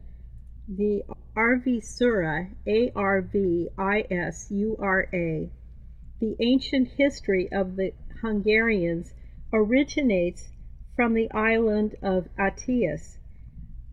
the 0.69 1.03
Arvisura, 1.37 2.55
A 2.69 2.93
R 2.95 3.21
V 3.21 3.69
I 3.77 4.05
S 4.09 4.47
U 4.53 4.77
R 4.79 5.09
A, 5.13 5.51
the 6.21 6.37
ancient 6.41 6.91
history 6.97 7.49
of 7.51 7.75
the 7.75 7.93
Hungarians 8.25 9.13
originates 9.53 10.49
from 10.97 11.13
the 11.13 11.31
island 11.33 11.95
of 12.03 12.27
Atias, 12.39 13.19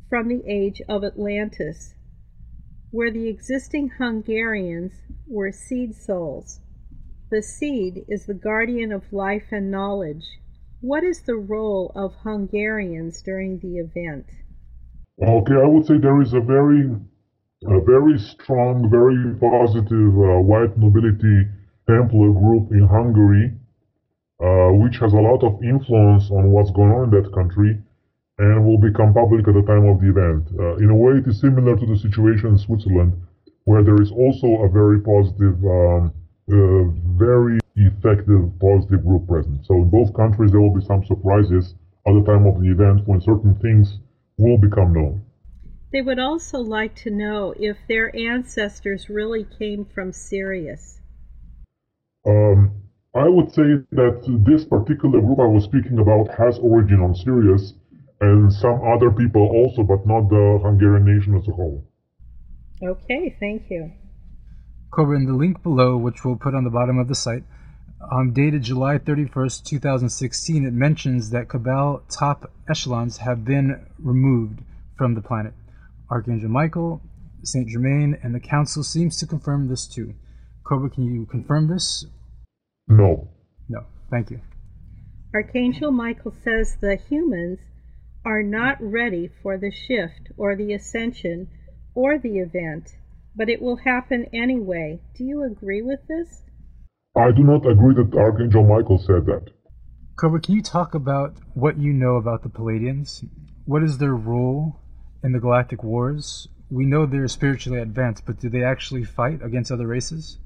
from 0.09 0.29
the 0.29 0.41
age 0.47 0.81
of 0.87 1.03
Atlantis, 1.03 1.95
where 2.91 3.11
the 3.11 3.27
existing 3.27 3.89
Hungarians 3.89 4.93
were 5.27 5.51
seed 5.51 5.93
souls. 5.95 6.61
The 7.29 7.41
seed 7.41 8.05
is 8.07 8.25
the 8.25 8.33
guardian 8.33 8.93
of 8.93 9.11
life 9.11 9.51
and 9.51 9.69
knowledge, 9.69 10.39
what 10.79 11.03
is 11.03 11.21
the 11.21 11.35
role 11.35 11.91
of 11.93 12.15
Hungarians 12.23 13.21
during 13.21 13.59
the 13.59 13.79
event? 13.79 14.27
Okay, 15.21 15.55
I 15.55 15.67
would 15.67 15.85
say 15.85 15.97
there 15.97 16.21
is 16.21 16.33
a 16.33 16.39
very, 16.39 16.89
a 17.67 17.81
very 17.81 18.17
strong, 18.17 18.89
very 18.89 19.35
positive 19.35 20.15
uh, 20.17 20.39
white 20.39 20.77
nobility 20.77 21.47
Templar 21.85 22.31
group 22.31 22.71
in 22.71 22.87
Hungary, 22.87 23.51
uh, 24.41 24.73
which 24.73 24.97
has 24.97 25.13
a 25.13 25.21
lot 25.21 25.43
of 25.43 25.63
influence 25.63 26.31
on 26.31 26.51
what's 26.51 26.71
going 26.71 26.91
on 26.91 27.03
in 27.05 27.11
that 27.11 27.31
country 27.33 27.77
and 28.39 28.65
will 28.65 28.77
become 28.79 29.13
public 29.13 29.47
at 29.47 29.53
the 29.53 29.61
time 29.61 29.85
of 29.85 30.01
the 30.01 30.09
event. 30.09 30.49
Uh, 30.57 30.75
in 30.77 30.89
a 30.89 30.95
way, 30.95 31.13
it 31.17 31.27
is 31.27 31.39
similar 31.39 31.77
to 31.77 31.85
the 31.85 31.97
situation 31.97 32.47
in 32.49 32.57
Switzerland, 32.57 33.13
where 33.65 33.83
there 33.83 34.01
is 34.01 34.11
also 34.11 34.47
a 34.63 34.69
very 34.69 34.99
positive, 34.99 35.57
um, 35.63 36.11
uh, 36.51 36.89
very 37.17 37.59
effective 37.75 38.51
positive 38.59 39.05
group 39.05 39.27
presence. 39.27 39.67
So 39.67 39.75
in 39.75 39.89
both 39.89 40.13
countries, 40.13 40.51
there 40.51 40.61
will 40.61 40.73
be 40.73 40.85
some 40.85 41.05
surprises 41.05 41.75
at 42.07 42.13
the 42.13 42.23
time 42.23 42.47
of 42.47 42.59
the 42.61 42.71
event 42.71 43.07
when 43.07 43.21
certain 43.21 43.55
things 43.55 43.99
will 44.37 44.57
become 44.57 44.93
known. 44.93 45.23
They 45.91 46.01
would 46.01 46.19
also 46.19 46.59
like 46.59 46.95
to 47.03 47.11
know 47.11 47.53
if 47.59 47.77
their 47.87 48.15
ancestors 48.15 49.09
really 49.09 49.45
came 49.59 49.85
from 49.85 50.13
Sirius. 50.13 50.99
Um, 52.25 52.71
I 53.13 53.27
would 53.27 53.51
say 53.51 53.83
that 53.91 54.23
this 54.45 54.63
particular 54.63 55.19
group 55.19 55.39
I 55.39 55.45
was 55.45 55.65
speaking 55.65 55.99
about 55.99 56.33
has 56.37 56.57
origin 56.59 57.01
on 57.01 57.13
Sirius 57.13 57.73
and 58.21 58.53
some 58.53 58.79
other 58.87 59.11
people 59.11 59.41
also, 59.41 59.83
but 59.83 60.07
not 60.07 60.29
the 60.29 60.59
Hungarian 60.63 61.05
nation 61.05 61.35
as 61.35 61.45
a 61.47 61.51
whole. 61.51 61.83
Okay, 62.81 63.35
thank 63.39 63.69
you. 63.69 63.91
Cobra, 64.91 65.17
in 65.17 65.25
the 65.25 65.33
link 65.33 65.61
below, 65.61 65.97
which 65.97 66.23
we'll 66.23 66.37
put 66.37 66.55
on 66.55 66.63
the 66.63 66.69
bottom 66.69 66.99
of 66.99 67.09
the 67.09 67.15
site, 67.15 67.43
um, 68.11 68.31
dated 68.31 68.63
July 68.63 68.97
31st, 68.97 69.65
2016, 69.65 70.65
it 70.65 70.73
mentions 70.73 71.31
that 71.31 71.49
Cabal 71.49 72.03
top 72.09 72.49
echelons 72.69 73.17
have 73.17 73.43
been 73.43 73.85
removed 73.99 74.61
from 74.97 75.15
the 75.15 75.21
planet. 75.21 75.53
Archangel 76.09 76.49
Michael, 76.49 77.01
Saint 77.43 77.67
Germain, 77.67 78.17
and 78.23 78.33
the 78.33 78.39
Council 78.39 78.83
seems 78.83 79.17
to 79.17 79.27
confirm 79.27 79.67
this 79.67 79.85
too. 79.85 80.13
Cobra, 80.63 80.89
can 80.89 81.05
you 81.05 81.25
confirm 81.25 81.67
this? 81.67 82.05
No. 82.91 83.29
No. 83.69 83.85
Thank 84.09 84.31
you. 84.31 84.41
Archangel 85.33 85.91
Michael 85.91 86.33
says 86.43 86.75
the 86.75 86.97
humans 86.97 87.59
are 88.25 88.43
not 88.43 88.77
ready 88.81 89.29
for 89.41 89.57
the 89.57 89.71
shift 89.71 90.29
or 90.35 90.57
the 90.57 90.73
ascension 90.73 91.47
or 91.95 92.19
the 92.19 92.39
event, 92.39 92.89
but 93.33 93.47
it 93.47 93.61
will 93.61 93.77
happen 93.77 94.25
anyway. 94.33 94.99
Do 95.15 95.23
you 95.23 95.43
agree 95.43 95.81
with 95.81 95.99
this? 96.09 96.43
I 97.15 97.31
do 97.31 97.43
not 97.43 97.65
agree 97.65 97.95
that 97.95 98.13
Archangel 98.13 98.67
Michael 98.67 98.97
said 98.97 99.25
that. 99.25 99.51
Cobra, 100.17 100.41
can 100.41 100.55
you 100.55 100.61
talk 100.61 100.93
about 100.93 101.37
what 101.53 101.79
you 101.79 101.93
know 101.93 102.17
about 102.17 102.43
the 102.43 102.49
Pleiadians? 102.49 103.23
What 103.65 103.83
is 103.83 103.97
their 103.97 104.13
role 104.13 104.81
in 105.23 105.31
the 105.31 105.39
Galactic 105.39 105.81
Wars? 105.81 106.49
We 106.69 106.85
know 106.85 107.05
they're 107.05 107.29
spiritually 107.29 107.79
advanced, 107.79 108.25
but 108.25 108.39
do 108.39 108.49
they 108.49 108.63
actually 108.63 109.05
fight 109.05 109.41
against 109.41 109.71
other 109.71 109.87
races? 109.87 110.37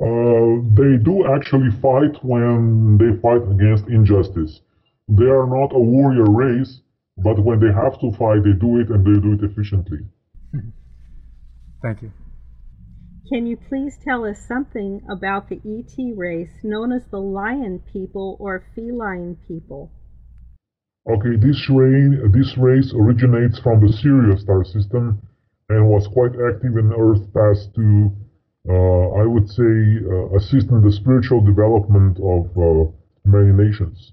Uh, 0.00 0.60
they 0.74 0.96
do 1.02 1.24
actually 1.34 1.70
fight 1.80 2.22
when 2.22 2.98
they 2.98 3.18
fight 3.20 3.42
against 3.50 3.88
injustice. 3.88 4.60
They 5.08 5.24
are 5.24 5.46
not 5.46 5.74
a 5.74 5.78
warrior 5.78 6.30
race, 6.30 6.80
but 7.16 7.42
when 7.42 7.60
they 7.60 7.72
have 7.72 7.98
to 8.00 8.12
fight, 8.18 8.44
they 8.44 8.52
do 8.52 8.80
it 8.80 8.90
and 8.90 9.04
they 9.04 9.20
do 9.20 9.32
it 9.32 9.50
efficiently. 9.50 10.00
Thank 11.82 12.02
you. 12.02 12.12
Can 13.32 13.46
you 13.46 13.56
please 13.56 13.96
tell 14.04 14.24
us 14.24 14.38
something 14.46 15.02
about 15.10 15.48
the 15.48 15.60
ET 15.64 16.16
race 16.16 16.62
known 16.62 16.92
as 16.92 17.02
the 17.10 17.18
lion 17.18 17.82
people 17.92 18.36
or 18.38 18.64
feline 18.74 19.36
people? 19.48 19.90
Okay, 21.08 21.36
this, 21.36 21.68
rain, 21.70 22.30
this 22.32 22.56
race 22.58 22.92
originates 22.94 23.58
from 23.60 23.80
the 23.80 23.92
Sirius 23.92 24.42
star 24.42 24.64
system 24.64 25.22
and 25.68 25.88
was 25.88 26.06
quite 26.08 26.32
active 26.32 26.76
in 26.76 26.92
Earth 26.92 27.22
past 27.32 27.74
to, 27.74 28.10
uh, 28.10 28.25
I 28.74 29.26
would 29.26 29.48
say, 29.48 29.98
uh, 30.04 30.36
assist 30.36 30.70
in 30.70 30.82
the 30.82 30.92
spiritual 30.92 31.40
development 31.40 32.18
of 32.18 32.56
uh, 32.56 32.90
many 33.24 33.52
nations. 33.52 34.12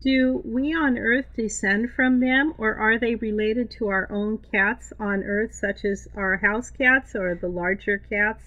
Do 0.00 0.40
we 0.44 0.74
on 0.74 0.96
Earth 0.96 1.26
descend 1.36 1.90
from 1.90 2.20
them, 2.20 2.54
or 2.56 2.76
are 2.76 2.98
they 2.98 3.16
related 3.16 3.70
to 3.78 3.88
our 3.88 4.06
own 4.12 4.38
cats 4.38 4.92
on 5.00 5.24
Earth, 5.24 5.54
such 5.54 5.84
as 5.84 6.06
our 6.14 6.36
house 6.36 6.70
cats 6.70 7.16
or 7.16 7.34
the 7.34 7.48
larger 7.48 7.98
cats, 7.98 8.44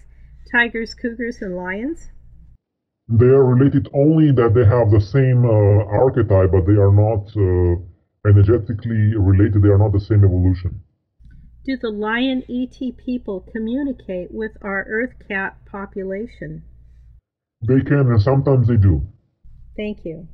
tigers, 0.51 0.93
cougars, 0.93 1.41
and 1.41 1.57
lions? 1.57 2.09
They 3.09 3.25
are 3.25 3.43
related 3.43 3.89
only 3.93 4.31
that 4.31 4.53
they 4.53 4.63
have 4.63 4.91
the 4.91 5.01
same 5.01 5.45
uh, 5.45 5.83
archetype, 5.91 6.51
but 6.51 6.65
they 6.65 6.79
are 6.79 6.93
not 6.93 7.27
uh, 7.35 7.75
energetically 8.25 9.17
related. 9.17 9.61
They 9.61 9.69
are 9.69 9.77
not 9.77 9.91
the 9.91 9.99
same 9.99 10.23
evolution. 10.23 10.81
Do 11.63 11.77
the 11.77 11.91
lion 11.91 12.43
ET 12.49 12.97
people 12.97 13.45
communicate 13.51 14.31
with 14.31 14.51
our 14.63 14.83
Earth 14.89 15.13
cat 15.27 15.57
population? 15.65 16.63
They 17.61 17.81
can, 17.81 18.11
and 18.11 18.21
sometimes 18.21 18.67
they 18.67 18.77
do. 18.77 19.03
Thank 19.77 20.03
you. 20.03 20.27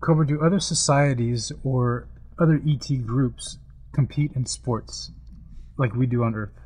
Cobra, 0.00 0.26
do 0.26 0.40
other 0.42 0.58
societies 0.58 1.52
or 1.62 2.08
other 2.38 2.60
ET 2.66 3.06
groups 3.06 3.58
compete 3.92 4.32
in 4.34 4.44
sports 4.46 5.12
like 5.78 5.94
we 5.94 6.06
do 6.06 6.24
on 6.24 6.34
Earth? 6.34 6.58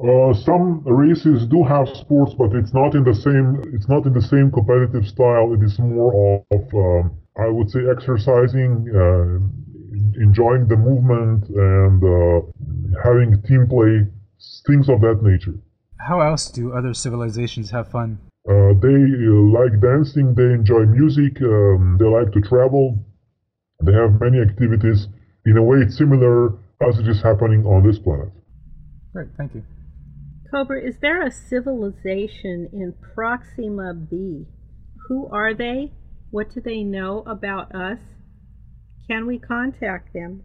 Uh, 0.00 0.32
some 0.34 0.82
races 0.84 1.44
do 1.46 1.64
have 1.64 1.88
sports, 1.88 2.34
but 2.34 2.52
it's 2.54 2.72
not 2.72 2.94
in 2.94 3.02
the 3.02 3.14
same. 3.14 3.60
It's 3.74 3.88
not 3.88 4.06
in 4.06 4.12
the 4.12 4.22
same 4.22 4.50
competitive 4.52 5.06
style. 5.06 5.52
It 5.52 5.62
is 5.64 5.78
more 5.80 6.44
of, 6.52 6.74
um, 6.74 7.18
I 7.36 7.48
would 7.48 7.70
say, 7.70 7.80
exercising, 7.90 8.88
uh, 8.94 9.38
enjoying 10.20 10.66
the 10.68 10.76
movement, 10.76 11.48
and 11.48 12.02
uh, 12.02 12.51
having 13.04 13.40
team 13.42 13.66
play, 13.68 14.06
things 14.66 14.88
of 14.88 15.00
that 15.00 15.22
nature. 15.22 15.54
How 16.00 16.20
else 16.20 16.50
do 16.50 16.72
other 16.72 16.94
civilizations 16.94 17.70
have 17.70 17.88
fun? 17.88 18.18
Uh, 18.48 18.74
they 18.80 18.88
uh, 18.88 19.60
like 19.60 19.80
dancing, 19.80 20.34
they 20.34 20.52
enjoy 20.52 20.84
music, 20.86 21.40
um, 21.42 21.96
they 22.00 22.06
like 22.06 22.32
to 22.32 22.40
travel, 22.40 22.98
they 23.84 23.92
have 23.92 24.20
many 24.20 24.40
activities. 24.40 25.06
In 25.46 25.56
a 25.56 25.62
way, 25.62 25.78
it's 25.78 25.96
similar 25.96 26.54
as 26.80 26.98
it 26.98 27.06
is 27.06 27.22
happening 27.22 27.64
on 27.64 27.86
this 27.86 27.98
planet. 27.98 28.30
Great, 29.12 29.28
thank 29.36 29.54
you. 29.54 29.62
Cobra, 30.50 30.82
is 30.82 30.96
there 31.00 31.22
a 31.22 31.30
civilization 31.30 32.68
in 32.72 32.94
Proxima 33.14 33.94
B? 33.94 34.46
Who 35.08 35.28
are 35.32 35.54
they? 35.54 35.92
What 36.30 36.52
do 36.52 36.60
they 36.60 36.82
know 36.82 37.22
about 37.26 37.74
us? 37.74 37.98
Can 39.08 39.26
we 39.26 39.38
contact 39.38 40.12
them? 40.12 40.42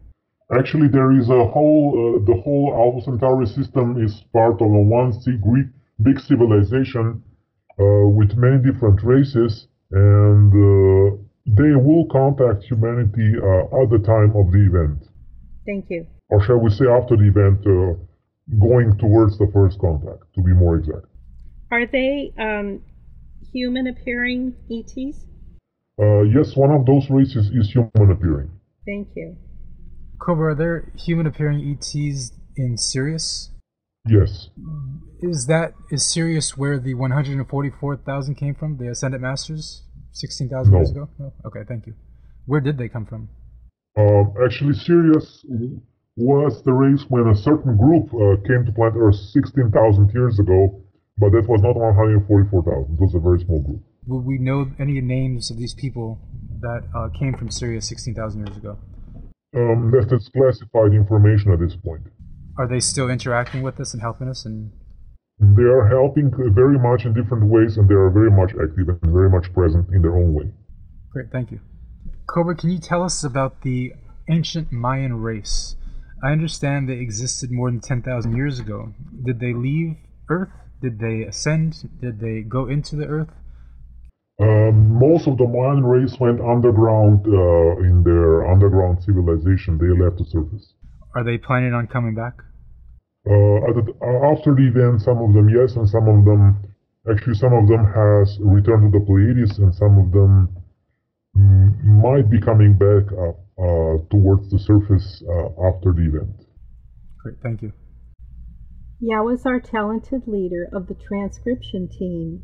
Actually, 0.50 0.88
there 0.88 1.12
is 1.12 1.28
a 1.28 1.44
whole, 1.44 1.92
uh, 1.92 2.24
the 2.24 2.40
whole 2.40 2.72
Alpha 2.74 3.04
Centauri 3.04 3.46
system 3.46 4.02
is 4.02 4.24
part 4.32 4.60
of 4.62 4.68
a 4.68 4.82
one 4.82 5.12
Greek 5.42 5.66
big 6.02 6.18
civilization 6.20 7.22
uh, 7.78 8.08
with 8.08 8.34
many 8.36 8.56
different 8.62 9.02
races, 9.02 9.66
and 9.90 10.48
uh, 10.52 11.16
they 11.46 11.74
will 11.76 12.06
contact 12.10 12.64
humanity 12.64 13.34
uh, 13.36 13.82
at 13.82 13.90
the 13.90 13.98
time 13.98 14.32
of 14.36 14.50
the 14.52 14.64
event. 14.64 15.04
Thank 15.66 15.90
you. 15.90 16.06
Or 16.30 16.42
shall 16.42 16.58
we 16.58 16.70
say 16.70 16.86
after 16.86 17.16
the 17.16 17.28
event, 17.28 17.64
going 18.58 18.96
towards 18.98 19.36
the 19.38 19.50
first 19.52 19.78
contact, 19.78 20.22
to 20.34 20.42
be 20.42 20.52
more 20.52 20.76
exact. 20.76 21.06
Are 21.70 21.86
they 21.86 22.32
um, 22.38 22.80
human 23.52 23.86
appearing 23.86 24.54
ETs? 24.70 25.26
Uh, 26.00 26.22
yes, 26.22 26.56
one 26.56 26.70
of 26.70 26.86
those 26.86 27.10
races 27.10 27.50
is 27.50 27.70
human 27.70 28.10
appearing. 28.10 28.50
Thank 28.86 29.08
you. 29.14 29.36
Cobra, 30.18 30.52
are 30.52 30.54
there 30.54 30.92
human 30.96 31.26
appearing 31.26 31.60
ETs 31.70 32.32
in 32.56 32.76
Sirius? 32.76 33.50
Yes. 34.06 34.48
Is 35.20 35.46
that 35.46 35.74
is 35.90 36.06
Sirius 36.06 36.56
where 36.56 36.78
the 36.78 36.94
144,000 36.94 38.34
came 38.34 38.54
from? 38.54 38.78
The 38.78 38.88
Ascendant 38.88 39.22
Masters, 39.22 39.82
16,000 40.12 40.72
no. 40.72 40.78
years 40.78 40.90
ago? 40.90 41.08
No. 41.18 41.32
Okay, 41.46 41.60
thank 41.68 41.86
you. 41.86 41.94
Where 42.46 42.60
did 42.60 42.78
they 42.78 42.88
come 42.88 43.06
from? 43.06 43.28
Um, 43.96 44.32
actually, 44.44 44.74
Sirius 44.74 45.44
was 46.16 46.62
the 46.62 46.72
race 46.72 47.04
when 47.08 47.28
a 47.28 47.34
certain 47.34 47.76
group 47.76 48.06
uh, 48.14 48.40
came 48.46 48.64
to 48.64 48.72
planet 48.72 48.94
Earth 48.96 49.16
16,000 49.16 50.12
years 50.14 50.38
ago, 50.38 50.80
but 51.18 51.30
that 51.32 51.48
was 51.48 51.62
not 51.62 51.76
144,000. 51.76 52.94
It 52.94 53.00
was 53.00 53.14
a 53.14 53.18
very 53.18 53.40
small 53.40 53.60
group. 53.60 53.82
Will 54.06 54.22
we 54.22 54.38
know 54.38 54.70
any 54.78 55.00
names 55.00 55.50
of 55.50 55.58
these 55.58 55.74
people 55.74 56.18
that 56.60 56.82
uh, 56.94 57.08
came 57.18 57.34
from 57.34 57.50
Sirius 57.50 57.88
16,000 57.88 58.46
years 58.46 58.56
ago? 58.56 58.78
Um, 59.56 59.90
that 59.92 60.12
is 60.12 60.28
classified 60.28 60.92
information 60.92 61.52
at 61.52 61.60
this 61.60 61.74
point. 61.74 62.02
Are 62.58 62.68
they 62.68 62.80
still 62.80 63.08
interacting 63.08 63.62
with 63.62 63.80
us 63.80 63.94
and 63.94 64.02
helping 64.02 64.28
us? 64.28 64.44
And 64.44 64.72
they 65.40 65.62
are 65.62 65.88
helping 65.88 66.30
very 66.52 66.78
much 66.78 67.06
in 67.06 67.14
different 67.14 67.46
ways, 67.46 67.78
and 67.78 67.88
they 67.88 67.94
are 67.94 68.10
very 68.10 68.30
much 68.30 68.50
active 68.50 68.88
and 68.88 69.12
very 69.12 69.30
much 69.30 69.52
present 69.54 69.88
in 69.92 70.02
their 70.02 70.16
own 70.16 70.34
way. 70.34 70.50
Great, 71.12 71.30
thank 71.30 71.50
you. 71.50 71.60
Cobra, 72.26 72.54
can 72.54 72.70
you 72.70 72.78
tell 72.78 73.02
us 73.02 73.24
about 73.24 73.62
the 73.62 73.94
ancient 74.28 74.70
Mayan 74.70 75.22
race? 75.22 75.76
I 76.22 76.32
understand 76.32 76.88
they 76.88 76.94
existed 76.94 77.50
more 77.50 77.70
than 77.70 77.80
10,000 77.80 78.36
years 78.36 78.58
ago. 78.58 78.92
Did 79.24 79.40
they 79.40 79.54
leave 79.54 79.96
Earth? 80.28 80.50
Did 80.82 80.98
they 80.98 81.22
ascend? 81.22 81.88
Did 82.00 82.20
they 82.20 82.42
go 82.42 82.66
into 82.66 82.96
the 82.96 83.06
Earth? 83.06 83.30
Um, 84.40 84.98
most 84.98 85.26
of 85.26 85.36
the 85.36 85.46
Mayan 85.46 85.84
race 85.84 86.14
went 86.20 86.40
underground 86.40 87.26
uh, 87.26 87.82
in 87.82 88.04
their 88.04 88.46
underground 88.46 89.02
civilization. 89.02 89.78
They 89.78 89.90
left 89.90 90.18
the 90.18 90.24
surface. 90.24 90.74
Are 91.16 91.24
they 91.24 91.38
planning 91.38 91.74
on 91.74 91.88
coming 91.88 92.14
back? 92.14 92.34
Uh, 93.26 93.34
uh, 93.34 94.32
after 94.32 94.54
the 94.54 94.70
event, 94.70 95.02
some 95.02 95.18
of 95.18 95.34
them 95.34 95.48
yes, 95.48 95.74
and 95.74 95.88
some 95.88 96.08
of 96.08 96.24
them, 96.24 96.56
actually, 97.10 97.34
some 97.34 97.52
of 97.52 97.66
them 97.66 97.84
has 97.84 98.38
returned 98.40 98.92
to 98.92 98.98
the 98.98 99.04
Pleiades, 99.04 99.58
and 99.58 99.74
some 99.74 99.98
of 99.98 100.12
them 100.12 100.54
might 101.34 102.30
be 102.30 102.40
coming 102.40 102.74
back 102.74 103.10
uh, 103.12 103.34
uh, 103.60 103.98
towards 104.10 104.50
the 104.50 104.58
surface 104.58 105.22
uh, 105.28 105.68
after 105.68 105.92
the 105.92 106.06
event. 106.06 106.46
Great, 107.22 107.36
thank 107.42 107.62
you. 107.62 107.72
Yao 109.00 109.28
is 109.28 109.46
our 109.46 109.60
talented 109.60 110.22
leader 110.26 110.68
of 110.72 110.86
the 110.86 110.94
transcription 110.94 111.88
team. 111.88 112.42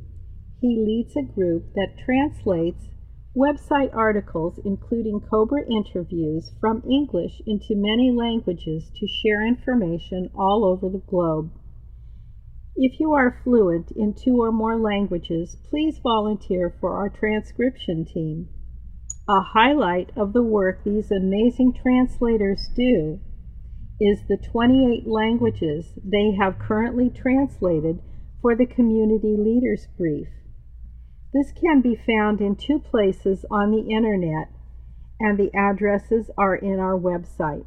He 0.64 0.80
leads 0.80 1.14
a 1.14 1.20
group 1.22 1.74
that 1.74 1.98
translates 2.06 2.88
website 3.36 3.94
articles 3.94 4.58
including 4.64 5.20
Cobra 5.20 5.60
interviews 5.70 6.52
from 6.58 6.82
English 6.90 7.42
into 7.46 7.74
many 7.76 8.10
languages 8.10 8.90
to 8.98 9.06
share 9.06 9.46
information 9.46 10.30
all 10.34 10.64
over 10.64 10.88
the 10.88 11.02
globe. 11.06 11.50
If 12.76 12.98
you 12.98 13.12
are 13.12 13.42
fluent 13.44 13.90
in 13.90 14.14
two 14.14 14.40
or 14.40 14.52
more 14.52 14.78
languages, 14.78 15.54
please 15.68 15.98
volunteer 16.02 16.74
for 16.80 16.94
our 16.94 17.10
transcription 17.10 18.06
team. 18.06 18.48
A 19.28 19.42
highlight 19.42 20.16
of 20.16 20.32
the 20.32 20.42
work 20.42 20.82
these 20.82 21.10
amazing 21.10 21.74
translators 21.74 22.70
do 22.74 23.20
is 24.00 24.20
the 24.28 24.38
28 24.38 25.06
languages 25.06 25.92
they 26.02 26.30
have 26.40 26.58
currently 26.58 27.10
translated 27.10 28.00
for 28.40 28.56
the 28.56 28.64
Community 28.64 29.36
Leaders 29.36 29.88
Brief. 29.98 30.28
This 31.34 31.50
can 31.50 31.80
be 31.80 31.96
found 31.96 32.40
in 32.40 32.54
two 32.54 32.78
places 32.78 33.44
on 33.50 33.72
the 33.72 33.92
internet, 33.92 34.50
and 35.18 35.36
the 35.36 35.52
addresses 35.52 36.30
are 36.38 36.54
in 36.54 36.78
our 36.78 36.96
website 36.96 37.66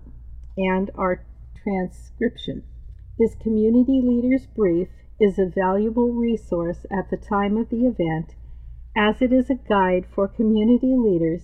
and 0.56 0.90
our 0.96 1.26
transcription. 1.62 2.64
This 3.20 3.36
Community 3.36 4.02
Leaders 4.02 4.48
Brief 4.56 4.88
is 5.20 5.38
a 5.38 5.52
valuable 5.54 6.14
resource 6.14 6.86
at 6.90 7.10
the 7.10 7.18
time 7.18 7.58
of 7.58 7.70
the 7.70 7.86
event 7.86 8.36
as 8.96 9.22
it 9.22 9.34
is 9.34 9.50
a 9.50 9.56
guide 9.56 10.06
for 10.16 10.30
community 10.30 10.96
leaders 10.96 11.42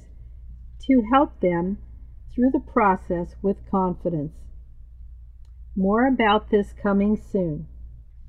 to 0.88 1.04
help 1.12 1.42
them 1.42 1.78
through 2.34 2.52
the 2.52 2.72
process 2.72 3.36
with 3.42 3.70
confidence. 3.70 4.32
More 5.76 6.08
about 6.08 6.52
this 6.52 6.72
coming 6.82 7.18
soon. 7.18 7.68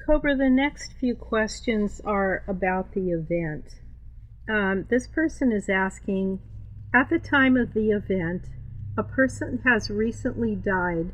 Cobra, 0.04 0.34
the 0.36 0.50
next 0.50 0.94
few 0.94 1.14
questions 1.14 2.00
are 2.04 2.42
about 2.48 2.92
the 2.92 3.10
event. 3.10 3.66
Um, 4.48 4.86
this 4.90 5.06
person 5.06 5.52
is 5.52 5.68
asking 5.68 6.40
At 6.94 7.08
the 7.10 7.18
time 7.18 7.56
of 7.56 7.74
the 7.74 7.90
event, 7.90 8.46
a 8.96 9.02
person 9.02 9.60
has 9.64 9.90
recently 9.90 10.54
died. 10.54 11.10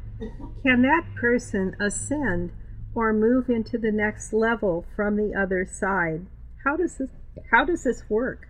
Can 0.62 0.83
that 0.83 1.07
person 1.18 1.74
ascend 1.81 2.53
or 2.95 3.12
move 3.12 3.49
into 3.49 3.78
the 3.78 3.93
next 3.93 4.33
level 4.33 4.85
from 4.95 5.16
the 5.16 5.33
other 5.35 5.64
side? 5.64 6.26
How 6.64 6.76
does 6.76 6.99
this, 6.99 7.11
how 7.51 7.64
does 7.64 7.85
this 7.85 8.03
work? 8.11 8.49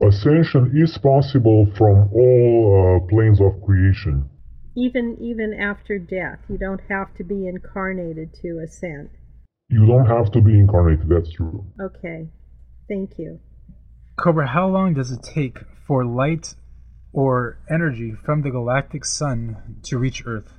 Ascension 0.00 0.72
is 0.74 0.98
possible 0.98 1.66
from 1.76 2.08
all 2.12 3.02
uh, 3.04 3.06
planes 3.08 3.40
of 3.40 3.62
creation. 3.64 4.28
Even 4.76 5.16
even 5.20 5.52
after 5.54 5.98
death, 5.98 6.38
you 6.48 6.56
don't 6.56 6.80
have 6.88 7.14
to 7.16 7.24
be 7.24 7.46
incarnated 7.48 8.32
to 8.42 8.60
ascend. 8.64 9.10
You 9.68 9.86
don't 9.86 10.06
have 10.06 10.30
to 10.32 10.40
be 10.40 10.58
incarnated, 10.58 11.08
that's 11.08 11.32
true. 11.32 11.64
Okay. 11.80 12.28
Thank 12.88 13.18
you. 13.18 13.40
Cobra, 14.18 14.48
how 14.48 14.66
long 14.66 14.94
does 14.94 15.12
it 15.12 15.22
take 15.22 15.58
for 15.86 16.04
light 16.04 16.56
or 17.12 17.56
energy 17.70 18.12
from 18.24 18.42
the 18.42 18.50
galactic 18.50 19.04
sun 19.04 19.78
to 19.84 19.96
reach 19.96 20.24
Earth? 20.26 20.52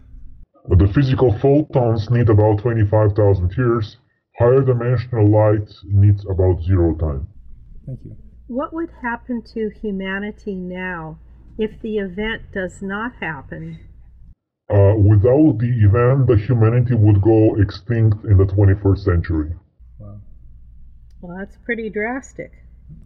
But 0.69 0.79
the 0.79 0.87
physical 0.87 1.37
photons 1.39 2.09
need 2.09 2.29
about 2.29 2.59
25,000 2.59 3.51
years. 3.57 3.97
Higher 4.39 4.61
dimensional 4.61 5.29
light 5.29 5.69
needs 5.83 6.25
about 6.25 6.63
zero 6.63 6.95
time. 6.95 7.27
Thank 7.85 7.99
you. 8.05 8.15
What 8.47 8.73
would 8.73 8.91
happen 9.01 9.43
to 9.53 9.69
humanity 9.81 10.55
now 10.55 11.19
if 11.57 11.81
the 11.81 11.97
event 11.97 12.43
does 12.53 12.81
not 12.81 13.11
happen? 13.19 13.79
Uh, 14.69 14.95
without 14.97 15.57
the 15.59 15.83
event, 15.83 16.27
the 16.27 16.37
humanity 16.37 16.93
would 16.93 17.21
go 17.21 17.55
extinct 17.55 18.23
in 18.23 18.37
the 18.37 18.45
21st 18.45 18.99
century. 18.99 19.51
Wow. 19.97 20.21
Well, 21.19 21.37
that's 21.37 21.57
pretty 21.65 21.89
drastic. 21.89 22.53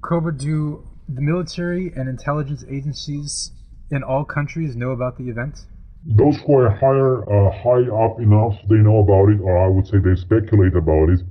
Cobra, 0.02 0.36
do 0.36 0.84
the 1.10 1.22
military 1.22 1.92
and 1.96 2.10
intelligence 2.10 2.64
agencies 2.70 3.52
in 3.92 4.04
all 4.04 4.26
countries 4.26 4.76
know 4.76 4.92
about 4.92 5.18
the 5.18 5.30
event? 5.30 5.60
Those 6.06 6.38
who 6.46 6.58
are 6.58 6.70
higher, 6.70 7.24
uh, 7.24 7.52
high 7.52 7.88
up 8.04 8.20
enough, 8.20 8.60
they 8.70 8.76
know 8.76 9.00
about 9.00 9.30
it, 9.30 9.40
or 9.40 9.58
I 9.58 9.68
would 9.68 9.88
say 9.88 10.00
they 10.00 10.16
speculate 10.16 10.76
about 10.76 11.10
it. 11.10 11.22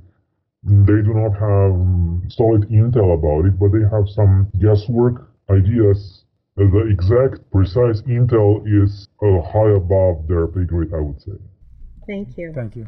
They 0.65 1.03
do 1.03 1.13
not 1.13 1.33
have 1.33 1.73
um, 1.73 2.23
solid 2.29 2.69
intel 2.71 3.15
about 3.15 3.47
it, 3.47 3.59
but 3.59 3.73
they 3.73 3.85
have 3.91 4.09
some 4.09 4.49
guesswork 4.59 5.29
ideas. 5.51 6.25
The 6.57 6.87
exact, 6.91 7.51
precise 7.51 8.01
intel 8.03 8.63
is 8.67 9.09
uh, 9.23 9.43
high 9.43 9.73
above 9.73 10.29
their 10.29 10.47
pay 10.47 10.65
grade, 10.65 10.93
I 10.95 11.01
would 11.01 11.21
say. 11.21 11.33
Thank 12.07 12.37
you. 12.39 12.53
Thank 12.55 12.77
you. 12.77 12.87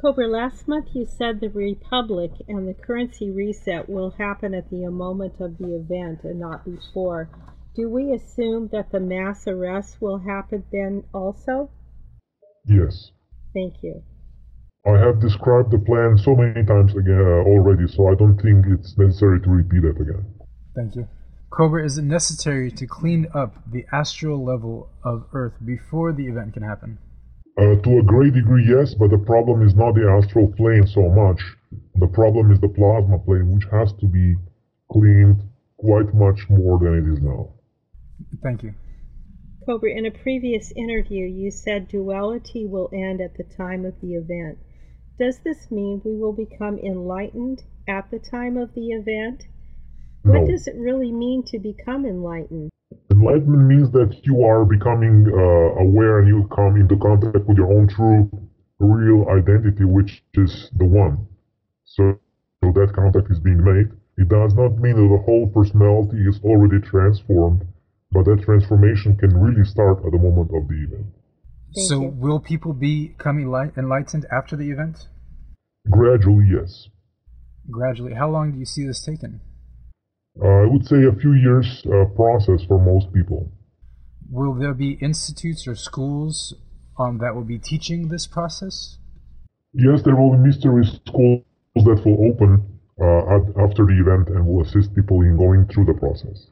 Cobra, 0.00 0.28
last 0.28 0.68
month 0.68 0.88
you 0.92 1.06
said 1.06 1.40
the 1.40 1.48
Republic 1.48 2.32
and 2.48 2.68
the 2.68 2.74
currency 2.74 3.30
reset 3.30 3.88
will 3.88 4.10
happen 4.10 4.54
at 4.54 4.68
the 4.70 4.90
moment 4.90 5.40
of 5.40 5.56
the 5.58 5.76
event 5.76 6.24
and 6.24 6.40
not 6.40 6.64
before. 6.64 7.28
Do 7.74 7.88
we 7.88 8.12
assume 8.12 8.68
that 8.72 8.92
the 8.92 9.00
mass 9.00 9.46
arrests 9.48 10.00
will 10.00 10.18
happen 10.18 10.64
then 10.70 11.04
also? 11.12 11.70
Yes. 12.66 13.10
Thank 13.52 13.82
you. 13.82 14.02
I 14.86 14.98
have 14.98 15.20
described 15.20 15.70
the 15.70 15.78
plan 15.78 16.18
so 16.18 16.36
many 16.36 16.64
times 16.64 16.94
again 16.94 17.20
uh, 17.20 17.48
already, 17.48 17.88
so 17.88 18.08
I 18.08 18.14
don't 18.14 18.36
think 18.36 18.66
it's 18.66 18.98
necessary 18.98 19.40
to 19.40 19.50
repeat 19.50 19.84
it 19.84 20.00
again. 20.00 20.26
Thank 20.76 20.96
you. 20.96 21.08
Cobra, 21.50 21.84
is 21.84 21.96
it 21.98 22.04
necessary 22.04 22.70
to 22.72 22.86
clean 22.86 23.26
up 23.32 23.54
the 23.70 23.86
astral 23.92 24.44
level 24.44 24.90
of 25.02 25.24
Earth 25.32 25.54
before 25.64 26.12
the 26.12 26.26
event 26.26 26.52
can 26.52 26.64
happen? 26.64 26.98
Uh, 27.56 27.76
to 27.82 27.98
a 27.98 28.02
great 28.02 28.34
degree, 28.34 28.66
yes, 28.68 28.94
but 28.94 29.10
the 29.10 29.18
problem 29.18 29.62
is 29.62 29.74
not 29.74 29.94
the 29.94 30.08
astral 30.08 30.48
plane 30.56 30.86
so 30.86 31.08
much. 31.08 31.40
The 31.96 32.08
problem 32.08 32.50
is 32.50 32.58
the 32.58 32.68
plasma 32.68 33.18
plane, 33.18 33.54
which 33.54 33.64
has 33.70 33.92
to 33.94 34.06
be 34.06 34.34
cleaned 34.90 35.40
quite 35.76 36.12
much 36.14 36.48
more 36.50 36.78
than 36.78 36.98
it 36.98 37.12
is 37.12 37.22
now. 37.22 37.50
Thank 38.42 38.64
you. 38.64 38.74
Cobra, 39.64 39.90
in 39.90 40.04
a 40.04 40.10
previous 40.10 40.72
interview, 40.72 41.26
you 41.26 41.50
said 41.50 41.88
duality 41.88 42.66
will 42.66 42.90
end 42.92 43.20
at 43.20 43.36
the 43.36 43.44
time 43.44 43.84
of 43.84 44.00
the 44.00 44.14
event. 44.14 44.58
Does 45.18 45.38
this 45.38 45.70
mean 45.70 46.02
we 46.04 46.16
will 46.16 46.32
become 46.32 46.78
enlightened 46.78 47.62
at 47.88 48.10
the 48.10 48.18
time 48.18 48.56
of 48.56 48.74
the 48.74 48.90
event? 48.90 49.44
What 50.22 50.48
does 50.48 50.66
it 50.66 50.74
really 50.76 51.12
mean 51.12 51.44
to 51.44 51.58
become 51.58 52.04
enlightened? 52.04 52.70
Enlightenment 53.24 53.66
means 53.66 53.90
that 53.92 54.20
you 54.24 54.44
are 54.44 54.66
becoming 54.66 55.26
uh, 55.32 55.80
aware 55.80 56.18
and 56.18 56.28
you 56.28 56.46
come 56.54 56.76
into 56.76 56.96
contact 56.98 57.46
with 57.46 57.56
your 57.56 57.72
own 57.72 57.88
true, 57.88 58.28
real 58.78 59.26
identity, 59.30 59.84
which 59.84 60.22
is 60.34 60.68
the 60.76 60.84
one. 60.84 61.26
So, 61.84 62.18
so 62.62 62.72
that 62.72 62.92
contact 62.94 63.30
is 63.30 63.40
being 63.40 63.64
made. 63.64 63.88
It 64.18 64.28
does 64.28 64.52
not 64.52 64.76
mean 64.76 64.96
that 64.96 65.08
the 65.08 65.22
whole 65.24 65.48
personality 65.48 66.18
is 66.28 66.38
already 66.44 66.80
transformed, 66.84 67.66
but 68.12 68.26
that 68.26 68.42
transformation 68.42 69.16
can 69.16 69.34
really 69.34 69.64
start 69.64 70.04
at 70.04 70.12
the 70.12 70.18
moment 70.18 70.50
of 70.54 70.68
the 70.68 70.84
event. 70.84 71.06
Thank 71.74 71.88
so, 71.88 72.00
you. 72.02 72.08
will 72.08 72.40
people 72.40 72.74
become 72.74 73.38
enli- 73.38 73.74
enlightened 73.78 74.26
after 74.30 74.54
the 74.54 74.70
event? 74.70 75.08
Gradually, 75.88 76.48
yes. 76.52 76.88
Gradually. 77.70 78.12
How 78.12 78.28
long 78.28 78.52
do 78.52 78.58
you 78.58 78.66
see 78.66 78.86
this 78.86 79.02
taking? 79.02 79.40
Uh, 80.42 80.46
I 80.46 80.66
would 80.66 80.86
say 80.86 81.04
a 81.04 81.12
few 81.12 81.32
years 81.32 81.84
uh, 81.86 82.06
process 82.16 82.64
for 82.66 82.78
most 82.78 83.12
people. 83.12 83.52
Will 84.30 84.54
there 84.54 84.74
be 84.74 84.92
institutes 85.00 85.66
or 85.68 85.76
schools 85.76 86.54
um, 86.98 87.18
that 87.18 87.34
will 87.34 87.44
be 87.44 87.58
teaching 87.58 88.08
this 88.08 88.26
process? 88.26 88.98
Yes, 89.72 90.02
there 90.02 90.16
will 90.16 90.32
be 90.32 90.38
mystery 90.38 90.84
schools 90.84 91.44
that 91.76 92.02
will 92.04 92.30
open 92.30 92.80
uh, 93.00 93.36
at, 93.36 93.42
after 93.58 93.86
the 93.86 93.98
event 94.00 94.28
and 94.28 94.46
will 94.46 94.62
assist 94.62 94.94
people 94.94 95.20
in 95.22 95.36
going 95.36 95.66
through 95.66 95.84
the 95.84 95.94
process. 95.94 96.46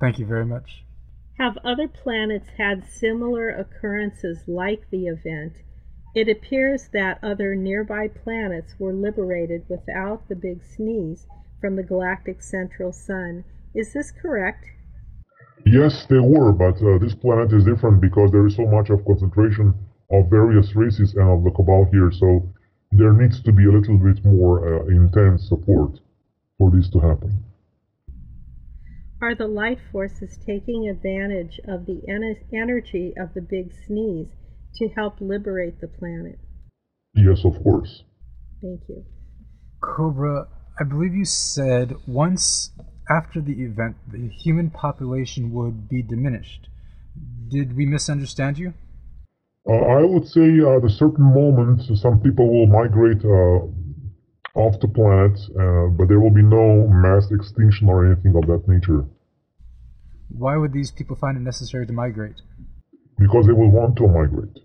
Thank 0.00 0.18
you 0.18 0.26
very 0.26 0.46
much. 0.46 0.84
Have 1.38 1.58
other 1.64 1.86
planets 1.86 2.48
had 2.56 2.84
similar 2.84 3.48
occurrences 3.48 4.38
like 4.48 4.90
the 4.90 5.06
event? 5.06 5.52
It 6.14 6.28
appears 6.28 6.88
that 6.92 7.22
other 7.22 7.54
nearby 7.54 8.08
planets 8.08 8.74
were 8.78 8.92
liberated 8.92 9.66
without 9.68 10.28
the 10.28 10.34
big 10.34 10.64
sneeze 10.64 11.26
from 11.60 11.76
the 11.76 11.82
galactic 11.82 12.42
central 12.42 12.92
sun. 12.92 13.44
Is 13.74 13.92
this 13.92 14.10
correct? 14.10 14.64
Yes, 15.66 16.06
they 16.08 16.18
were, 16.18 16.52
but 16.52 16.80
uh, 16.82 16.98
this 16.98 17.14
planet 17.14 17.52
is 17.52 17.64
different 17.64 18.00
because 18.00 18.30
there 18.30 18.46
is 18.46 18.56
so 18.56 18.66
much 18.66 18.90
of 18.90 19.04
concentration 19.04 19.74
of 20.10 20.30
various 20.30 20.74
races 20.74 21.14
and 21.14 21.28
of 21.28 21.44
the 21.44 21.50
Cabal 21.50 21.86
here, 21.92 22.10
so 22.10 22.48
there 22.92 23.12
needs 23.12 23.42
to 23.42 23.52
be 23.52 23.66
a 23.66 23.70
little 23.70 23.98
bit 23.98 24.24
more 24.24 24.82
uh, 24.82 24.86
intense 24.86 25.48
support 25.48 26.00
for 26.56 26.70
this 26.70 26.88
to 26.90 27.00
happen. 27.00 27.44
Are 29.20 29.34
the 29.34 29.48
light 29.48 29.78
forces 29.92 30.38
taking 30.46 30.88
advantage 30.88 31.60
of 31.66 31.86
the 31.86 32.00
en- 32.08 32.36
energy 32.54 33.12
of 33.18 33.34
the 33.34 33.42
big 33.42 33.72
sneeze 33.86 34.28
to 34.76 34.88
help 34.88 35.20
liberate 35.20 35.80
the 35.80 35.88
planet? 35.88 36.38
Yes, 37.14 37.44
of 37.44 37.62
course. 37.62 38.04
Thank 38.62 38.82
you. 38.88 39.04
Cobra, 39.80 40.46
I 40.80 40.84
believe 40.84 41.14
you 41.14 41.24
said 41.24 41.94
once 42.06 42.70
after 43.10 43.40
the 43.40 43.62
event, 43.64 43.96
the 44.10 44.28
human 44.28 44.70
population 44.70 45.52
would 45.52 45.88
be 45.88 46.02
diminished. 46.02 46.68
Did 47.48 47.76
we 47.76 47.86
misunderstand 47.86 48.58
you? 48.58 48.74
Uh, 49.68 49.72
I 49.72 50.02
would 50.02 50.26
say 50.26 50.60
at 50.60 50.84
a 50.84 50.90
certain 50.90 51.24
moment, 51.24 51.82
some 51.98 52.20
people 52.20 52.48
will 52.48 52.66
migrate 52.66 53.24
uh, 53.24 54.58
off 54.58 54.80
the 54.80 54.88
planet, 54.88 55.38
uh, 55.58 55.88
but 55.96 56.08
there 56.08 56.20
will 56.20 56.30
be 56.30 56.42
no 56.42 56.86
mass 56.88 57.30
extinction 57.30 57.88
or 57.88 58.06
anything 58.06 58.34
of 58.36 58.46
that 58.46 58.66
nature 58.68 59.04
Why 60.30 60.56
would 60.56 60.72
these 60.72 60.90
people 60.90 61.16
find 61.16 61.36
it 61.36 61.40
necessary 61.40 61.86
to 61.86 61.92
migrate? 61.92 62.40
because 63.18 63.46
they 63.46 63.52
will 63.52 63.70
want 63.70 63.96
to 63.96 64.06
migrate. 64.06 64.58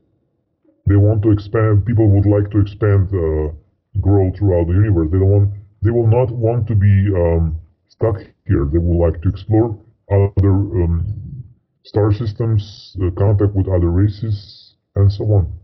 They 0.85 0.95
want 0.95 1.23
to 1.23 1.31
expand. 1.31 1.85
People 1.85 2.07
would 2.09 2.25
like 2.25 2.51
to 2.51 2.59
expand, 2.59 3.09
uh, 3.09 3.51
grow 3.99 4.31
throughout 4.37 4.67
the 4.67 4.73
universe. 4.73 5.09
They 5.11 5.17
don't 5.19 5.29
want. 5.29 5.53
They 5.83 5.91
will 5.91 6.07
not 6.07 6.31
want 6.31 6.67
to 6.67 6.75
be 6.75 7.09
um, 7.13 7.59
stuck 7.87 8.15
here. 8.47 8.69
They 8.71 8.79
would 8.79 9.05
like 9.05 9.21
to 9.21 9.29
explore 9.29 9.77
other 10.09 10.53
um, 10.83 11.43
star 11.83 12.13
systems, 12.13 12.95
uh, 13.01 13.11
contact 13.11 13.53
with 13.53 13.67
other 13.67 13.91
races, 13.91 14.75
and 14.95 15.11
so 15.11 15.25
on. 15.25 15.59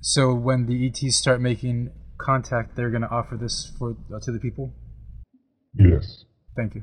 So 0.00 0.34
when 0.34 0.66
the 0.66 0.86
ETs 0.86 1.16
start 1.16 1.40
making 1.40 1.90
contact, 2.18 2.76
they're 2.76 2.90
going 2.90 3.02
to 3.02 3.10
offer 3.10 3.36
this 3.36 3.72
for 3.78 3.96
uh, 4.12 4.18
to 4.20 4.32
the 4.32 4.38
people. 4.38 4.72
Yes. 5.74 6.24
Thank 6.56 6.74
you. 6.74 6.82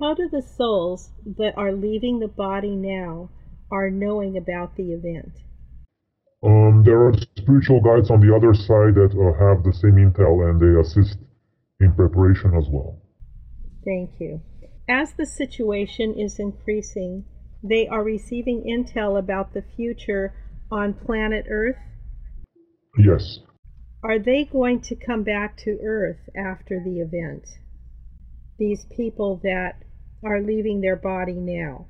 How 0.00 0.14
do 0.14 0.28
the 0.28 0.42
souls 0.42 1.10
that 1.38 1.52
are 1.56 1.72
leaving 1.72 2.18
the 2.18 2.28
body 2.28 2.74
now 2.74 3.30
are 3.70 3.90
knowing 3.90 4.36
about 4.36 4.76
the 4.76 4.92
event? 4.92 5.38
Um, 6.42 6.82
there 6.84 7.06
are 7.06 7.12
spiritual 7.36 7.80
guides 7.80 8.10
on 8.10 8.20
the 8.20 8.34
other 8.34 8.52
side 8.52 8.96
that 8.96 9.14
uh, 9.14 9.32
have 9.38 9.62
the 9.62 9.72
same 9.72 9.94
intel 9.94 10.48
and 10.48 10.60
they 10.60 10.80
assist 10.80 11.18
in 11.80 11.92
preparation 11.94 12.52
as 12.56 12.64
well. 12.68 12.98
Thank 13.84 14.10
you. 14.18 14.40
As 14.88 15.12
the 15.16 15.26
situation 15.26 16.14
is 16.18 16.38
increasing, 16.38 17.24
they 17.62 17.86
are 17.86 18.02
receiving 18.02 18.64
intel 18.64 19.18
about 19.18 19.54
the 19.54 19.62
future 19.76 20.34
on 20.70 20.94
planet 20.94 21.46
Earth. 21.48 21.76
Yes. 22.98 23.38
Are 24.02 24.18
they 24.18 24.44
going 24.44 24.80
to 24.82 24.96
come 24.96 25.22
back 25.22 25.56
to 25.58 25.78
Earth 25.84 26.28
after 26.36 26.82
the 26.84 27.00
event? 27.00 27.46
These 28.58 28.84
people 28.96 29.40
that 29.44 29.82
are 30.24 30.40
leaving 30.40 30.80
their 30.80 30.96
body 30.96 31.34
now. 31.34 31.86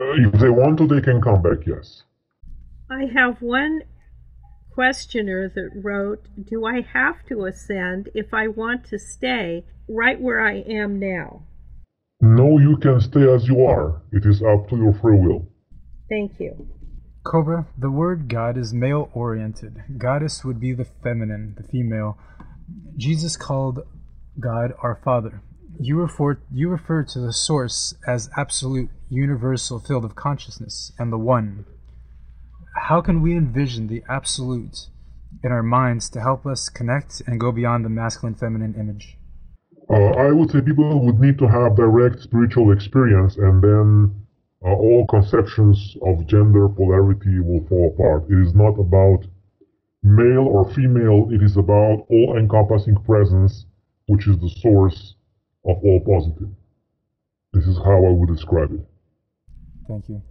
Uh, 0.00 0.14
if 0.14 0.40
they 0.40 0.48
want 0.48 0.78
to, 0.78 0.86
they 0.88 1.00
can 1.00 1.20
come 1.20 1.42
back, 1.42 1.64
yes. 1.66 2.02
I 2.90 3.06
have 3.14 3.40
one 3.40 3.82
questioner 4.72 5.48
that 5.54 5.70
wrote 5.74 6.26
Do 6.42 6.66
I 6.66 6.80
have 6.80 7.24
to 7.28 7.44
ascend 7.44 8.08
if 8.14 8.32
I 8.32 8.48
want 8.48 8.84
to 8.86 8.98
stay 8.98 9.64
right 9.88 10.20
where 10.20 10.40
I 10.40 10.58
am 10.60 10.98
now? 10.98 11.44
No, 12.20 12.58
you 12.58 12.76
can 12.76 13.00
stay 13.00 13.28
as 13.32 13.48
you 13.48 13.64
are. 13.64 14.02
It 14.12 14.24
is 14.24 14.42
up 14.42 14.68
to 14.68 14.76
your 14.76 14.94
free 14.94 15.18
will. 15.18 15.48
Thank 16.08 16.38
you. 16.38 16.68
Cobra, 17.24 17.66
the 17.78 17.90
word 17.90 18.28
God 18.28 18.56
is 18.56 18.72
male 18.72 19.10
oriented. 19.12 19.82
Goddess 19.98 20.44
would 20.44 20.60
be 20.60 20.72
the 20.72 20.86
feminine, 21.02 21.54
the 21.56 21.62
female. 21.62 22.18
Jesus 22.96 23.36
called 23.36 23.80
God 24.38 24.72
our 24.82 25.00
Father. 25.04 25.42
You 25.80 26.00
refer, 26.00 26.38
you 26.52 26.68
refer 26.68 27.02
to 27.04 27.18
the 27.18 27.32
source 27.32 27.94
as 28.06 28.28
absolute, 28.36 28.90
universal 29.08 29.78
field 29.78 30.04
of 30.04 30.14
consciousness 30.14 30.92
and 30.98 31.12
the 31.12 31.18
One. 31.18 31.64
How 32.74 33.00
can 33.00 33.22
we 33.22 33.36
envision 33.36 33.86
the 33.86 34.02
absolute 34.08 34.88
in 35.44 35.52
our 35.52 35.62
minds 35.62 36.08
to 36.10 36.20
help 36.20 36.46
us 36.46 36.68
connect 36.68 37.22
and 37.26 37.40
go 37.40 37.52
beyond 37.52 37.84
the 37.84 37.88
masculine 37.88 38.34
feminine 38.34 38.74
image? 38.74 39.16
Uh, 39.90 39.94
I 39.94 40.32
would 40.32 40.50
say 40.50 40.60
people 40.60 41.04
would 41.04 41.20
need 41.20 41.38
to 41.38 41.48
have 41.48 41.76
direct 41.76 42.20
spiritual 42.20 42.72
experience, 42.72 43.36
and 43.36 43.62
then 43.62 44.14
uh, 44.64 44.74
all 44.74 45.06
conceptions 45.08 45.96
of 46.02 46.26
gender 46.26 46.68
polarity 46.68 47.40
will 47.40 47.66
fall 47.66 47.94
apart. 47.94 48.30
It 48.30 48.38
is 48.38 48.54
not 48.54 48.78
about 48.78 49.26
male 50.02 50.46
or 50.46 50.70
female, 50.72 51.28
it 51.30 51.42
is 51.42 51.56
about 51.56 52.06
all 52.08 52.36
encompassing 52.38 52.96
presence, 53.04 53.66
which 54.06 54.26
is 54.26 54.38
the 54.38 54.48
source 54.48 55.14
of 55.66 55.76
all 55.82 56.00
positive. 56.00 56.48
This 57.52 57.66
is 57.66 57.76
how 57.78 58.04
I 58.04 58.10
would 58.10 58.28
describe 58.28 58.72
it. 58.72 58.80
Thank 59.86 60.08
you. 60.08 60.22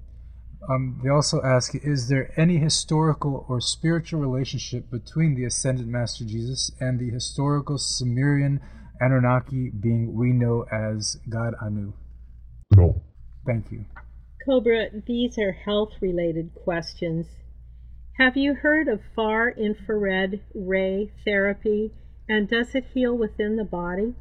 Um, 0.70 1.00
they 1.04 1.10
also 1.10 1.42
ask 1.42 1.74
Is 1.76 2.08
there 2.08 2.32
any 2.38 2.58
historical 2.58 3.46
or 3.50 3.60
spiritual 3.60 4.22
relationship 4.22 4.90
between 4.92 5.36
the 5.36 5.46
ascended 5.46 5.88
Master 5.88 6.24
Jesus 6.24 6.72
and 6.80 7.00
the 7.00 7.10
historical 7.10 7.78
Sumerian 7.78 8.60
Anunnaki 9.00 9.72
being 9.72 10.14
we 10.16 10.32
know 10.32 10.66
as 10.72 11.18
God 11.30 11.54
Anu? 11.62 11.94
No. 12.76 13.02
Thank 13.46 13.72
you. 13.72 13.86
Cobra, 14.46 14.88
these 15.06 15.38
are 15.38 15.52
health 15.52 15.94
related 16.02 16.52
questions. 16.64 17.28
Have 18.18 18.38
you 18.38 18.54
heard 18.54 18.88
of 18.88 19.02
far 19.16 19.50
infrared 19.50 20.42
ray 20.54 21.12
therapy 21.26 21.92
and 22.30 22.48
does 22.48 22.76
it 22.76 22.86
heal 22.94 23.18
within 23.18 23.56
the 23.56 23.64
body? 23.64 24.14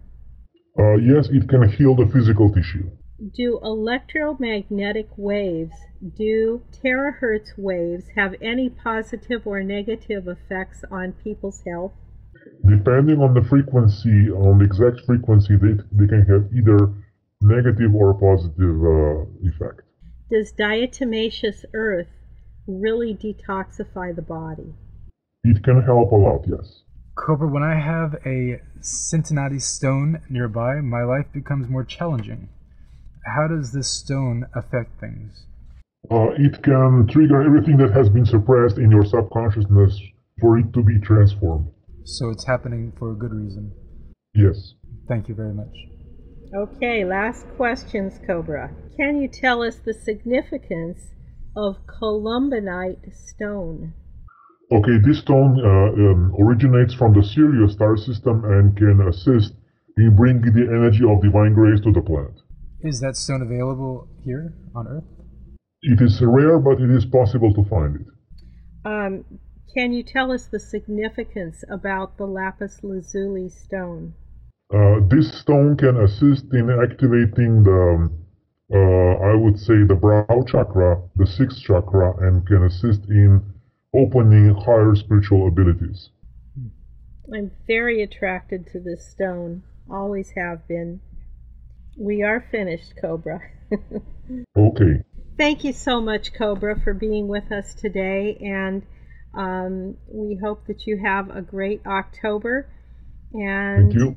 Uh, 0.78 0.96
yes, 0.96 1.28
it 1.30 1.48
can 1.48 1.68
heal 1.68 1.94
the 1.94 2.06
physical 2.12 2.52
tissue. 2.52 2.90
Do 3.20 3.60
electromagnetic 3.62 5.10
waves, 5.18 5.76
do 6.16 6.62
terahertz 6.72 7.50
waves 7.58 8.04
have 8.16 8.34
any 8.40 8.70
positive 8.70 9.46
or 9.46 9.62
negative 9.62 10.26
effects 10.26 10.84
on 10.90 11.12
people's 11.12 11.62
health? 11.66 11.92
Depending 12.66 13.20
on 13.20 13.34
the 13.34 13.42
frequency, 13.42 14.30
on 14.30 14.56
the 14.56 14.64
exact 14.64 15.04
frequency, 15.04 15.56
they, 15.56 15.74
they 15.92 16.06
can 16.06 16.24
have 16.24 16.50
either 16.54 16.94
negative 17.42 17.94
or 17.94 18.14
positive 18.14 18.82
uh, 18.82 19.26
effect. 19.46 19.82
Does 20.30 20.54
diatomaceous 20.54 21.66
earth 21.74 22.08
really 22.66 23.14
detoxify 23.14 24.16
the 24.16 24.22
body? 24.22 24.72
It 25.44 25.62
can 25.62 25.82
help 25.82 26.12
a 26.12 26.16
lot, 26.16 26.46
yes. 26.46 26.84
Cobra, 27.16 27.48
when 27.48 27.62
I 27.62 27.78
have 27.78 28.14
a 28.24 28.62
Cintamani 28.80 29.60
stone 29.60 30.22
nearby, 30.30 30.80
my 30.80 31.02
life 31.02 31.26
becomes 31.34 31.68
more 31.68 31.84
challenging. 31.84 32.48
How 33.24 33.48
does 33.48 33.72
this 33.72 33.88
stone 33.88 34.46
affect 34.54 34.98
things? 35.00 35.46
Uh, 36.10 36.30
it 36.38 36.62
can 36.62 37.06
trigger 37.08 37.42
everything 37.42 37.76
that 37.76 37.92
has 37.92 38.08
been 38.08 38.24
suppressed 38.24 38.78
in 38.78 38.90
your 38.90 39.04
subconsciousness 39.04 40.00
for 40.40 40.58
it 40.58 40.72
to 40.72 40.82
be 40.82 40.98
transformed. 40.98 41.68
So 42.04 42.30
it's 42.30 42.46
happening 42.46 42.92
for 42.98 43.12
a 43.12 43.14
good 43.14 43.32
reason. 43.32 43.72
Yes. 44.34 44.74
Thank 45.08 45.28
you 45.28 45.34
very 45.34 45.52
much. 45.52 45.74
Okay, 46.54 47.04
last 47.04 47.46
questions, 47.56 48.18
Cobra. 48.26 48.70
Can 48.96 49.20
you 49.20 49.28
tell 49.28 49.62
us 49.62 49.76
the 49.76 49.94
significance 49.94 50.98
of 51.56 51.86
columbinite 51.86 53.14
stone? 53.14 53.92
Okay, 54.72 54.98
this 55.04 55.18
stone 55.18 55.60
uh, 55.64 55.92
um, 55.92 56.34
originates 56.40 56.94
from 56.94 57.12
the 57.12 57.22
Sirius 57.22 57.72
star 57.72 57.96
system 57.96 58.44
and 58.44 58.76
can 58.76 59.00
assist 59.08 59.52
in 59.96 60.16
bringing 60.16 60.52
the 60.52 60.66
energy 60.72 61.04
of 61.04 61.22
divine 61.22 61.54
grace 61.54 61.80
to 61.80 61.92
the 61.92 62.00
planet. 62.00 62.39
Is 62.82 63.00
that 63.00 63.16
stone 63.16 63.42
available 63.42 64.08
here 64.24 64.54
on 64.74 64.88
Earth? 64.88 65.04
It 65.82 66.00
is 66.00 66.20
rare, 66.22 66.58
but 66.58 66.80
it 66.80 66.90
is 66.90 67.04
possible 67.04 67.52
to 67.52 67.64
find 67.64 67.96
it. 67.96 68.06
Um, 68.84 69.24
can 69.74 69.92
you 69.92 70.02
tell 70.02 70.32
us 70.32 70.46
the 70.46 70.58
significance 70.58 71.62
about 71.70 72.16
the 72.16 72.26
lapis 72.26 72.80
lazuli 72.82 73.50
stone? 73.50 74.14
Uh, 74.72 75.00
this 75.08 75.40
stone 75.40 75.76
can 75.76 75.96
assist 75.98 76.46
in 76.52 76.70
activating 76.70 77.64
the, 77.64 78.10
uh, 78.72 79.30
I 79.30 79.34
would 79.34 79.58
say, 79.58 79.84
the 79.84 79.94
brow 79.94 80.44
chakra, 80.46 81.02
the 81.16 81.26
sixth 81.26 81.60
chakra, 81.60 82.16
and 82.26 82.46
can 82.46 82.64
assist 82.64 83.04
in 83.08 83.42
opening 83.94 84.54
higher 84.54 84.94
spiritual 84.94 85.48
abilities. 85.48 86.10
I'm 87.34 87.50
very 87.66 88.02
attracted 88.02 88.66
to 88.68 88.80
this 88.80 89.10
stone, 89.10 89.64
always 89.90 90.30
have 90.36 90.66
been. 90.66 91.00
We 91.98 92.22
are 92.22 92.44
finished, 92.50 92.94
Cobra. 93.00 93.40
okay. 94.56 95.02
Thank 95.36 95.64
you 95.64 95.72
so 95.72 96.00
much, 96.00 96.32
Cobra, 96.34 96.78
for 96.80 96.94
being 96.94 97.28
with 97.28 97.50
us 97.50 97.74
today, 97.74 98.36
and 98.40 98.82
um, 99.36 99.96
we 100.08 100.38
hope 100.42 100.66
that 100.66 100.86
you 100.86 101.00
have 101.02 101.30
a 101.34 101.40
great 101.40 101.82
October. 101.86 102.68
And 103.32 103.92
Thank 103.92 103.94
you. 103.94 104.16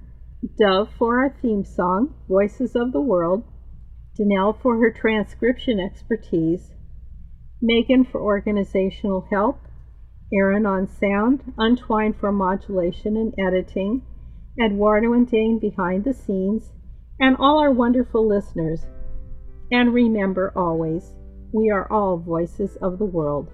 Dove 0.57 0.89
for 0.97 1.20
our 1.20 1.36
theme 1.41 1.66
song, 1.66 2.14
Voices 2.30 2.78
of 2.78 2.93
the 2.93 3.01
World. 3.01 3.43
Danelle 4.18 4.57
for 4.62 4.78
her 4.78 4.91
transcription 4.91 5.82
expertise. 5.82 6.72
Megan 7.62 8.05
for 8.05 8.22
organizational 8.22 9.28
help. 9.30 9.60
Aaron 10.32 10.66
on 10.66 10.88
sound, 10.88 11.43
Untwine 11.57 12.14
for 12.14 12.32
modulation 12.32 13.18
and 13.18 13.34
editing, 13.38 14.03
Eduardo 14.64 15.12
and 15.12 15.30
Dane 15.30 15.60
behind 15.60 16.05
the 16.05 16.14
scenes, 16.14 16.72
and 17.20 17.36
all 17.38 17.60
our 17.60 17.72
wonderful 17.72 18.26
listeners. 18.26 18.86
And 19.72 19.93
remember 19.93 20.51
always, 20.55 21.14
we 21.52 21.72
are 21.72 21.91
all 21.91 22.18
voices 22.18 22.76
of 22.78 23.00
the 23.00 23.06
world. 23.06 23.52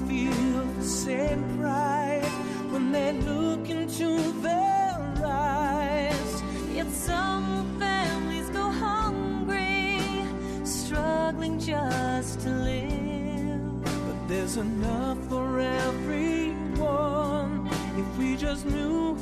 feel 0.00 0.64
the 0.78 0.84
same 0.84 1.42
pride 1.58 2.24
when 2.70 2.92
they 2.92 3.12
look 3.12 3.70
into 3.70 4.18
their 4.42 5.14
eyes. 5.24 6.42
Yet 6.74 6.90
some 6.90 7.78
families 7.78 8.50
go 8.50 8.70
hungry, 8.70 9.98
struggling 10.64 11.58
just 11.58 12.40
to 12.40 12.50
live. 12.50 13.82
But 13.82 14.28
there's 14.28 14.58
enough 14.58 15.18
for 15.28 15.60
everyone 15.60 17.66
if 17.96 18.18
we 18.18 18.36
just 18.36 18.66
knew 18.66 19.15